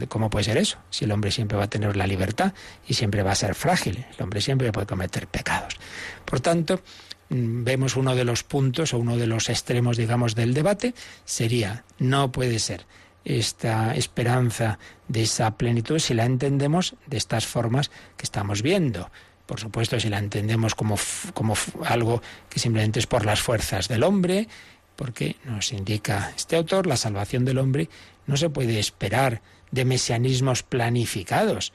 ¿Cómo 0.08 0.30
puede 0.30 0.46
ser 0.46 0.58
eso? 0.58 0.78
Si 0.90 1.04
el 1.04 1.12
hombre 1.12 1.32
siempre 1.32 1.58
va 1.58 1.66
a 1.66 1.70
tener 1.70 1.98
la 1.98 2.08
libertad 2.08 2.54
y 2.88 2.94
siempre 2.94 3.24
va 3.24 3.32
a 3.32 3.36
ser 3.36 3.56
frágil, 3.56 4.06
el 4.16 4.24
hombre 4.24 4.40
siempre 4.40 4.72
puede 4.72 4.88
cometer 4.88 5.28
pecados. 5.28 5.76
Por 6.24 6.40
tanto, 6.40 6.82
vemos 7.30 7.96
uno 7.96 8.16
de 8.16 8.24
los 8.24 8.44
puntos 8.44 8.94
o 8.94 9.00
uno 9.00 9.18
de 9.18 9.28
los 9.28 9.50
extremos, 9.50 9.98
digamos, 9.98 10.36
del 10.36 10.54
debate, 10.54 10.94
sería, 11.26 11.84
no 12.00 12.32
puede 12.32 12.60
ser 12.60 12.86
esta 13.26 13.94
esperanza 13.96 14.80
de 15.08 15.24
esa 15.24 15.58
plenitud 15.58 16.00
si 16.00 16.14
la 16.14 16.26
entendemos 16.26 16.96
de 17.08 17.18
estas 17.18 17.46
formas 17.46 17.92
que 18.16 18.24
estamos 18.24 18.62
viendo. 18.62 19.12
Por 19.46 19.60
supuesto, 19.60 20.00
si 20.00 20.10
la 20.10 20.20
entendemos 20.20 20.76
como, 20.76 20.98
como 21.34 21.56
algo 21.86 22.22
que 22.50 22.60
simplemente 22.60 23.00
es 23.00 23.08
por 23.08 23.26
las 23.26 23.42
fuerzas 23.42 23.88
del 23.88 24.04
hombre, 24.04 24.48
porque 24.96 25.36
nos 25.46 25.72
indica 25.74 26.34
este 26.36 26.56
autor, 26.56 26.88
la 26.88 26.98
salvación 26.98 27.46
del 27.46 27.60
hombre 27.60 27.90
no 28.26 28.38
se 28.38 28.50
puede 28.50 28.80
esperar 28.80 29.42
de 29.72 29.86
mesianismos 29.86 30.64
planificados. 30.64 31.74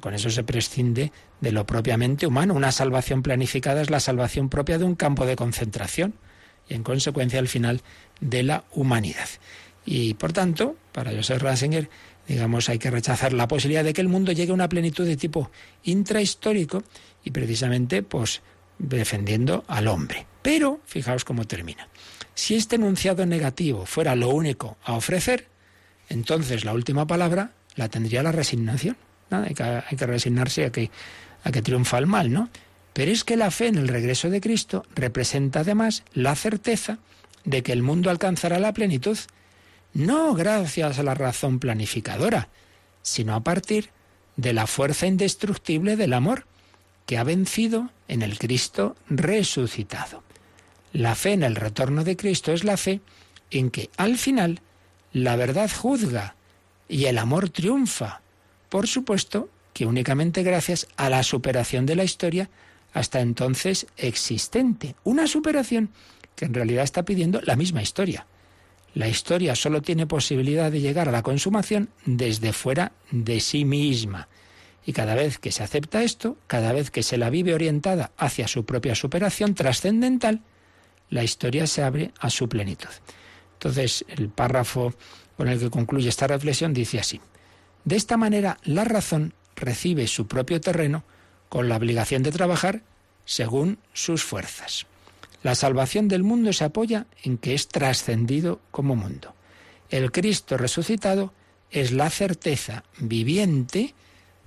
Con 0.00 0.14
eso 0.14 0.30
se 0.30 0.42
prescinde 0.42 1.12
de 1.40 1.52
lo 1.52 1.66
propiamente 1.66 2.26
humano. 2.26 2.54
Una 2.54 2.72
salvación 2.72 3.22
planificada 3.22 3.82
es 3.82 3.90
la 3.90 4.00
salvación 4.00 4.48
propia 4.48 4.78
de 4.78 4.84
un 4.84 4.94
campo 4.94 5.26
de 5.26 5.36
concentración 5.36 6.14
y 6.68 6.74
en 6.74 6.82
consecuencia 6.82 7.38
al 7.38 7.48
final 7.48 7.82
de 8.20 8.42
la 8.42 8.64
humanidad. 8.72 9.28
Y 9.84 10.14
por 10.14 10.32
tanto, 10.32 10.76
para 10.92 11.12
Joseph 11.12 11.42
Ratzinger, 11.42 11.88
digamos, 12.26 12.68
hay 12.68 12.78
que 12.78 12.90
rechazar 12.90 13.32
la 13.32 13.46
posibilidad 13.46 13.84
de 13.84 13.92
que 13.92 14.00
el 14.00 14.08
mundo 14.08 14.32
llegue 14.32 14.50
a 14.50 14.54
una 14.54 14.68
plenitud 14.68 15.06
de 15.06 15.16
tipo 15.16 15.50
intrahistórico 15.84 16.82
y 17.22 17.30
precisamente 17.30 18.02
pues 18.02 18.42
defendiendo 18.78 19.64
al 19.68 19.88
hombre. 19.88 20.26
Pero 20.42 20.80
fijaos 20.86 21.24
cómo 21.24 21.44
termina. 21.44 21.88
Si 22.34 22.54
este 22.54 22.76
enunciado 22.76 23.24
negativo 23.24 23.86
fuera 23.86 24.16
lo 24.16 24.28
único 24.30 24.76
a 24.84 24.94
ofrecer, 24.94 25.48
entonces 26.08 26.64
la 26.64 26.72
última 26.72 27.06
palabra 27.06 27.52
la 27.76 27.88
tendría 27.88 28.22
la 28.22 28.32
resignación. 28.32 28.96
Hay, 29.30 29.54
que, 29.54 30.06
resignarse 30.06 30.66
a 30.66 30.70
que, 30.70 30.90
a 31.44 31.50
que 31.50 31.62
triunfa 31.62 31.98
el 31.98 32.06
mal, 32.06 32.32
¿no? 32.32 32.48
Pero 32.92 33.10
es 33.10 33.24
que 33.24 33.36
la 33.36 33.50
fe 33.50 33.66
en 33.66 33.76
el 33.76 33.88
regreso 33.88 34.30
de 34.30 34.40
Cristo 34.40 34.84
representa 34.94 35.60
además 35.60 36.02
la 36.14 36.34
certeza 36.34 36.98
de 37.44 37.62
que 37.62 37.72
el 37.72 37.82
mundo 37.82 38.10
alcanzará 38.10 38.58
la 38.58 38.72
plenitud, 38.72 39.18
no 39.94 40.34
gracias 40.34 40.98
a 40.98 41.02
la 41.02 41.14
razón 41.14 41.58
planificadora, 41.58 42.48
sino 43.02 43.34
a 43.34 43.40
partir 43.40 43.90
de 44.36 44.52
la 44.52 44.66
fuerza 44.66 45.06
indestructible 45.06 45.96
del 45.96 46.12
amor 46.12 46.46
que 47.06 47.18
ha 47.18 47.24
vencido 47.24 47.90
en 48.08 48.22
el 48.22 48.38
Cristo 48.38 48.96
resucitado. 49.08 50.22
La 50.92 51.14
fe 51.14 51.32
en 51.32 51.42
el 51.42 51.56
retorno 51.56 52.04
de 52.04 52.16
Cristo 52.16 52.52
es 52.52 52.64
la 52.64 52.76
fe 52.76 53.00
en 53.50 53.70
que 53.70 53.90
al 53.96 54.18
final 54.18 54.60
la 55.12 55.36
verdad 55.36 55.70
juzga 55.70 56.34
y 56.88 57.04
el 57.06 57.18
amor 57.18 57.48
triunfa. 57.48 58.20
Por 58.68 58.86
supuesto 58.86 59.48
que 59.72 59.86
únicamente 59.86 60.42
gracias 60.42 60.88
a 60.96 61.10
la 61.10 61.22
superación 61.22 61.86
de 61.86 61.96
la 61.96 62.04
historia 62.04 62.48
hasta 62.92 63.20
entonces 63.20 63.86
existente. 63.96 64.96
Una 65.04 65.26
superación 65.26 65.90
que 66.34 66.46
en 66.46 66.54
realidad 66.54 66.84
está 66.84 67.04
pidiendo 67.04 67.40
la 67.42 67.56
misma 67.56 67.82
historia. 67.82 68.26
La 68.94 69.08
historia 69.08 69.54
solo 69.54 69.82
tiene 69.82 70.06
posibilidad 70.06 70.72
de 70.72 70.80
llegar 70.80 71.08
a 71.08 71.12
la 71.12 71.22
consumación 71.22 71.90
desde 72.06 72.54
fuera 72.54 72.92
de 73.10 73.40
sí 73.40 73.66
misma. 73.66 74.28
Y 74.86 74.94
cada 74.94 75.14
vez 75.14 75.38
que 75.38 75.52
se 75.52 75.62
acepta 75.62 76.02
esto, 76.02 76.38
cada 76.46 76.72
vez 76.72 76.90
que 76.90 77.02
se 77.02 77.18
la 77.18 77.28
vive 77.28 77.52
orientada 77.52 78.12
hacia 78.16 78.48
su 78.48 78.64
propia 78.64 78.94
superación 78.94 79.54
trascendental, 79.54 80.40
la 81.10 81.24
historia 81.24 81.66
se 81.66 81.82
abre 81.82 82.12
a 82.18 82.30
su 82.30 82.48
plenitud. 82.48 82.88
Entonces, 83.54 84.04
el 84.08 84.30
párrafo 84.30 84.94
con 85.36 85.48
el 85.48 85.58
que 85.58 85.68
concluye 85.68 86.08
esta 86.08 86.26
reflexión 86.26 86.72
dice 86.72 86.98
así, 86.98 87.20
de 87.86 87.96
esta 87.96 88.16
manera 88.16 88.58
la 88.64 88.84
razón 88.84 89.32
recibe 89.54 90.08
su 90.08 90.26
propio 90.26 90.60
terreno 90.60 91.04
con 91.48 91.68
la 91.68 91.76
obligación 91.76 92.24
de 92.24 92.32
trabajar 92.32 92.82
según 93.24 93.78
sus 93.92 94.24
fuerzas. 94.24 94.86
La 95.44 95.54
salvación 95.54 96.08
del 96.08 96.24
mundo 96.24 96.52
se 96.52 96.64
apoya 96.64 97.06
en 97.22 97.38
que 97.38 97.54
es 97.54 97.68
trascendido 97.68 98.60
como 98.72 98.96
mundo. 98.96 99.34
El 99.88 100.10
Cristo 100.10 100.56
resucitado 100.56 101.32
es 101.70 101.92
la 101.92 102.10
certeza 102.10 102.82
viviente 102.98 103.94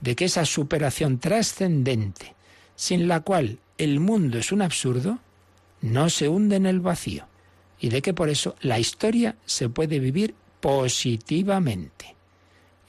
de 0.02 0.16
que 0.18 0.26
esa 0.26 0.44
superación 0.44 1.20
trascendente, 1.20 2.36
sin 2.76 3.08
la 3.08 3.22
cual 3.22 3.60
el 3.78 4.02
mundo 4.02 4.38
es 4.38 4.52
un 4.52 4.62
absurdo, 4.62 5.20
no 5.80 6.10
se 6.10 6.28
hunde 6.28 6.58
en 6.58 6.66
el 6.66 6.82
vacío 6.82 7.26
y 7.80 7.88
de 7.88 8.02
que 8.02 8.14
por 8.14 8.28
eso 8.28 8.56
la 8.60 8.80
historia 8.80 9.38
se 9.46 9.70
puede 9.70 10.00
vivir 10.00 10.36
positivamente. 10.60 12.19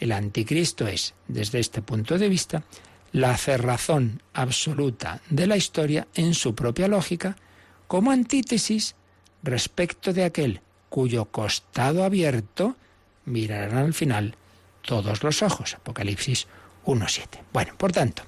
El 0.01 0.13
anticristo 0.13 0.89
es, 0.89 1.15
desde 1.29 1.61
este 1.61 1.83
punto 1.83 2.19
de 2.19 2.29
vista, 2.29 2.65
la 3.13 3.37
cerrazón 3.37 4.23
absoluta 4.33 5.21
de 5.29 5.47
la 5.47 5.57
historia 5.57 6.09
en 6.15 6.35
su 6.35 6.55
propia 6.55 6.89
lógica, 6.89 7.37
como 7.87 8.11
antítesis 8.11 8.95
respecto 9.43 10.13
de 10.13 10.25
aquel 10.25 10.61
cuyo 10.89 11.27
costado 11.27 12.03
abierto 12.03 12.77
mirarán 13.27 13.77
al 13.77 13.95
final 13.95 14.35
todos 14.83 15.23
los 15.23 15.43
ojos. 15.43 15.75
Apocalipsis 15.75 16.47
1.7. 16.87 17.41
Bueno, 17.53 17.75
por 17.77 17.93
tanto, 17.93 18.23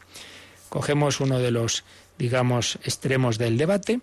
cogemos 0.69 1.21
uno 1.21 1.39
de 1.39 1.51
los, 1.51 1.85
digamos, 2.19 2.79
extremos 2.85 3.39
del 3.39 3.57
debate 3.57 4.01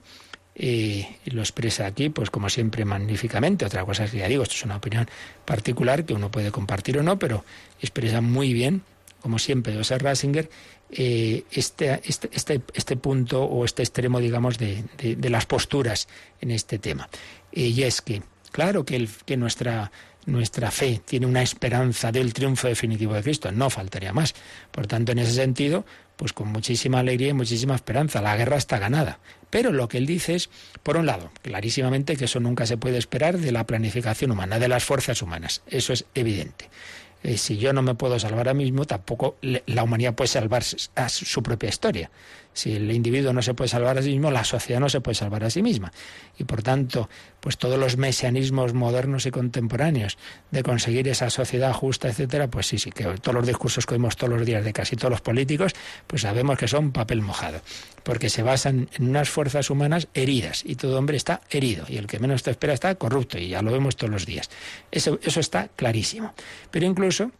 y 0.55 1.05
lo 1.25 1.41
expresa 1.41 1.85
aquí, 1.85 2.09
pues 2.09 2.29
como 2.29 2.49
siempre, 2.49 2.83
magníficamente. 2.85 3.65
Otra 3.65 3.85
cosa 3.85 4.05
es 4.05 4.11
que 4.11 4.17
ya 4.17 4.27
digo, 4.27 4.43
esto 4.43 4.55
es 4.55 4.65
una 4.65 4.77
opinión 4.77 5.07
particular 5.45 6.05
que 6.05 6.13
uno 6.13 6.29
puede 6.29 6.51
compartir 6.51 6.97
o 6.97 7.03
no, 7.03 7.17
pero 7.17 7.45
expresa 7.81 8.21
muy 8.21 8.53
bien, 8.53 8.81
como 9.21 9.39
siempre, 9.39 9.75
José 9.75 9.97
Rasinger, 9.97 10.49
eh, 10.91 11.43
este, 11.51 12.01
este, 12.03 12.29
este, 12.33 12.61
este, 12.73 12.97
punto 12.97 13.43
o 13.43 13.63
este 13.63 13.83
extremo, 13.83 14.19
digamos, 14.19 14.57
de, 14.57 14.83
de, 14.97 15.29
las 15.29 15.45
posturas 15.45 16.07
en 16.41 16.51
este 16.51 16.79
tema. 16.79 17.09
y 17.51 17.83
es 17.83 18.01
que, 18.01 18.23
claro 18.51 18.83
que, 18.85 18.95
el, 18.95 19.09
que 19.25 19.37
nuestra 19.37 19.91
nuestra 20.25 20.71
fe 20.71 21.01
tiene 21.03 21.25
una 21.25 21.41
esperanza 21.41 22.11
del 22.11 22.33
triunfo 22.33 22.67
definitivo 22.67 23.13
de 23.13 23.23
Cristo, 23.23 23.51
no 23.51 23.69
faltaría 23.69 24.13
más. 24.13 24.35
Por 24.71 24.87
tanto, 24.87 25.11
en 25.11 25.19
ese 25.19 25.33
sentido, 25.33 25.85
pues 26.19 26.33
con 26.33 26.49
muchísima 26.49 26.99
alegría 26.99 27.29
y 27.29 27.33
muchísima 27.33 27.75
esperanza, 27.75 28.21
la 28.21 28.35
guerra 28.35 28.57
está 28.57 28.77
ganada. 28.77 29.19
Pero 29.49 29.71
lo 29.71 29.87
que 29.87 29.97
él 29.97 30.05
dice 30.05 30.35
es, 30.35 30.49
por 30.83 30.97
un 30.97 31.05
lado, 31.05 31.31
clarísimamente 31.43 32.17
que 32.17 32.25
eso 32.25 32.41
nunca 32.41 32.65
se 32.65 32.75
puede 32.75 32.97
esperar 32.97 33.37
de 33.37 33.53
la 33.53 33.65
planificación 33.65 34.31
humana, 34.31 34.59
de 34.59 34.67
las 34.67 34.83
fuerzas 34.83 35.21
humanas. 35.21 35.61
Eso 35.67 35.93
es 35.93 36.03
evidente. 36.15 36.69
Eh, 37.23 37.37
si 37.37 37.57
yo 37.57 37.71
no 37.71 37.81
me 37.83 37.95
puedo 37.95 38.19
salvar 38.19 38.49
a 38.49 38.53
mí 38.53 38.65
mismo, 38.65 38.83
tampoco 38.83 39.37
la 39.41 39.81
humanidad 39.81 40.13
puede 40.13 40.27
salvar 40.27 40.61
a 40.95 41.07
su 41.07 41.41
propia 41.41 41.69
historia. 41.69 42.11
Si 42.59 42.75
el 42.75 42.91
individuo 42.91 43.31
no 43.31 43.41
se 43.41 43.53
puede 43.53 43.69
salvar 43.69 43.97
a 43.97 44.01
sí 44.01 44.09
mismo, 44.09 44.31
la 44.31 44.43
sociedad 44.43 44.81
no 44.81 44.89
se 44.89 44.99
puede 44.99 45.15
salvar 45.15 45.45
a 45.45 45.49
sí 45.49 45.63
misma. 45.63 45.93
Y 46.37 46.43
por 46.43 46.61
tanto, 46.61 47.09
pues 47.39 47.57
todos 47.57 47.79
los 47.79 47.95
mesianismos 47.95 48.73
modernos 48.73 49.25
y 49.25 49.31
contemporáneos 49.31 50.17
de 50.51 50.61
conseguir 50.61 51.07
esa 51.07 51.29
sociedad 51.29 51.71
justa, 51.71 52.09
etcétera, 52.09 52.49
pues 52.49 52.67
sí, 52.67 52.77
sí, 52.77 52.91
que 52.91 53.05
todos 53.05 53.33
los 53.33 53.47
discursos 53.47 53.85
que 53.85 53.93
oímos 53.93 54.17
todos 54.17 54.33
los 54.33 54.45
días 54.45 54.65
de 54.65 54.73
casi 54.73 54.97
todos 54.97 55.09
los 55.09 55.21
políticos, 55.21 55.73
pues 56.05 56.23
sabemos 56.23 56.57
que 56.57 56.67
son 56.67 56.91
papel 56.91 57.21
mojado, 57.21 57.61
porque 58.03 58.29
se 58.29 58.43
basan 58.43 58.89
en 58.97 59.07
unas 59.07 59.29
fuerzas 59.29 59.69
humanas 59.69 60.09
heridas 60.13 60.63
y 60.65 60.75
todo 60.75 60.99
hombre 60.99 61.15
está 61.15 61.39
herido 61.49 61.85
y 61.87 61.95
el 61.95 62.07
que 62.07 62.19
menos 62.19 62.43
te 62.43 62.51
espera 62.51 62.73
está 62.73 62.93
corrupto 62.95 63.37
y 63.37 63.47
ya 63.47 63.61
lo 63.61 63.71
vemos 63.71 63.95
todos 63.95 64.11
los 64.11 64.25
días. 64.25 64.49
Eso, 64.91 65.17
eso 65.23 65.39
está 65.39 65.69
clarísimo. 65.77 66.33
Pero 66.71 66.85
incluso 66.85 67.31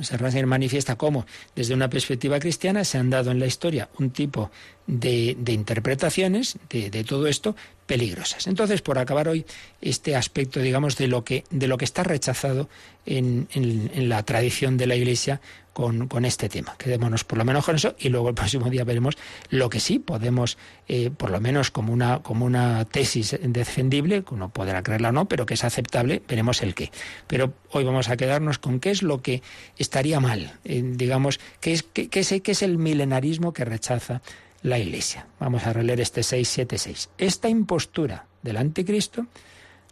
se 0.00 0.46
manifiesta 0.46 0.96
cómo, 0.96 1.26
desde 1.54 1.74
una 1.74 1.90
perspectiva 1.90 2.38
cristiana, 2.40 2.84
se 2.84 2.98
han 2.98 3.10
dado 3.10 3.30
en 3.30 3.38
la 3.38 3.46
historia 3.46 3.88
un 3.98 4.10
tipo 4.10 4.50
de, 4.86 5.36
interpretaciones 5.48 6.58
de, 6.68 7.04
todo 7.04 7.26
esto 7.26 7.56
peligrosas. 7.86 8.46
Entonces, 8.46 8.80
por 8.80 8.98
acabar 8.98 9.28
hoy 9.28 9.44
este 9.80 10.16
aspecto, 10.16 10.60
digamos, 10.60 10.96
de 10.96 11.08
lo 11.08 11.24
que, 11.24 11.44
de 11.50 11.66
lo 11.66 11.76
que 11.76 11.84
está 11.84 12.02
rechazado 12.02 12.68
en, 13.06 13.48
la 13.94 14.22
tradición 14.22 14.76
de 14.76 14.86
la 14.86 14.94
Iglesia 14.94 15.40
con, 15.72 16.24
este 16.24 16.48
tema. 16.48 16.76
Quedémonos 16.78 17.24
por 17.24 17.38
lo 17.38 17.44
menos 17.44 17.64
con 17.64 17.76
eso 17.76 17.94
y 17.98 18.08
luego 18.08 18.28
el 18.28 18.34
próximo 18.34 18.68
día 18.70 18.84
veremos 18.84 19.16
lo 19.50 19.70
que 19.70 19.80
sí 19.80 19.98
podemos, 19.98 20.58
eh, 20.88 21.10
por 21.10 21.30
lo 21.30 21.40
menos 21.40 21.70
como 21.70 21.92
una, 21.92 22.20
como 22.20 22.44
una 22.44 22.84
tesis 22.84 23.38
defendible, 23.42 24.22
que 24.22 24.34
uno 24.34 24.50
podrá 24.50 24.82
creerla 24.82 25.08
o 25.08 25.12
no, 25.12 25.26
pero 25.26 25.46
que 25.46 25.54
es 25.54 25.64
aceptable, 25.64 26.22
veremos 26.28 26.62
el 26.62 26.74
qué. 26.74 26.90
Pero 27.26 27.52
hoy 27.70 27.84
vamos 27.84 28.08
a 28.08 28.16
quedarnos 28.16 28.58
con 28.58 28.80
qué 28.80 28.90
es 28.90 29.02
lo 29.02 29.22
que 29.22 29.42
estaría 29.78 30.20
mal, 30.20 30.58
eh, 30.64 30.82
digamos, 30.84 31.40
qué, 31.60 31.72
es, 31.72 31.82
qué 31.82 32.10
es 32.12 32.62
el 32.62 32.78
milenarismo 32.78 33.52
que 33.52 33.64
rechaza 33.64 34.22
la 34.62 34.78
Iglesia. 34.78 35.26
Vamos 35.40 35.66
a 35.66 35.72
releer 35.72 36.00
este 36.00 36.22
676. 36.22 37.10
Esta 37.18 37.48
impostura 37.48 38.26
del 38.42 38.56
anticristo 38.56 39.26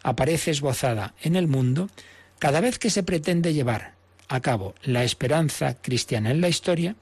aparece 0.02 0.50
esbozada 0.50 1.14
en 1.22 1.36
el 1.36 1.48
mundo 1.48 1.88
cada 2.38 2.60
vez 2.60 2.78
que 2.78 2.90
se 2.90 3.02
pretende 3.02 3.52
llevar 3.52 3.94
a 4.28 4.40
cabo 4.40 4.74
la 4.82 5.04
esperanza 5.04 5.74
cristiana 5.80 6.30
en 6.30 6.40
la 6.40 6.48
historia, 6.48 6.96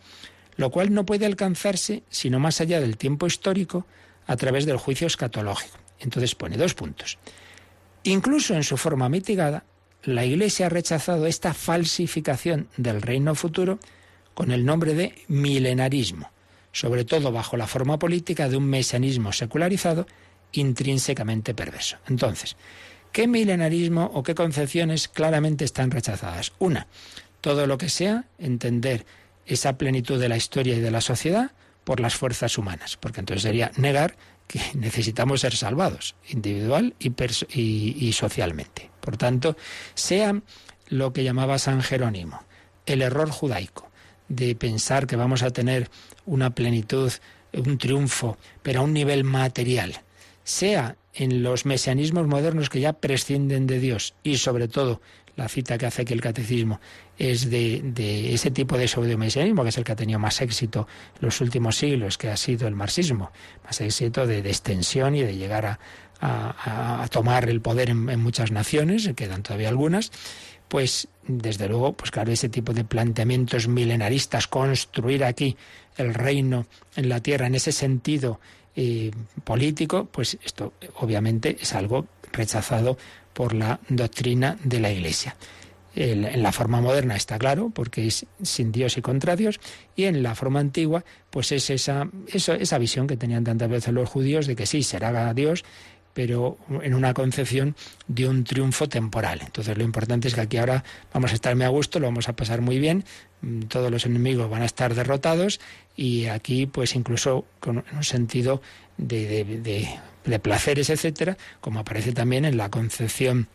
lo 0.56 0.70
cual 0.70 0.92
no 0.92 1.04
puede 1.04 1.26
alcanzarse 1.26 2.02
sino 2.08 2.40
más 2.40 2.60
allá 2.60 2.80
del 2.80 2.96
tiempo 2.96 3.26
histórico 3.26 3.86
a 4.26 4.36
través 4.36 4.66
del 4.66 4.78
juicio 4.78 5.06
escatológico. 5.06 5.78
Entonces 6.00 6.34
pone 6.34 6.56
dos 6.56 6.74
puntos. 6.74 7.18
Incluso 8.04 8.54
en 8.54 8.64
su 8.64 8.76
forma 8.76 9.08
mitigada, 9.08 9.64
la 10.04 10.24
Iglesia 10.24 10.66
ha 10.66 10.70
rechazado 10.70 11.26
esta 11.26 11.52
falsificación 11.54 12.68
del 12.76 13.02
reino 13.02 13.34
futuro 13.34 13.78
con 14.34 14.52
el 14.52 14.64
nombre 14.64 14.94
de 14.94 15.14
milenarismo, 15.28 16.30
sobre 16.72 17.04
todo 17.04 17.32
bajo 17.32 17.56
la 17.56 17.66
forma 17.66 17.98
política 17.98 18.48
de 18.48 18.56
un 18.56 18.66
mesianismo 18.68 19.32
secularizado 19.32 20.06
intrínsecamente 20.52 21.54
perverso. 21.54 21.98
Entonces, 22.08 22.56
¿Qué 23.12 23.26
milenarismo 23.26 24.10
o 24.14 24.22
qué 24.22 24.34
concepciones 24.34 25.08
claramente 25.08 25.64
están 25.64 25.90
rechazadas? 25.90 26.52
Una, 26.58 26.86
todo 27.40 27.66
lo 27.66 27.78
que 27.78 27.88
sea 27.88 28.26
entender 28.38 29.06
esa 29.46 29.78
plenitud 29.78 30.20
de 30.20 30.28
la 30.28 30.36
historia 30.36 30.76
y 30.76 30.80
de 30.80 30.90
la 30.90 31.00
sociedad 31.00 31.52
por 31.84 32.00
las 32.00 32.16
fuerzas 32.16 32.58
humanas, 32.58 32.96
porque 32.96 33.20
entonces 33.20 33.42
sería 33.42 33.72
negar 33.76 34.16
que 34.46 34.60
necesitamos 34.74 35.40
ser 35.40 35.56
salvados, 35.56 36.16
individual 36.28 36.94
y, 36.98 38.12
socialmente. 38.12 38.90
Por 39.00 39.16
tanto, 39.16 39.56
sea 39.94 40.40
lo 40.88 41.12
que 41.12 41.24
llamaba 41.24 41.58
San 41.58 41.82
Jerónimo, 41.82 42.42
el 42.86 43.02
error 43.02 43.30
judaico, 43.30 43.90
de 44.28 44.54
pensar 44.54 45.06
que 45.06 45.16
vamos 45.16 45.42
a 45.42 45.50
tener 45.50 45.90
una 46.28 46.50
plenitud, 46.50 47.12
un 47.52 47.78
triunfo, 47.78 48.38
pero 48.62 48.80
a 48.80 48.82
un 48.84 48.92
nivel 48.92 49.24
material, 49.24 50.02
sea 50.44 50.96
en 51.14 51.42
los 51.42 51.66
mesianismos 51.66 52.26
modernos 52.26 52.70
que 52.70 52.80
ya 52.80 52.92
prescinden 52.92 53.66
de 53.66 53.80
Dios 53.80 54.14
y 54.22 54.38
sobre 54.38 54.68
todo 54.68 55.00
la 55.36 55.48
cita 55.48 55.78
que 55.78 55.86
hace 55.86 56.02
aquí 56.02 56.14
el 56.14 56.20
catecismo 56.20 56.80
es 57.16 57.48
de, 57.48 58.34
ese 58.34 58.50
tipo 58.50 58.76
de 58.76 58.88
pseudo-mesianismo, 58.88 59.62
que 59.62 59.68
es 59.68 59.78
el 59.78 59.84
que 59.84 59.92
ha 59.92 59.96
tenido 59.96 60.18
más 60.18 60.40
éxito 60.40 60.88
en 61.14 61.26
los 61.26 61.40
últimos 61.40 61.76
siglos, 61.76 62.18
que 62.18 62.28
ha 62.28 62.36
sido 62.36 62.66
el 62.66 62.74
marxismo, 62.74 63.30
más 63.64 63.80
éxito 63.80 64.26
de, 64.26 64.38
extensión 64.38 65.14
y 65.14 65.22
de 65.22 65.36
llegar 65.36 65.78
a, 66.20 67.06
tomar 67.10 67.48
el 67.48 67.60
poder 67.60 67.90
en, 67.90 68.08
en, 68.08 68.20
muchas 68.20 68.50
naciones, 68.50 69.08
quedan 69.14 69.44
todavía 69.44 69.68
algunas, 69.68 70.10
pues 70.66 71.06
desde 71.26 71.68
luego, 71.68 71.92
pues 71.92 72.10
claro, 72.10 72.32
ese 72.32 72.48
tipo 72.48 72.72
de 72.72 72.84
planteamientos 72.84 73.68
milenaristas, 73.68 74.48
construir 74.48 75.22
aquí 75.22 75.56
el 75.98 76.14
reino 76.14 76.66
en 76.96 77.08
la 77.08 77.20
tierra 77.20 77.46
en 77.46 77.54
ese 77.54 77.72
sentido 77.72 78.40
eh, 78.74 79.10
político, 79.44 80.08
pues 80.10 80.38
esto 80.44 80.72
obviamente 81.00 81.56
es 81.60 81.74
algo 81.74 82.06
rechazado 82.32 82.96
por 83.32 83.52
la 83.52 83.80
doctrina 83.88 84.56
de 84.64 84.80
la 84.80 84.90
Iglesia. 84.90 85.36
en 85.94 86.42
la 86.42 86.52
forma 86.52 86.80
moderna 86.80 87.16
está 87.16 87.38
claro, 87.38 87.70
porque 87.74 88.06
es 88.06 88.24
sin 88.42 88.70
Dios 88.70 88.96
y 88.96 89.02
contra 89.02 89.34
Dios, 89.34 89.58
y 89.96 90.04
en 90.04 90.22
la 90.22 90.36
forma 90.36 90.60
antigua, 90.60 91.04
pues 91.30 91.50
es 91.50 91.70
esa, 91.70 92.08
esa 92.32 92.78
visión 92.78 93.08
que 93.08 93.16
tenían 93.16 93.42
tantas 93.42 93.68
veces 93.68 93.92
los 93.92 94.08
judíos 94.08 94.46
de 94.46 94.54
que 94.54 94.66
sí, 94.66 94.84
será 94.84 95.34
Dios, 95.34 95.64
pero 96.18 96.58
en 96.82 96.94
una 96.94 97.14
concepción 97.14 97.76
de 98.08 98.28
un 98.28 98.42
triunfo 98.42 98.88
temporal. 98.88 99.40
Entonces 99.40 99.78
lo 99.78 99.84
importante 99.84 100.26
es 100.26 100.34
que 100.34 100.40
aquí 100.40 100.56
ahora 100.56 100.82
vamos 101.14 101.30
a 101.30 101.34
estar 101.34 101.54
muy 101.54 101.64
a 101.64 101.68
gusto, 101.68 102.00
lo 102.00 102.08
vamos 102.08 102.28
a 102.28 102.34
pasar 102.34 102.60
muy 102.60 102.80
bien, 102.80 103.04
todos 103.68 103.90
los 103.90 104.06
enemigos 104.06 104.50
van 104.50 104.62
a 104.62 104.66
estar 104.66 104.94
derrotados 104.94 105.60
y 105.96 106.26
aquí 106.26 106.66
pues 106.66 106.94
incluso 106.94 107.44
con 107.60 107.84
un 107.92 108.04
sentido 108.04 108.60
de, 108.96 109.44
de, 110.24 110.38
placeres, 110.40 110.90
etcétera, 110.90 111.36
como 111.60 111.80
aparece 111.80 112.12
también 112.12 112.44
en 112.44 112.56
la 112.56 112.70
concepción 112.70 113.48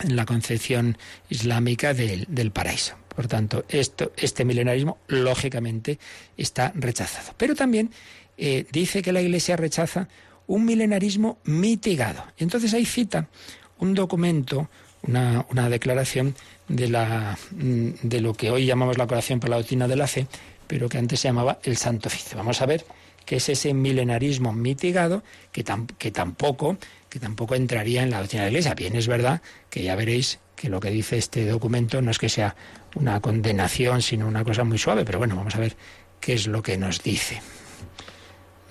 en 0.00 0.16
la 0.16 0.26
concepción 0.26 0.98
islámica 1.30 1.94
del, 1.94 2.50
paraíso. 2.52 2.96
Por 3.14 3.28
tanto, 3.28 3.64
esto, 3.68 4.12
este 4.16 4.44
milenarismo 4.44 4.98
lógicamente 5.06 6.00
está 6.36 6.72
rechazado. 6.74 7.32
Pero 7.36 7.54
también 7.54 7.90
eh, 8.36 8.66
dice 8.72 9.02
que 9.02 9.12
la 9.12 9.22
Iglesia 9.22 9.56
rechaza 9.56 10.08
un 10.48 10.64
milenarismo 10.64 11.38
mitigado. 11.44 12.24
Entonces 12.38 12.74
ahí 12.74 12.84
cita 12.84 13.28
un 13.78 13.94
documento, 13.94 14.68
una, 15.02 15.46
una 15.50 15.68
declaración 15.68 16.34
de, 16.68 16.88
la, 16.88 17.38
mm, 17.52 17.88
de 18.02 18.20
lo 18.20 18.34
que 18.34 18.50
hoy 18.50 18.66
llamamos 18.66 18.98
la 18.98 19.06
coración 19.06 19.40
por 19.40 19.50
la 19.50 19.56
doctrina 19.56 19.88
de 19.88 19.96
la 19.96 20.06
fe, 20.06 20.26
pero 20.66 20.88
que 20.88 20.98
antes 20.98 21.20
se 21.20 21.28
llamaba 21.28 21.58
el 21.62 21.76
Santo 21.76 22.08
Oficio. 22.08 22.36
Vamos 22.36 22.60
a 22.62 22.66
ver 22.66 22.84
qué 23.24 23.36
es 23.36 23.48
ese 23.48 23.74
milenarismo 23.74 24.52
mitigado 24.52 25.22
que, 25.52 25.64
que, 25.98 26.10
tampoco, 26.10 26.76
que 27.08 27.18
tampoco 27.18 27.54
entraría 27.54 28.02
en 28.02 28.10
la 28.10 28.20
doctrina 28.20 28.44
de 28.44 28.50
la 28.50 28.52
Iglesia. 28.52 28.74
Bien, 28.74 28.94
es 28.96 29.08
verdad 29.08 29.42
que 29.70 29.82
ya 29.82 29.96
veréis 29.96 30.40
que 30.56 30.68
lo 30.68 30.80
que 30.80 30.90
dice 30.90 31.18
este 31.18 31.46
documento 31.46 32.00
no 32.00 32.10
es 32.10 32.18
que 32.18 32.28
sea 32.28 32.54
una 32.94 33.20
condenación, 33.20 34.02
sino 34.02 34.26
una 34.26 34.44
cosa 34.44 34.64
muy 34.64 34.78
suave, 34.78 35.04
pero 35.04 35.18
bueno, 35.18 35.36
vamos 35.36 35.54
a 35.56 35.60
ver 35.60 35.76
qué 36.20 36.34
es 36.34 36.46
lo 36.46 36.62
que 36.62 36.76
nos 36.78 37.02
dice. 37.02 37.42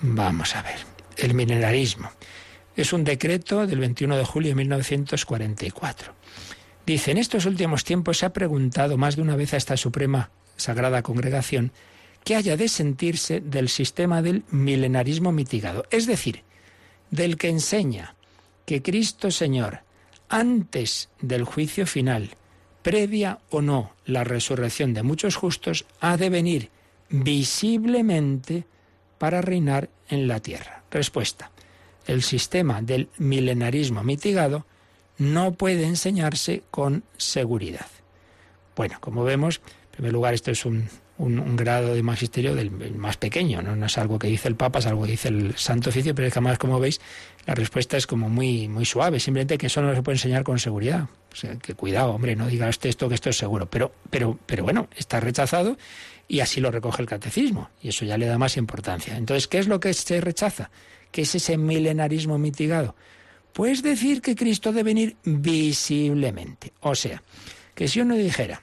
Vamos 0.00 0.56
a 0.56 0.62
ver 0.62 0.76
el 1.18 1.34
milenarismo. 1.34 2.10
Es 2.76 2.92
un 2.92 3.04
decreto 3.04 3.66
del 3.66 3.78
21 3.78 4.16
de 4.16 4.24
julio 4.24 4.50
de 4.50 4.56
1944. 4.56 6.12
Dice, 6.86 7.12
en 7.12 7.18
estos 7.18 7.46
últimos 7.46 7.84
tiempos 7.84 8.18
se 8.18 8.26
ha 8.26 8.32
preguntado 8.32 8.98
más 8.98 9.16
de 9.16 9.22
una 9.22 9.36
vez 9.36 9.54
a 9.54 9.56
esta 9.56 9.76
Suprema 9.76 10.30
Sagrada 10.56 11.02
Congregación 11.02 11.72
qué 12.24 12.36
haya 12.36 12.56
de 12.56 12.68
sentirse 12.68 13.40
del 13.40 13.68
sistema 13.68 14.22
del 14.22 14.44
milenarismo 14.50 15.32
mitigado, 15.32 15.84
es 15.90 16.06
decir, 16.06 16.42
del 17.10 17.36
que 17.36 17.48
enseña 17.48 18.14
que 18.66 18.82
Cristo 18.82 19.30
Señor, 19.30 19.80
antes 20.28 21.10
del 21.20 21.44
juicio 21.44 21.86
final, 21.86 22.30
previa 22.82 23.38
o 23.50 23.62
no 23.62 23.94
la 24.04 24.24
resurrección 24.24 24.94
de 24.94 25.02
muchos 25.02 25.36
justos, 25.36 25.86
ha 26.00 26.16
de 26.16 26.30
venir 26.30 26.70
visiblemente 27.08 28.66
para 29.18 29.40
reinar 29.40 29.88
en 30.08 30.28
la 30.28 30.40
tierra. 30.40 30.82
Respuesta. 30.90 31.50
El 32.06 32.22
sistema 32.22 32.82
del 32.82 33.08
milenarismo 33.16 34.02
mitigado 34.02 34.66
no 35.18 35.54
puede 35.54 35.84
enseñarse 35.84 36.62
con 36.70 37.04
seguridad. 37.16 37.86
Bueno, 38.76 38.96
como 39.00 39.24
vemos, 39.24 39.60
en 39.84 39.90
primer 39.92 40.12
lugar, 40.12 40.34
esto 40.34 40.50
es 40.50 40.64
un, 40.64 40.88
grado 41.56 41.94
de 41.94 42.02
magisterio 42.02 42.56
del 42.56 42.72
más 42.96 43.16
pequeño, 43.16 43.62
¿no? 43.62 43.86
es 43.86 43.98
algo 43.98 44.18
que 44.18 44.26
dice 44.26 44.48
el 44.48 44.56
Papa, 44.56 44.80
es 44.80 44.86
algo 44.86 45.04
que 45.04 45.12
dice 45.12 45.28
el 45.28 45.56
Santo 45.56 45.90
Oficio, 45.90 46.12
pero 46.12 46.26
es 46.26 46.34
que 46.34 46.40
además, 46.40 46.58
como 46.58 46.80
veis, 46.80 47.00
la 47.46 47.54
respuesta 47.54 47.96
es 47.96 48.06
como 48.06 48.28
muy, 48.28 48.66
muy 48.66 48.84
suave, 48.84 49.20
simplemente 49.20 49.56
que 49.56 49.68
eso 49.68 49.80
no 49.80 49.94
se 49.94 50.02
puede 50.02 50.16
enseñar 50.16 50.42
con 50.42 50.58
seguridad. 50.58 51.08
O 51.32 51.36
sea, 51.36 51.54
que 51.56 51.74
cuidado, 51.74 52.12
hombre, 52.12 52.34
no 52.34 52.48
diga 52.48 52.68
usted 52.68 52.88
esto 52.88 53.08
que 53.08 53.14
esto 53.14 53.30
es 53.30 53.36
seguro. 53.36 53.66
Pero, 53.66 53.92
pero, 54.10 54.38
pero 54.46 54.64
bueno, 54.64 54.88
está 54.96 55.20
rechazado 55.20 55.76
y 56.26 56.40
así 56.40 56.60
lo 56.60 56.70
recoge 56.70 57.02
el 57.02 57.08
catecismo, 57.08 57.70
y 57.82 57.88
eso 57.90 58.04
ya 58.04 58.18
le 58.18 58.26
da 58.26 58.38
más 58.38 58.56
importancia. 58.56 59.16
Entonces, 59.16 59.46
¿qué 59.46 59.58
es 59.58 59.68
lo 59.68 59.78
que 59.78 59.92
se 59.94 60.20
rechaza? 60.20 60.70
¿Qué 61.12 61.22
es 61.22 61.34
ese 61.34 61.56
milenarismo 61.58 62.38
mitigado? 62.38 62.96
Pues 63.54 63.82
decir 63.82 64.20
que 64.20 64.34
Cristo 64.34 64.72
debe 64.72 64.90
venir 64.90 65.16
visiblemente. 65.24 66.72
O 66.80 66.94
sea, 66.94 67.22
que 67.74 67.86
si 67.86 68.00
uno 68.00 68.16
dijera, 68.16 68.62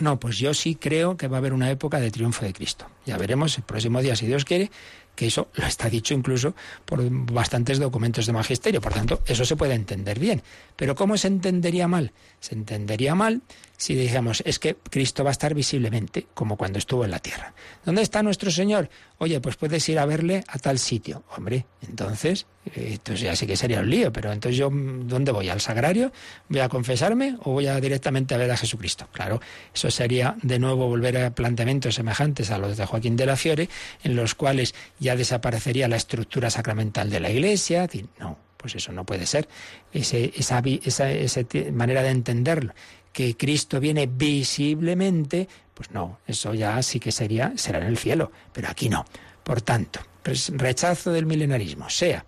no, 0.00 0.18
pues 0.18 0.38
yo 0.38 0.54
sí 0.54 0.74
creo 0.74 1.16
que 1.16 1.28
va 1.28 1.36
a 1.36 1.38
haber 1.38 1.52
una 1.52 1.70
época 1.70 2.00
de 2.00 2.10
triunfo 2.10 2.44
de 2.44 2.52
Cristo. 2.52 2.86
Ya 3.06 3.16
veremos 3.16 3.56
el 3.56 3.62
próximo 3.62 4.02
día, 4.02 4.16
si 4.16 4.26
Dios 4.26 4.44
quiere, 4.44 4.70
que 5.14 5.26
eso 5.26 5.48
lo 5.54 5.66
está 5.66 5.88
dicho 5.88 6.14
incluso 6.14 6.54
por 6.84 7.00
bastantes 7.10 7.78
documentos 7.78 8.26
de 8.26 8.32
magisterio. 8.32 8.80
Por 8.80 8.92
tanto, 8.92 9.22
eso 9.24 9.44
se 9.44 9.56
puede 9.56 9.74
entender 9.74 10.18
bien. 10.18 10.42
Pero 10.76 10.94
¿cómo 10.94 11.16
se 11.16 11.28
entendería 11.28 11.88
mal? 11.88 12.12
Se 12.40 12.54
entendería 12.54 13.14
mal 13.14 13.42
si 13.78 13.94
dijéramos, 13.94 14.42
es 14.44 14.58
que 14.58 14.74
Cristo 14.74 15.22
va 15.22 15.30
a 15.30 15.32
estar 15.32 15.54
visiblemente, 15.54 16.26
como 16.34 16.56
cuando 16.56 16.80
estuvo 16.80 17.04
en 17.04 17.12
la 17.12 17.20
tierra. 17.20 17.54
¿Dónde 17.84 18.02
está 18.02 18.24
nuestro 18.24 18.50
Señor? 18.50 18.90
Oye, 19.18 19.40
pues 19.40 19.54
puedes 19.54 19.88
ir 19.88 20.00
a 20.00 20.04
verle 20.04 20.42
a 20.48 20.58
tal 20.58 20.80
sitio. 20.80 21.22
Hombre, 21.36 21.64
entonces, 21.86 22.46
eh, 22.74 22.88
entonces 22.94 23.20
ya 23.20 23.36
sí 23.36 23.46
que 23.46 23.56
sería 23.56 23.78
un 23.78 23.88
lío, 23.88 24.12
pero 24.12 24.32
entonces 24.32 24.58
yo, 24.58 24.68
¿dónde 24.72 25.30
voy? 25.30 25.48
¿Al 25.48 25.60
sagrario? 25.60 26.10
¿Voy 26.48 26.58
a 26.58 26.68
confesarme 26.68 27.36
o 27.44 27.52
voy 27.52 27.68
a 27.68 27.80
directamente 27.80 28.34
a 28.34 28.38
ver 28.38 28.50
a 28.50 28.56
Jesucristo? 28.56 29.06
Claro, 29.12 29.40
eso 29.72 29.92
sería 29.92 30.36
de 30.42 30.58
nuevo 30.58 30.88
volver 30.88 31.16
a 31.16 31.30
planteamientos 31.30 31.94
semejantes 31.94 32.50
a 32.50 32.58
los 32.58 32.76
de 32.76 32.84
Joaquín 32.84 33.14
de 33.14 33.26
la 33.26 33.36
Fiore, 33.36 33.68
en 34.02 34.16
los 34.16 34.34
cuales 34.34 34.74
ya 34.98 35.14
desaparecería 35.14 35.86
la 35.86 35.96
estructura 35.96 36.50
sacramental 36.50 37.10
de 37.10 37.20
la 37.20 37.30
Iglesia. 37.30 37.88
No, 38.18 38.36
pues 38.56 38.74
eso 38.74 38.90
no 38.90 39.04
puede 39.04 39.24
ser. 39.24 39.48
Ese, 39.92 40.32
esa, 40.36 40.60
esa, 40.82 41.12
esa 41.12 41.40
manera 41.72 42.02
de 42.02 42.10
entenderlo 42.10 42.74
que 43.18 43.36
Cristo 43.36 43.80
viene 43.80 44.06
visiblemente, 44.06 45.48
pues 45.74 45.90
no, 45.90 46.20
eso 46.28 46.54
ya 46.54 46.80
sí 46.84 47.00
que 47.00 47.10
sería, 47.10 47.52
será 47.56 47.80
en 47.80 47.88
el 47.88 47.98
cielo, 47.98 48.30
pero 48.52 48.68
aquí 48.68 48.88
no. 48.88 49.04
Por 49.42 49.60
tanto, 49.60 49.98
rechazo 50.22 51.10
del 51.10 51.26
milenarismo, 51.26 51.90
sea 51.90 52.24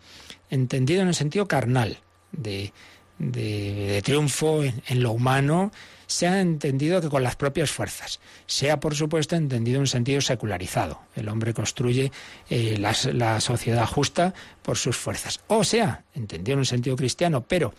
entendido 0.50 1.02
en 1.02 1.06
el 1.06 1.14
sentido 1.14 1.46
carnal, 1.46 2.00
de, 2.32 2.72
de, 3.20 4.02
triunfo 4.02 4.64
en, 4.64 5.00
lo 5.00 5.12
humano, 5.12 5.70
sea 6.08 6.40
entendido 6.40 7.00
que 7.00 7.08
con 7.08 7.22
las 7.22 7.36
propias 7.36 7.70
fuerzas, 7.70 8.18
sea 8.46 8.80
por 8.80 8.96
supuesto 8.96 9.36
entendido 9.36 9.76
en 9.76 9.82
un 9.82 9.86
sentido 9.86 10.20
secularizado. 10.20 11.02
El 11.14 11.28
hombre 11.28 11.54
construye 11.54 12.10
eh, 12.48 12.78
la, 12.80 12.96
la, 13.12 13.40
sociedad 13.40 13.86
justa 13.86 14.34
por 14.60 14.76
sus 14.76 14.96
fuerzas. 14.96 15.38
O 15.46 15.62
sea, 15.62 16.02
entendido 16.14 16.54
en 16.54 16.58
un 16.58 16.66
sentido 16.66 16.96
cristiano, 16.96 17.44
pero 17.46 17.74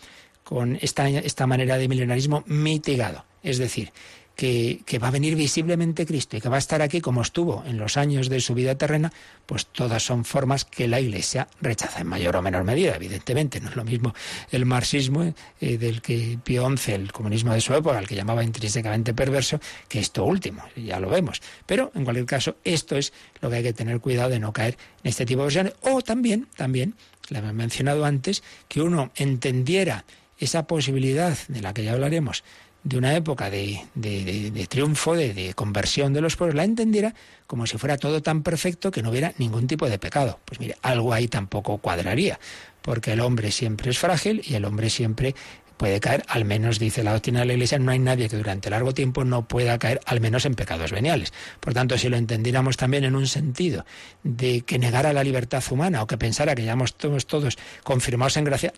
con 0.51 0.77
esta, 0.81 1.07
esta 1.07 1.47
manera 1.47 1.77
de 1.77 1.87
milenarismo 1.87 2.43
mitigado. 2.45 3.23
Es 3.41 3.57
decir, 3.57 3.93
que, 4.35 4.81
que, 4.85 4.99
va 4.99 5.07
a 5.07 5.11
venir 5.11 5.37
visiblemente 5.37 6.05
Cristo 6.05 6.35
y 6.35 6.41
que 6.41 6.49
va 6.49 6.57
a 6.57 6.59
estar 6.59 6.81
aquí 6.81 6.99
como 6.99 7.21
estuvo 7.21 7.63
en 7.65 7.77
los 7.77 7.95
años 7.95 8.27
de 8.27 8.41
su 8.41 8.53
vida 8.53 8.75
terrena, 8.75 9.13
pues 9.45 9.67
todas 9.67 10.03
son 10.03 10.25
formas 10.25 10.65
que 10.65 10.89
la 10.89 10.99
Iglesia 10.99 11.47
rechaza 11.61 12.01
en 12.01 12.07
mayor 12.07 12.35
o 12.35 12.41
menor 12.41 12.65
medida, 12.65 12.97
evidentemente. 12.97 13.61
No 13.61 13.69
es 13.69 13.77
lo 13.77 13.85
mismo 13.85 14.13
el 14.51 14.65
marxismo 14.65 15.33
eh, 15.61 15.77
del 15.77 16.01
que 16.01 16.37
Pío 16.43 16.67
XI, 16.75 16.91
el 16.95 17.13
comunismo 17.13 17.53
de 17.53 17.61
su 17.61 17.73
época, 17.73 17.97
al 17.97 18.07
que 18.07 18.15
llamaba 18.15 18.43
intrínsecamente 18.43 19.13
perverso, 19.13 19.57
que 19.87 19.99
esto 19.99 20.25
último, 20.25 20.65
ya 20.75 20.99
lo 20.99 21.09
vemos. 21.09 21.41
Pero, 21.65 21.93
en 21.95 22.03
cualquier 22.03 22.25
caso, 22.25 22.57
esto 22.65 22.97
es 22.97 23.13
lo 23.39 23.49
que 23.49 23.55
hay 23.55 23.63
que 23.63 23.73
tener 23.73 24.01
cuidado 24.01 24.31
de 24.31 24.39
no 24.39 24.51
caer 24.51 24.77
en 25.01 25.09
este 25.11 25.25
tipo 25.25 25.43
de 25.43 25.45
versiones. 25.45 25.73
O 25.79 26.01
también, 26.01 26.49
también, 26.57 26.95
le 27.29 27.39
hemos 27.39 27.53
mencionado 27.53 28.03
antes, 28.03 28.43
que 28.67 28.81
uno 28.81 29.11
entendiera 29.15 30.03
esa 30.41 30.67
posibilidad 30.67 31.37
de 31.47 31.61
la 31.61 31.73
que 31.73 31.83
ya 31.83 31.93
hablaremos, 31.93 32.43
de 32.83 32.97
una 32.97 33.15
época 33.15 33.49
de, 33.49 33.79
de, 33.93 34.67
triunfo, 34.67 35.15
de, 35.15 35.33
de, 35.33 35.53
conversión 35.53 36.13
de 36.13 36.21
los 36.21 36.35
pueblos, 36.35 36.55
la 36.55 36.63
entendiera 36.63 37.13
como 37.45 37.67
si 37.67 37.77
fuera 37.77 37.97
todo 37.97 38.21
tan 38.21 38.41
perfecto 38.41 38.89
que 38.89 39.03
no 39.03 39.11
hubiera 39.11 39.33
ningún 39.37 39.67
tipo 39.67 39.87
de 39.87 39.99
pecado. 39.99 40.39
Pues 40.45 40.59
mire, 40.59 40.75
algo 40.81 41.13
ahí 41.13 41.27
tampoco 41.27 41.77
cuadraría, 41.77 42.39
porque 42.81 43.13
el 43.13 43.19
hombre 43.19 43.51
siempre 43.51 43.91
es 43.91 43.99
frágil 43.99 44.41
y 44.43 44.55
el 44.55 44.65
hombre 44.65 44.89
siempre 44.89 45.35
puede 45.81 45.99
caer, 45.99 46.23
al 46.27 46.45
menos 46.45 46.77
dice 46.77 47.01
la 47.01 47.11
doctrina 47.11 47.39
de 47.39 47.47
la 47.47 47.53
Iglesia, 47.53 47.79
no 47.79 47.89
hay 47.89 47.97
nadie 47.97 48.29
que 48.29 48.37
durante 48.37 48.69
largo 48.69 48.93
tiempo 48.93 49.23
no 49.23 49.47
pueda 49.47 49.79
caer, 49.79 49.99
al 50.05 50.21
menos 50.21 50.45
en 50.45 50.53
pecados 50.53 50.91
veniales. 50.91 51.33
Por 51.59 51.73
tanto, 51.73 51.97
si 51.97 52.07
lo 52.07 52.17
entendiéramos 52.17 52.77
también 52.77 53.03
en 53.03 53.15
un 53.15 53.25
sentido 53.25 53.83
de 54.21 54.61
que 54.61 54.77
negara 54.77 55.11
la 55.11 55.23
libertad 55.23 55.63
humana 55.71 56.03
o 56.03 56.05
que 56.05 56.19
pensara 56.19 56.53
que 56.53 56.63
ya 56.63 56.73
estamos 56.73 57.25
todos 57.25 57.57
confirmados 57.81 58.37
en 58.37 58.43
gracia, 58.43 58.71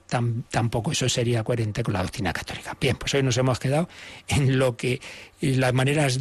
tampoco 0.49 0.93
eso 0.93 1.10
sería 1.10 1.43
coherente 1.43 1.84
con 1.84 1.93
la 1.93 2.04
doctrina 2.04 2.32
católica. 2.32 2.78
Bien, 2.80 2.95
pues 2.95 3.14
hoy 3.16 3.22
nos 3.22 3.36
hemos 3.36 3.60
quedado 3.60 3.89
en 4.30 4.58
lo 4.58 4.78
que 4.78 5.01
las 5.41 5.74
maneras 5.74 6.20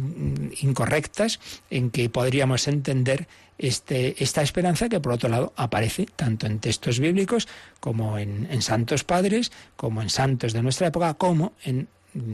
incorrectas 0.59 1.39
en 1.69 1.91
que 1.91 2.09
podríamos 2.09 2.67
entender 2.67 3.29
este, 3.57 4.21
esta 4.23 4.41
esperanza 4.41 4.89
que 4.89 4.99
por 4.99 5.13
otro 5.13 5.29
lado 5.29 5.53
aparece 5.55 6.05
tanto 6.15 6.45
en 6.47 6.59
textos 6.59 6.99
bíblicos 6.99 7.47
como 7.79 8.17
en, 8.17 8.47
en 8.51 8.61
santos 8.61 9.03
padres, 9.03 9.51
como 9.75 10.01
en 10.01 10.09
santos 10.09 10.53
de 10.53 10.61
nuestra 10.61 10.87
época, 10.87 11.13
como 11.15 11.53
en 11.63 11.87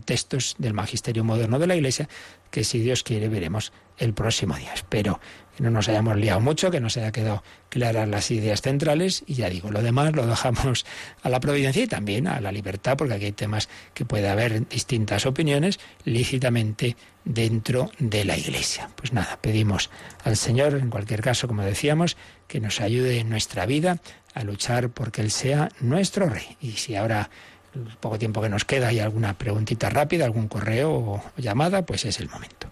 textos 0.06 0.56
del 0.58 0.74
magisterio 0.74 1.24
moderno 1.24 1.60
de 1.60 1.68
la 1.68 1.76
Iglesia, 1.76 2.10
que 2.52 2.64
si 2.64 2.80
Dios 2.80 3.04
quiere 3.04 3.30
veremos 3.30 3.72
el 3.98 4.14
próximo 4.14 4.56
día. 4.56 4.74
Espero 4.74 5.20
no 5.60 5.70
nos 5.70 5.90
hayamos 5.90 6.16
liado 6.18 6.40
mucho, 6.40 6.72
que 6.72 6.80
nos 6.80 6.98
haya 6.98 7.12
quedado 7.12 7.44
claras 7.70 8.08
las 8.08 8.32
ideas 8.32 8.62
centrales 8.62 9.24
y 9.28 9.36
ya 9.36 9.50
digo, 9.50 9.72
lo 9.72 9.82
demás 9.82 10.14
lo 10.14 10.26
dejamos 10.26 10.86
a 11.22 11.30
la 11.30 11.40
providencia 11.40 11.84
y 11.84 11.88
también 11.88 12.28
a 12.28 12.40
la 12.42 12.52
libertad, 12.52 12.98
porque 12.98 13.14
aquí 13.16 13.26
hay 13.26 13.32
temas 13.32 13.70
que 13.94 14.06
puede 14.06 14.30
haber 14.30 14.68
distintas 14.68 15.26
opiniones 15.26 15.80
lícitamente 16.06 16.96
dentro 17.26 17.92
de 18.00 18.26
la 18.26 18.38
Iglesia. 18.38 18.90
Pues 18.96 19.14
nada, 19.14 19.38
pedimos 19.42 19.90
al 20.24 20.38
Señor, 20.38 20.76
en 20.76 20.90
cualquier 20.90 21.22
caso, 21.22 21.48
como 21.48 21.64
decíamos, 21.64 22.18
que 22.48 22.60
nos 22.60 22.82
ayude 22.82 23.20
en 23.20 23.30
nuestra 23.30 23.66
vida 23.66 24.00
a 24.34 24.44
luchar 24.44 24.90
porque 24.90 25.22
Él 25.22 25.32
sea 25.32 25.70
nuestro 25.80 26.30
Rey. 26.30 26.58
Y 26.62 26.72
si 26.74 26.96
ahora 26.96 27.30
el 27.76 27.98
poco 27.98 28.18
tiempo 28.18 28.42
que 28.42 28.50
nos 28.50 28.66
queda 28.66 28.88
hay 28.88 29.00
alguna 29.00 29.38
preguntita 29.38 29.90
rápida, 29.90 30.26
algún 30.26 30.48
correo 30.48 30.92
o 30.92 31.24
llamada, 31.38 31.86
pues 31.86 32.06
es 32.06 32.20
el 32.20 32.30
momento. 32.30 32.72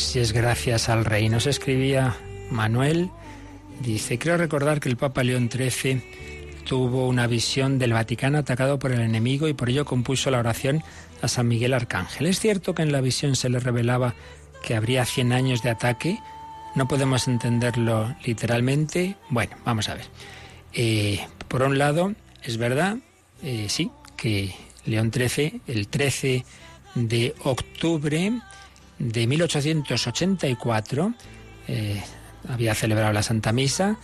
si 0.00 0.20
es 0.20 0.32
gracias 0.32 0.88
al 0.88 1.04
rey. 1.04 1.28
Nos 1.28 1.46
escribía 1.46 2.16
Manuel, 2.50 3.10
dice, 3.80 4.18
creo 4.18 4.36
recordar 4.36 4.80
que 4.80 4.88
el 4.88 4.96
Papa 4.96 5.22
León 5.22 5.50
XIII 5.52 6.02
tuvo 6.64 7.08
una 7.08 7.26
visión 7.26 7.78
del 7.78 7.92
Vaticano 7.92 8.38
atacado 8.38 8.78
por 8.78 8.92
el 8.92 9.00
enemigo 9.00 9.48
y 9.48 9.54
por 9.54 9.68
ello 9.68 9.84
compuso 9.84 10.30
la 10.30 10.38
oración 10.38 10.82
a 11.20 11.28
San 11.28 11.48
Miguel 11.48 11.74
Arcángel. 11.74 12.26
¿Es 12.26 12.40
cierto 12.40 12.74
que 12.74 12.82
en 12.82 12.92
la 12.92 13.00
visión 13.00 13.36
se 13.36 13.48
le 13.48 13.60
revelaba 13.60 14.14
que 14.62 14.76
habría 14.76 15.04
100 15.04 15.32
años 15.32 15.62
de 15.62 15.70
ataque? 15.70 16.18
No 16.74 16.88
podemos 16.88 17.28
entenderlo 17.28 18.14
literalmente. 18.24 19.16
Bueno, 19.28 19.56
vamos 19.64 19.88
a 19.88 19.94
ver. 19.94 20.06
Eh, 20.72 21.20
por 21.48 21.62
un 21.62 21.78
lado, 21.78 22.14
es 22.42 22.56
verdad, 22.56 22.96
eh, 23.42 23.66
sí, 23.68 23.90
que 24.16 24.54
León 24.86 25.12
XIII, 25.12 25.60
el 25.66 25.88
13 25.88 26.44
de 26.94 27.34
octubre, 27.44 28.32
de 29.02 29.26
1884 29.26 31.14
eh, 31.66 32.02
había 32.48 32.74
celebrado 32.74 33.12
la 33.12 33.22
Santa 33.22 33.52
Misa 33.52 33.96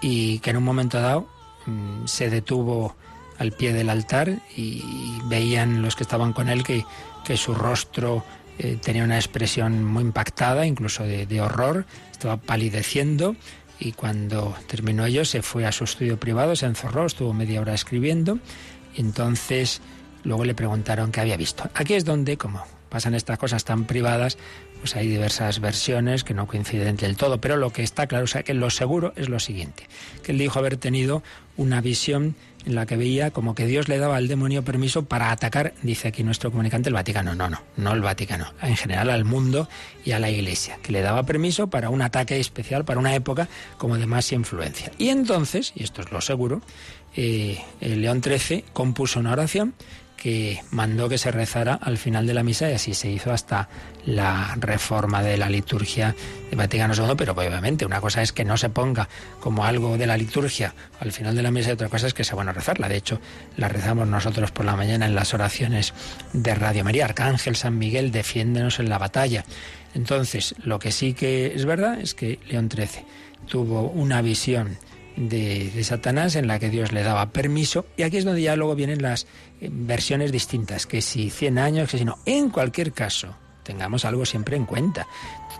y 0.00 0.38
que 0.38 0.50
en 0.50 0.56
un 0.56 0.64
momento 0.64 1.00
dado 1.00 1.28
mm, 1.66 2.06
se 2.06 2.30
detuvo 2.30 2.96
al 3.38 3.52
pie 3.52 3.74
del 3.74 3.90
altar 3.90 4.40
y 4.56 4.82
veían 5.26 5.82
los 5.82 5.96
que 5.96 6.02
estaban 6.02 6.32
con 6.32 6.48
él 6.48 6.64
que, 6.64 6.84
que 7.24 7.36
su 7.36 7.54
rostro 7.54 8.24
eh, 8.58 8.78
tenía 8.82 9.04
una 9.04 9.16
expresión 9.16 9.84
muy 9.84 10.02
impactada, 10.02 10.66
incluso 10.66 11.04
de, 11.04 11.26
de, 11.26 11.40
horror, 11.40 11.84
estaba 12.10 12.38
palideciendo 12.38 13.36
y 13.78 13.92
cuando 13.92 14.56
terminó 14.66 15.04
ello 15.04 15.24
se 15.24 15.42
fue 15.42 15.66
a 15.66 15.72
su 15.72 15.84
estudio 15.84 16.18
privado, 16.18 16.56
se 16.56 16.66
encerró, 16.66 17.04
estuvo 17.06 17.32
media 17.34 17.60
hora 17.60 17.74
escribiendo 17.74 18.38
y 18.96 19.02
entonces 19.02 19.82
luego 20.24 20.44
le 20.44 20.54
preguntaron 20.54 21.12
qué 21.12 21.20
había 21.20 21.36
visto. 21.36 21.68
Aquí 21.74 21.94
es 21.94 22.04
donde, 22.04 22.36
como 22.36 22.77
pasan 22.88 23.14
estas 23.14 23.38
cosas 23.38 23.64
tan 23.64 23.84
privadas, 23.84 24.38
pues 24.80 24.96
hay 24.96 25.08
diversas 25.08 25.60
versiones 25.60 26.24
que 26.24 26.34
no 26.34 26.46
coinciden 26.46 26.96
del 26.96 27.16
todo, 27.16 27.40
pero 27.40 27.56
lo 27.56 27.72
que 27.72 27.82
está 27.82 28.06
claro, 28.06 28.24
o 28.24 28.28
sea, 28.28 28.42
que 28.42 28.54
lo 28.54 28.70
seguro 28.70 29.12
es 29.16 29.28
lo 29.28 29.40
siguiente, 29.40 29.88
que 30.22 30.32
él 30.32 30.38
dijo 30.38 30.58
haber 30.58 30.76
tenido 30.76 31.22
una 31.56 31.80
visión 31.80 32.36
en 32.64 32.74
la 32.74 32.86
que 32.86 32.96
veía 32.96 33.30
como 33.30 33.54
que 33.54 33.66
Dios 33.66 33.88
le 33.88 33.98
daba 33.98 34.16
al 34.16 34.28
demonio 34.28 34.62
permiso 34.62 35.04
para 35.06 35.30
atacar, 35.30 35.74
dice 35.82 36.08
aquí 36.08 36.22
nuestro 36.22 36.50
comunicante, 36.50 36.88
el 36.88 36.94
Vaticano. 36.94 37.34
No, 37.34 37.48
no, 37.48 37.62
no 37.76 37.92
el 37.92 38.00
Vaticano, 38.00 38.52
en 38.62 38.76
general 38.76 39.10
al 39.10 39.24
mundo 39.24 39.68
y 40.04 40.12
a 40.12 40.18
la 40.18 40.30
Iglesia, 40.30 40.78
que 40.82 40.92
le 40.92 41.00
daba 41.00 41.22
permiso 41.22 41.68
para 41.68 41.90
un 41.90 42.02
ataque 42.02 42.38
especial, 42.38 42.84
para 42.84 43.00
una 43.00 43.14
época 43.14 43.48
como 43.78 43.96
de 43.96 44.06
más 44.06 44.30
influencia. 44.32 44.92
Y 44.98 45.08
entonces, 45.08 45.72
y 45.74 45.82
esto 45.82 46.02
es 46.02 46.12
lo 46.12 46.20
seguro, 46.20 46.60
eh, 47.16 47.58
el 47.80 48.02
León 48.02 48.22
XIII 48.22 48.64
compuso 48.72 49.18
una 49.18 49.32
oración 49.32 49.74
que 50.18 50.60
mandó 50.72 51.08
que 51.08 51.16
se 51.16 51.30
rezara 51.30 51.74
al 51.74 51.96
final 51.96 52.26
de 52.26 52.34
la 52.34 52.42
misa 52.42 52.68
y 52.68 52.74
así 52.74 52.92
se 52.92 53.08
hizo 53.08 53.32
hasta 53.32 53.68
la 54.04 54.54
reforma 54.58 55.22
de 55.22 55.36
la 55.36 55.48
liturgia 55.48 56.14
de 56.50 56.56
Vaticano 56.56 56.92
II, 56.94 57.14
pero 57.16 57.32
obviamente 57.32 57.86
una 57.86 58.00
cosa 58.00 58.20
es 58.20 58.32
que 58.32 58.44
no 58.44 58.56
se 58.56 58.68
ponga 58.68 59.08
como 59.40 59.64
algo 59.64 59.96
de 59.96 60.06
la 60.06 60.16
liturgia 60.16 60.74
al 61.00 61.12
final 61.12 61.36
de 61.36 61.42
la 61.42 61.50
misa 61.50 61.70
y 61.70 61.72
otra 61.72 61.88
cosa 61.88 62.08
es 62.08 62.14
que 62.14 62.24
sea 62.24 62.34
bueno 62.34 62.52
rezarla. 62.52 62.88
De 62.88 62.96
hecho, 62.96 63.20
la 63.56 63.68
rezamos 63.68 64.08
nosotros 64.08 64.50
por 64.50 64.66
la 64.66 64.76
mañana 64.76 65.06
en 65.06 65.14
las 65.14 65.34
oraciones 65.34 65.94
de 66.32 66.54
Radio 66.54 66.84
María. 66.84 67.04
Arcángel 67.04 67.54
San 67.54 67.78
Miguel, 67.78 68.10
defiéndenos 68.10 68.80
en 68.80 68.88
la 68.88 68.98
batalla. 68.98 69.44
Entonces, 69.94 70.54
lo 70.64 70.80
que 70.80 70.90
sí 70.90 71.14
que 71.14 71.54
es 71.54 71.64
verdad 71.64 72.00
es 72.00 72.14
que 72.14 72.40
León 72.48 72.68
XIII 72.70 73.04
tuvo 73.46 73.82
una 73.82 74.20
visión 74.20 74.78
de, 75.18 75.84
Satanás 75.84 76.36
en 76.36 76.46
la 76.46 76.58
que 76.58 76.70
Dios 76.70 76.92
le 76.92 77.02
daba 77.02 77.30
permiso. 77.30 77.86
Y 77.96 78.02
aquí 78.02 78.18
es 78.18 78.24
donde 78.24 78.42
ya 78.42 78.56
luego 78.56 78.74
vienen 78.74 79.02
las 79.02 79.26
eh, 79.60 79.68
versiones 79.70 80.32
distintas, 80.32 80.86
que 80.86 81.02
si 81.02 81.30
100 81.30 81.58
años, 81.58 81.90
que 81.90 81.98
si 81.98 82.04
no. 82.04 82.18
En 82.24 82.50
cualquier 82.50 82.92
caso, 82.92 83.34
tengamos 83.62 84.04
algo 84.04 84.24
siempre 84.24 84.56
en 84.56 84.64
cuenta. 84.64 85.06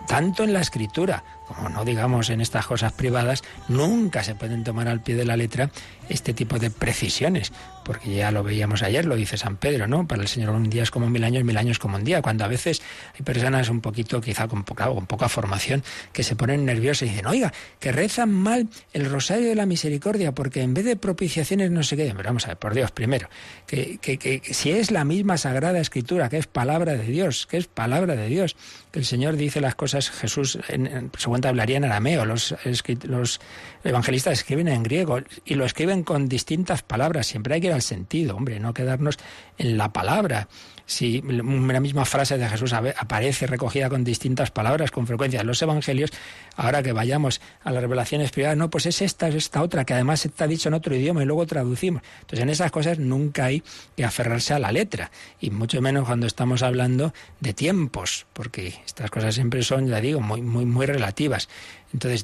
Tanto 0.07 0.43
en 0.43 0.53
la 0.53 0.61
escritura 0.61 1.23
como 1.49 1.67
no 1.67 1.83
digamos 1.83 2.29
en 2.29 2.41
estas 2.41 2.67
cosas 2.67 2.93
privadas, 2.93 3.43
nunca 3.67 4.23
se 4.23 4.35
pueden 4.35 4.63
tomar 4.63 4.87
al 4.87 5.01
pie 5.01 5.15
de 5.15 5.25
la 5.25 5.35
letra 5.35 5.71
este 6.09 6.33
tipo 6.33 6.59
de 6.59 6.69
precisiones, 6.69 7.51
porque 7.83 8.13
ya 8.13 8.31
lo 8.31 8.43
veíamos 8.43 8.83
ayer, 8.83 9.05
lo 9.05 9.15
dice 9.15 9.37
San 9.37 9.57
Pedro, 9.57 9.87
¿no? 9.87 10.07
Para 10.07 10.21
el 10.21 10.27
Señor 10.27 10.51
un 10.51 10.69
día 10.69 10.83
es 10.83 10.91
como 10.91 11.09
mil 11.09 11.23
años, 11.23 11.43
mil 11.43 11.57
años 11.57 11.79
como 11.79 11.97
un 11.97 12.03
día, 12.03 12.21
cuando 12.21 12.45
a 12.45 12.47
veces 12.47 12.81
hay 13.15 13.21
personas 13.21 13.69
un 13.69 13.81
poquito, 13.81 14.21
quizá 14.21 14.47
con 14.47 14.63
poca, 14.63 14.87
con 14.87 15.05
poca 15.05 15.29
formación, 15.29 15.83
que 16.13 16.23
se 16.23 16.35
ponen 16.35 16.65
nerviosas 16.65 17.03
y 17.03 17.11
dicen, 17.11 17.27
oiga, 17.27 17.53
que 17.79 17.91
rezan 17.91 18.31
mal 18.31 18.67
el 18.93 19.09
rosario 19.09 19.49
de 19.49 19.55
la 19.55 19.65
misericordia, 19.65 20.33
porque 20.33 20.61
en 20.61 20.73
vez 20.73 20.85
de 20.85 20.95
propiciaciones 20.95 21.71
no 21.71 21.83
se 21.83 21.95
queden. 21.95 22.15
Pero 22.15 22.29
vamos 22.29 22.45
a 22.45 22.49
ver, 22.49 22.57
por 22.57 22.73
Dios, 22.73 22.91
primero, 22.91 23.29
que, 23.67 24.41
si 24.51 24.71
es 24.71 24.91
la 24.91 25.05
misma 25.05 25.37
Sagrada 25.37 25.79
Escritura, 25.79 26.29
que 26.29 26.37
es 26.37 26.47
palabra 26.47 26.93
de 26.93 27.05
Dios, 27.05 27.47
que 27.47 27.57
es 27.57 27.67
palabra 27.67 28.15
de 28.15 28.27
Dios, 28.27 28.55
que 28.91 28.99
el 28.99 29.05
Señor 29.05 29.35
dice 29.35 29.61
las 29.61 29.75
cosas, 29.75 30.09
Jesús 30.09 30.59
en, 30.69 30.87
en 30.87 31.09
hablaría 31.47 31.77
en 31.77 31.85
arameo, 31.85 32.25
los, 32.25 32.55
los 33.03 33.41
evangelistas 33.83 34.33
escriben 34.33 34.67
en 34.67 34.83
griego 34.83 35.19
y 35.45 35.55
lo 35.55 35.65
escriben 35.65 36.03
con 36.03 36.27
distintas 36.27 36.83
palabras, 36.83 37.27
siempre 37.27 37.55
hay 37.55 37.61
que 37.61 37.67
ir 37.67 37.73
al 37.73 37.81
sentido, 37.81 38.35
hombre, 38.35 38.59
no 38.59 38.73
quedarnos 38.73 39.17
en 39.57 39.77
la 39.77 39.93
palabra 39.93 40.47
si 40.89 41.21
la 41.21 41.79
misma 41.79 42.03
frase 42.03 42.39
de 42.39 42.49
Jesús 42.49 42.73
aparece 42.73 43.45
recogida 43.45 43.89
con 43.89 44.03
distintas 44.03 44.49
palabras 44.49 44.89
con 44.89 45.05
frecuencia 45.05 45.41
en 45.41 45.45
los 45.45 45.61
evangelios, 45.61 46.09
ahora 46.55 46.81
que 46.81 46.93
vayamos 46.93 47.41
a 47.63 47.71
las 47.71 47.83
revelaciones 47.83 48.31
privadas, 48.31 48.57
no, 48.57 48.71
pues 48.71 48.87
es 48.87 49.03
esta, 49.03 49.27
es 49.27 49.35
esta 49.35 49.61
otra, 49.61 49.85
que 49.85 49.93
además 49.93 50.25
está 50.25 50.47
dicho 50.47 50.67
en 50.67 50.73
otro 50.73 50.95
idioma 50.95 51.21
y 51.21 51.27
luego 51.27 51.45
traducimos. 51.45 52.01
Entonces 52.21 52.39
en 52.39 52.49
esas 52.49 52.71
cosas 52.71 52.97
nunca 52.97 53.45
hay 53.45 53.61
que 53.95 54.03
aferrarse 54.03 54.55
a 54.55 54.59
la 54.59 54.71
letra, 54.71 55.11
y 55.39 55.51
mucho 55.51 55.79
menos 55.79 56.07
cuando 56.07 56.25
estamos 56.25 56.63
hablando 56.63 57.13
de 57.39 57.53
tiempos, 57.53 58.25
porque 58.33 58.73
estas 58.83 59.11
cosas 59.11 59.35
siempre 59.35 59.61
son, 59.61 59.87
ya 59.87 60.01
digo, 60.01 60.21
muy, 60.21 60.41
muy, 60.41 60.65
muy 60.65 60.87
relativas. 60.87 61.49
Entonces, 61.93 62.23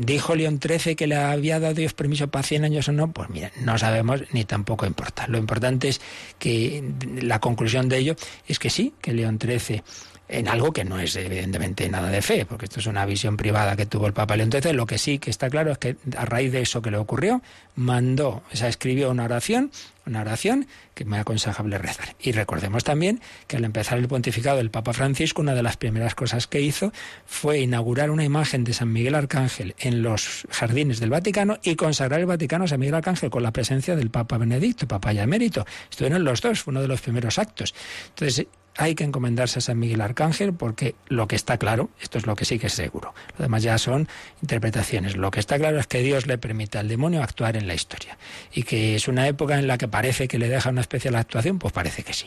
¿dijo 0.00 0.34
León 0.34 0.58
XIII 0.60 0.96
que 0.96 1.06
le 1.06 1.16
había 1.16 1.60
dado 1.60 1.74
Dios 1.74 1.92
permiso 1.92 2.28
para 2.28 2.42
100 2.42 2.64
años 2.64 2.88
o 2.88 2.92
no? 2.92 3.12
Pues 3.12 3.28
mira, 3.28 3.52
no 3.60 3.76
sabemos 3.76 4.22
ni 4.32 4.44
tampoco 4.44 4.86
importa. 4.86 5.26
Lo 5.26 5.38
importante 5.38 5.88
es 5.88 6.00
que 6.38 6.82
la 7.20 7.40
conclusión 7.40 7.88
de 7.88 7.98
ello 7.98 8.16
es 8.48 8.58
que 8.58 8.70
sí, 8.70 8.94
que 9.02 9.12
León 9.12 9.38
XIII 9.40 9.82
en 10.28 10.48
algo 10.48 10.72
que 10.72 10.84
no 10.84 10.98
es 10.98 11.14
evidentemente 11.16 11.88
nada 11.88 12.10
de 12.10 12.22
fe, 12.22 12.46
porque 12.46 12.64
esto 12.64 12.80
es 12.80 12.86
una 12.86 13.06
visión 13.06 13.36
privada 13.36 13.76
que 13.76 13.86
tuvo 13.86 14.06
el 14.06 14.12
Papa 14.12 14.36
León 14.36 14.50
XIII. 14.50 14.72
Lo 14.72 14.86
que 14.86 14.98
sí 14.98 15.18
que 15.18 15.30
está 15.30 15.48
claro 15.50 15.72
es 15.72 15.78
que 15.78 15.96
a 16.16 16.24
raíz 16.24 16.52
de 16.52 16.62
eso 16.62 16.82
que 16.82 16.90
le 16.90 16.96
ocurrió, 16.96 17.42
mandó, 17.76 18.42
o 18.52 18.56
sea, 18.56 18.68
escribió 18.68 19.10
una 19.10 19.24
oración, 19.24 19.70
una 20.06 20.22
oración 20.22 20.66
que 20.94 21.04
me 21.04 21.18
aconsejable 21.18 21.78
rezar. 21.78 22.16
Y 22.20 22.32
recordemos 22.32 22.84
también 22.84 23.20
que 23.46 23.56
al 23.56 23.64
empezar 23.64 23.98
el 23.98 24.08
pontificado 24.08 24.56
del 24.56 24.70
Papa 24.70 24.92
Francisco, 24.92 25.42
una 25.42 25.54
de 25.54 25.62
las 25.62 25.76
primeras 25.76 26.14
cosas 26.14 26.46
que 26.46 26.60
hizo 26.60 26.92
fue 27.26 27.60
inaugurar 27.60 28.10
una 28.10 28.24
imagen 28.24 28.64
de 28.64 28.72
San 28.72 28.92
Miguel 28.92 29.14
Arcángel 29.14 29.74
en 29.78 30.02
los 30.02 30.46
jardines 30.50 31.00
del 31.00 31.10
Vaticano 31.10 31.58
y 31.62 31.76
consagrar 31.76 32.20
el 32.20 32.26
Vaticano 32.26 32.64
a 32.64 32.68
San 32.68 32.80
Miguel 32.80 32.94
Arcángel 32.94 33.30
con 33.30 33.42
la 33.42 33.52
presencia 33.52 33.94
del 33.94 34.10
Papa 34.10 34.38
Benedicto, 34.38 34.88
Papa 34.88 35.12
ya 35.12 35.24
emérito. 35.24 35.66
Estuvieron 35.90 36.24
los 36.24 36.40
dos, 36.40 36.62
fue 36.62 36.72
uno 36.72 36.82
de 36.82 36.88
los 36.88 37.00
primeros 37.00 37.38
actos. 37.38 37.74
Entonces, 38.08 38.46
hay 38.76 38.94
que 38.94 39.04
encomendarse 39.04 39.58
a 39.58 39.62
San 39.62 39.78
Miguel 39.78 40.00
Arcángel 40.00 40.52
porque 40.52 40.94
lo 41.08 41.28
que 41.28 41.36
está 41.36 41.58
claro, 41.58 41.90
esto 42.00 42.18
es 42.18 42.26
lo 42.26 42.36
que 42.36 42.44
sí 42.44 42.58
que 42.58 42.66
es 42.68 42.72
seguro, 42.72 43.14
lo 43.38 43.42
demás 43.44 43.62
ya 43.62 43.78
son 43.78 44.08
interpretaciones, 44.42 45.16
lo 45.16 45.30
que 45.30 45.40
está 45.40 45.58
claro 45.58 45.78
es 45.78 45.86
que 45.86 46.02
Dios 46.02 46.26
le 46.26 46.38
permite 46.38 46.78
al 46.78 46.88
demonio 46.88 47.22
actuar 47.22 47.56
en 47.56 47.66
la 47.66 47.74
historia 47.74 48.18
y 48.52 48.62
que 48.62 48.94
es 48.94 49.08
una 49.08 49.26
época 49.26 49.58
en 49.58 49.66
la 49.66 49.78
que 49.78 49.88
parece 49.88 50.28
que 50.28 50.38
le 50.38 50.48
deja 50.48 50.70
una 50.70 50.80
especial 50.80 51.16
actuación, 51.16 51.58
pues 51.58 51.72
parece 51.72 52.02
que 52.02 52.12
sí. 52.12 52.26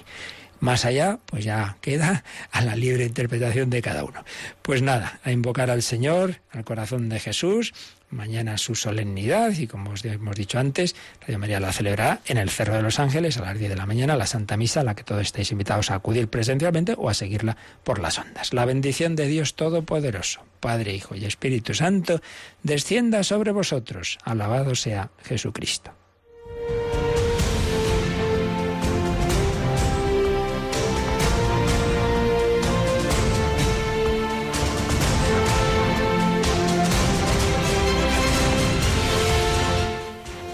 Más 0.60 0.84
allá, 0.84 1.20
pues 1.26 1.46
ya 1.46 1.78
queda 1.80 2.24
a 2.52 2.62
la 2.62 2.76
libre 2.76 3.06
interpretación 3.06 3.70
de 3.70 3.82
cada 3.82 4.04
uno. 4.04 4.26
Pues 4.62 4.82
nada, 4.82 5.22
a 5.24 5.32
invocar 5.32 5.70
al 5.70 5.82
Señor, 5.82 6.42
al 6.52 6.66
corazón 6.66 7.08
de 7.08 7.20
Jesús, 7.20 7.74
mañana 8.10 8.58
su 8.58 8.76
solemnidad 8.76 9.52
y 9.52 9.68
como 9.68 9.92
os 9.92 10.04
hemos 10.06 10.36
dicho 10.36 10.60
antes, 10.60 10.96
Radio 11.22 11.40
María 11.40 11.60
la 11.60 11.74
celebrará 11.74 12.22
en 12.26 12.38
el 12.38 12.50
Cerro 12.50 12.76
de 12.76 12.82
los 12.82 13.00
Ángeles 13.00 13.38
a 13.38 13.42
las 13.42 13.58
10 13.58 13.70
de 13.70 13.76
la 13.76 13.86
mañana, 13.86 14.18
la 14.18 14.26
Santa 14.26 14.58
Misa, 14.58 14.82
a 14.82 14.84
la 14.84 14.96
que 14.96 15.04
todos 15.04 15.22
estáis 15.22 15.52
invitados 15.52 15.92
a 15.92 15.96
acudir 15.96 16.28
presencialmente 16.28 16.96
o 16.98 17.10
a 17.10 17.14
seguirla 17.14 17.58
por 17.84 18.00
las 18.00 18.18
ondas. 18.18 18.54
La 18.54 18.66
bendición 18.66 19.16
de 19.16 19.28
Dios 19.28 19.56
Todopoderoso, 19.56 20.42
Padre, 20.60 20.94
Hijo 20.94 21.16
y 21.16 21.26
Espíritu 21.26 21.74
Santo, 21.74 22.22
descienda 22.64 23.24
sobre 23.24 23.52
vosotros. 23.52 24.18
Alabado 24.24 24.76
sea 24.76 25.12
Jesucristo. 25.24 25.99